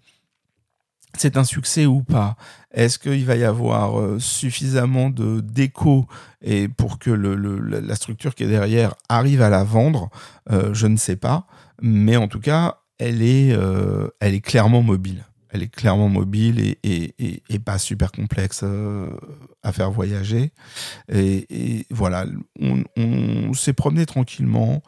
[1.16, 2.36] c'est un succès ou pas?
[2.72, 6.06] Est-ce qu'il va y avoir euh, suffisamment de d'écho
[6.40, 10.10] et pour que la structure qui est derrière arrive à la vendre?
[10.50, 11.46] Euh, Je ne sais pas,
[11.82, 14.08] mais en tout cas, elle est, euh,
[14.42, 15.24] clairement mobile.
[15.52, 18.64] Elle est clairement mobile et, pas super complexe
[19.64, 20.52] à faire voyager.
[21.12, 22.24] Et, voilà,
[22.96, 24.80] on s'est promené tranquillement.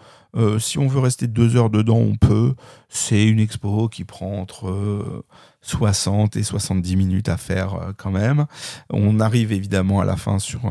[0.60, 2.54] si on veut rester deux heures dedans, on peut.
[2.88, 5.24] C'est une expo qui prend entre
[5.62, 8.46] 60 et 70 minutes à faire euh, quand même.
[8.90, 10.62] On arrive évidemment à la fin sur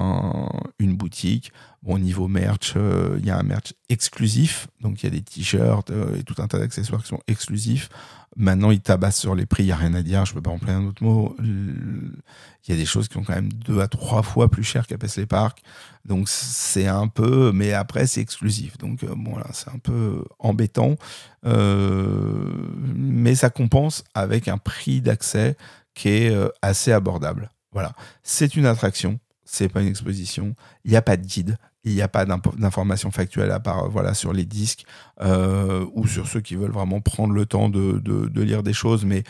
[0.79, 1.51] une boutique.
[1.83, 4.67] Bon, niveau merch, euh, il y a un merch exclusif.
[4.81, 7.89] Donc, il y a des t-shirts euh, et tout un tas d'accessoires qui sont exclusifs.
[8.37, 10.41] Maintenant, ils tabassent sur les prix, il n'y a rien à dire, je ne peux
[10.41, 11.35] pas employer un autre mot.
[11.39, 14.87] Il y a des choses qui sont quand même deux à trois fois plus chères
[14.87, 15.61] qu'à Paisley Park.
[16.05, 18.77] Donc, c'est un peu, mais après, c'est exclusif.
[18.77, 20.95] Donc, bon, là, c'est un peu embêtant.
[21.43, 25.57] mais ça compense avec un prix d'accès
[25.93, 27.49] qui est assez abordable.
[27.71, 27.93] Voilà.
[28.23, 30.55] C'est une attraction, c'est pas une exposition.
[30.85, 34.13] Il n'y a pas de guide, il n'y a pas d'informations factuelles à part voilà,
[34.13, 34.85] sur les disques
[35.21, 39.23] euh, ou sur ceux qui veulent vraiment prendre le temps de, lire des choses, mais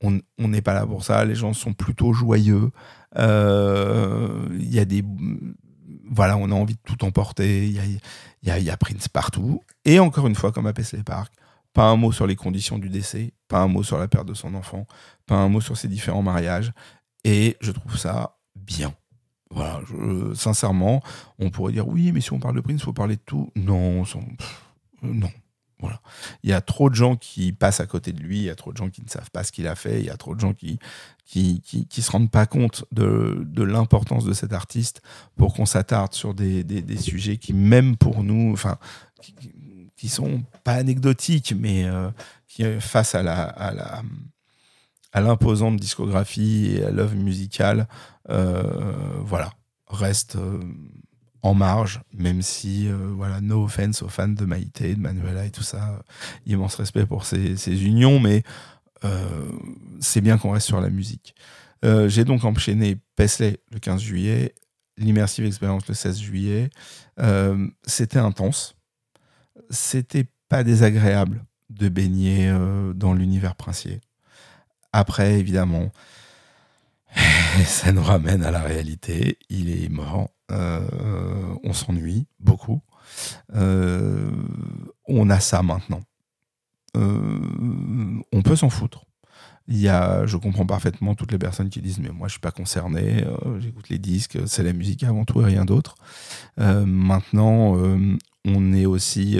[0.00, 1.24] on n'est pas là pour ça.
[1.24, 2.70] Les gens sont plutôt joyeux.
[3.16, 5.04] Euh, il y a des.
[6.10, 7.66] Voilà, on a envie de tout emporter.
[7.66, 8.00] Il
[8.42, 9.60] y a, Prince partout.
[9.84, 11.32] Et encore une fois, comme à Paisley Park,
[11.74, 14.34] pas un mot sur les conditions du décès, pas un mot sur la perte de
[14.34, 14.86] son enfant,
[15.26, 16.72] pas un mot sur ses différents mariages.
[17.24, 18.94] Et je trouve ça bien.
[19.50, 19.80] Voilà,
[20.34, 21.02] sincèrement,
[21.38, 23.50] on pourrait dire oui, mais si on parle de Prince, il faut parler de tout.
[23.56, 24.04] Non,
[25.02, 25.30] non.
[25.80, 26.00] Voilà.
[26.42, 28.56] Il y a trop de gens qui passent à côté de lui, il y a
[28.56, 30.34] trop de gens qui ne savent pas ce qu'il a fait, il y a trop
[30.34, 30.78] de gens qui
[31.24, 35.02] qui, qui, se rendent pas compte de, de l'importance de cet artiste
[35.36, 38.78] pour qu'on s'attarde sur des, des, des, sujets qui, même pour nous, enfin,
[39.20, 39.34] qui,
[39.94, 42.10] qui sont pas anecdotiques, mais euh,
[42.46, 44.02] qui, face à la
[45.18, 47.88] à l'imposante discographie et à l'œuvre musicale,
[48.30, 48.62] euh,
[49.24, 49.52] voilà,
[49.88, 50.60] reste euh,
[51.42, 55.50] en marge, même si, euh, voilà, no offense aux fans de Maïté, de Manuela et
[55.50, 56.00] tout ça,
[56.46, 58.42] immense respect pour ces, unions, mais
[60.00, 61.34] c'est bien qu'on reste sur la musique.
[61.82, 64.54] J'ai donc enchaîné Paisley le 15 juillet,
[64.96, 66.70] l'Immersive Experience le 16 juillet.
[67.86, 68.74] C'était intense.
[69.70, 72.52] C'était pas désagréable de baigner
[72.96, 74.00] dans l'univers princier.
[74.98, 75.92] Après, évidemment,
[77.64, 79.38] ça nous ramène à la réalité.
[79.48, 80.30] Il est mort.
[80.50, 82.80] Euh, on s'ennuie beaucoup.
[83.54, 84.32] Euh,
[85.06, 86.00] on a ça maintenant.
[86.96, 89.04] Euh, on peut s'en foutre.
[89.68, 92.40] Il y a, je comprends parfaitement toutes les personnes qui disent mais moi je suis
[92.40, 93.24] pas concerné,
[93.60, 95.94] j'écoute les disques, c'est la musique avant tout et rien d'autre.
[96.56, 97.76] maintenant,
[98.46, 99.38] on est aussi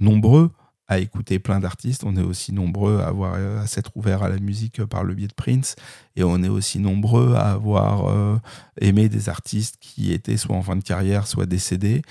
[0.00, 0.50] nombreux
[0.98, 2.04] écouter plein d'artistes.
[2.04, 5.28] On est aussi nombreux à avoir à s'être ouverts à la musique par le biais
[5.28, 5.76] de Prince,
[6.16, 8.38] et on est aussi nombreux à avoir euh,
[8.80, 12.02] aimé des artistes qui étaient soit en fin de carrière, soit décédés.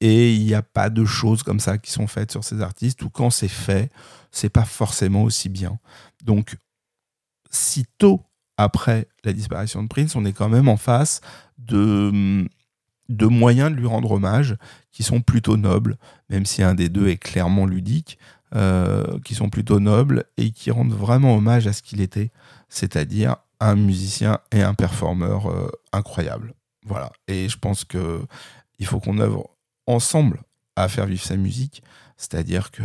[0.00, 3.02] Et il n'y a pas de choses comme ça qui sont faites sur ces artistes,
[3.02, 3.90] ou quand c'est fait,
[4.30, 5.78] c'est pas forcément aussi bien.
[6.24, 6.56] Donc,
[7.50, 8.22] si tôt
[8.58, 11.20] après la disparition de Prince, on est quand même en face
[11.58, 12.46] de
[13.08, 14.56] de moyens de lui rendre hommage
[14.92, 15.96] qui sont plutôt nobles,
[16.30, 18.18] même si un des deux est clairement ludique,
[18.54, 22.30] euh, qui sont plutôt nobles et qui rendent vraiment hommage à ce qu'il était,
[22.68, 26.54] c'est-à-dire un musicien et un performeur euh, incroyable.
[26.84, 27.10] Voilà.
[27.28, 28.22] Et je pense que
[28.78, 29.50] il faut qu'on œuvre
[29.86, 30.42] ensemble
[30.76, 31.82] à faire vivre sa musique,
[32.16, 32.82] c'est-à-dire que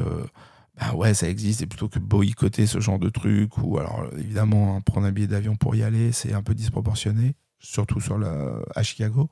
[0.79, 4.75] bah ouais, ça existe, et plutôt que boycotter ce genre de truc, ou alors évidemment,
[4.75, 8.59] hein, prendre un billet d'avion pour y aller, c'est un peu disproportionné surtout sur la,
[8.75, 9.29] à Chicago.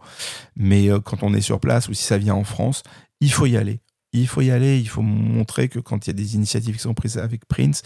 [0.56, 2.84] Mais euh, quand on est sur place ou si ça vient en France,
[3.20, 3.82] il faut y aller.
[4.14, 6.82] Il faut y aller, il faut montrer que quand il y a des initiatives qui
[6.82, 7.84] sont prises avec Prince,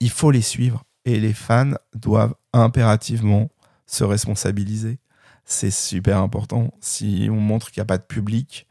[0.00, 0.84] il faut les suivre.
[1.04, 3.50] Et les fans doivent impérativement
[3.86, 4.98] se responsabiliser.
[5.44, 6.72] C'est super important.
[6.80, 8.66] Si on montre qu'il n'y a pas de public,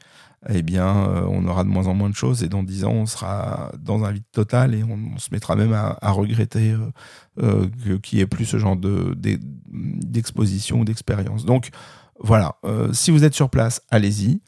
[0.49, 2.91] eh bien, euh, on aura de moins en moins de choses et dans dix ans,
[2.91, 6.91] on sera dans un vide total et on, se mettra même à, regretter euh,
[7.41, 11.45] euh, qu'il n'y ait plus ce genre d'exposition ou d'expérience.
[11.45, 11.69] Donc,
[12.19, 12.55] voilà,
[12.93, 14.39] si vous êtes sur place, allez-y.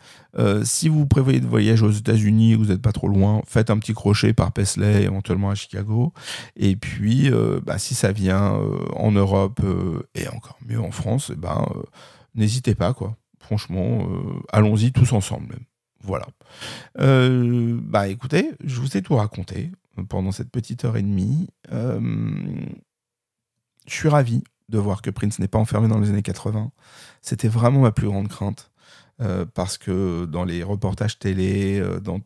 [0.64, 3.94] si vous prévoyez de voyager aux États-Unis, vous n'êtes pas trop loin, faites un petit
[3.94, 6.14] crochet par Paisley, éventuellement à Chicago.
[6.56, 7.30] Et puis,
[7.66, 8.58] bah, si ça vient
[8.96, 9.60] en Europe
[10.14, 11.66] et encore mieux en France, eh ben,
[12.36, 13.18] n'hésitez pas, quoi.
[13.40, 14.08] Franchement,
[14.54, 15.66] allons-y tous ensemble même.
[16.06, 16.28] Voilà.
[16.98, 19.72] bah écoutez, je vous ai tout raconté
[20.10, 21.48] pendant cette petite heure et demie.
[21.72, 22.66] je
[23.88, 26.72] suis ravi de voir que Prince n'est pas enfermé dans les années 80.
[27.22, 28.72] C'était vraiment ma plus grande crainte.
[29.22, 32.20] Euh, parce que dans les reportages télé, euh, dans,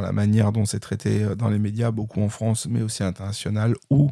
[0.00, 3.76] la manière dont c'est traité euh, dans les médias, beaucoup en France, mais aussi international,
[3.90, 4.10] ou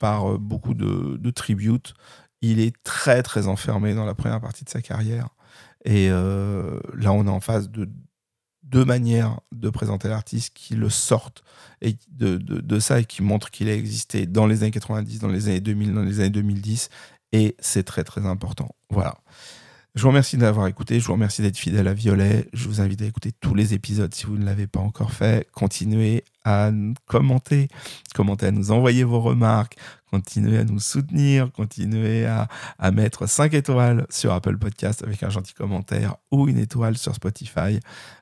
[0.00, 1.94] par beaucoup de tributes,
[2.42, 5.28] il est très très enfermé dans la première partie de sa carrière.
[5.84, 7.88] Et là, on est en face de
[8.62, 11.44] deux manières de présenter l'artiste qui le sortent
[11.80, 15.20] et de, de, de ça et qui montrent qu'il a existé dans les années 90,
[15.20, 16.88] dans les années 2000, dans les années 2010.
[17.32, 18.74] Et c'est très très important.
[18.90, 19.16] Voilà.
[19.94, 22.48] Je vous remercie d'avoir écouté, je vous remercie d'être fidèle à Violet.
[22.52, 25.48] Je vous invite à écouter tous les épisodes si vous ne l'avez pas encore fait.
[25.52, 26.72] Continuez à
[27.06, 27.68] commenter,
[28.12, 29.76] commenter à nous envoyer vos remarques,
[30.14, 32.46] continuez à nous soutenir, continuez à,
[32.78, 37.12] à mettre 5 étoiles sur Apple Podcast avec un gentil commentaire ou une étoile sur
[37.16, 37.80] Spotify.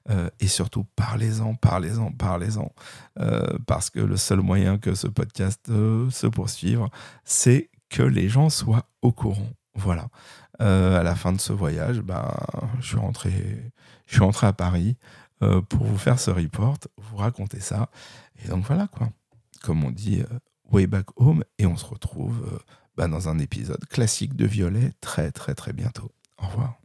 [0.08, 2.72] Euh, et surtout, parlez-en, parlez-en, parlez-en.
[3.20, 6.86] Euh, parce que le seul moyen que ce podcast euh, se poursuive,
[7.24, 9.50] c'est que les gens soient au courant.
[9.74, 10.08] Voilà.
[10.58, 12.24] À la fin de ce voyage, ben,
[12.80, 13.32] je, suis rentré,
[14.06, 14.96] je suis rentré à Paris
[15.40, 17.88] pour vous faire ce report, vous raconter ça.
[18.44, 19.08] Et donc voilà quoi.
[19.62, 20.22] Comme on dit,
[20.72, 21.44] way back home.
[21.58, 22.60] Et on se retrouve
[22.96, 26.10] ben, dans un épisode classique de Violet très très très bientôt.
[26.38, 26.78] Au revoir.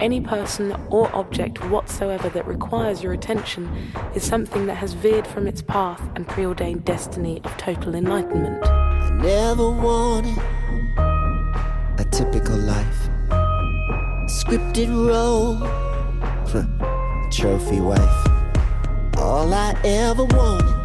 [0.00, 3.68] Any person or object whatsoever that requires your attention
[4.16, 8.64] is something that has veered from its path and preordained destiny of total enlightenment.
[8.64, 10.36] I never wanted
[11.98, 13.08] a typical life.
[14.26, 15.58] Scripted role,
[17.30, 18.26] trophy wife.
[19.18, 20.81] All I ever wanted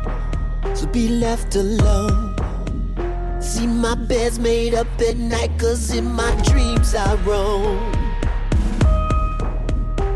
[0.78, 2.36] to be left alone.
[3.42, 7.80] See my bed's made up at night, cause in my dreams I roam.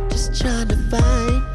[0.10, 1.51] Just trying to find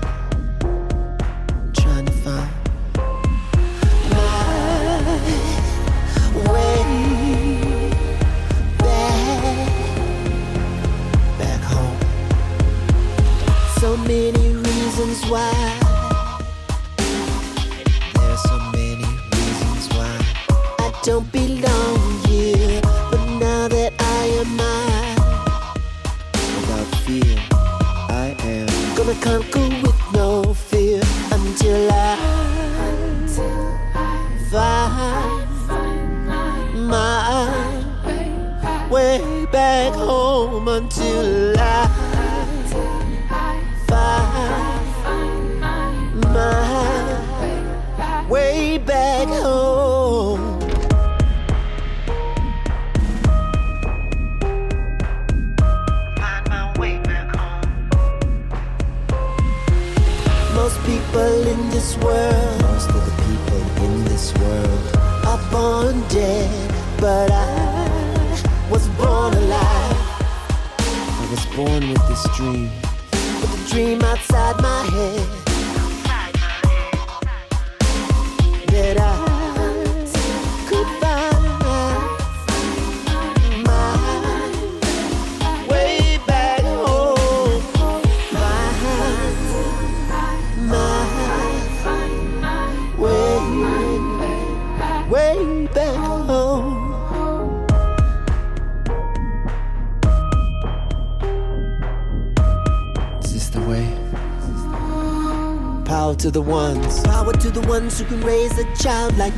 [106.26, 109.32] to the ones, power to the ones who can raise a child like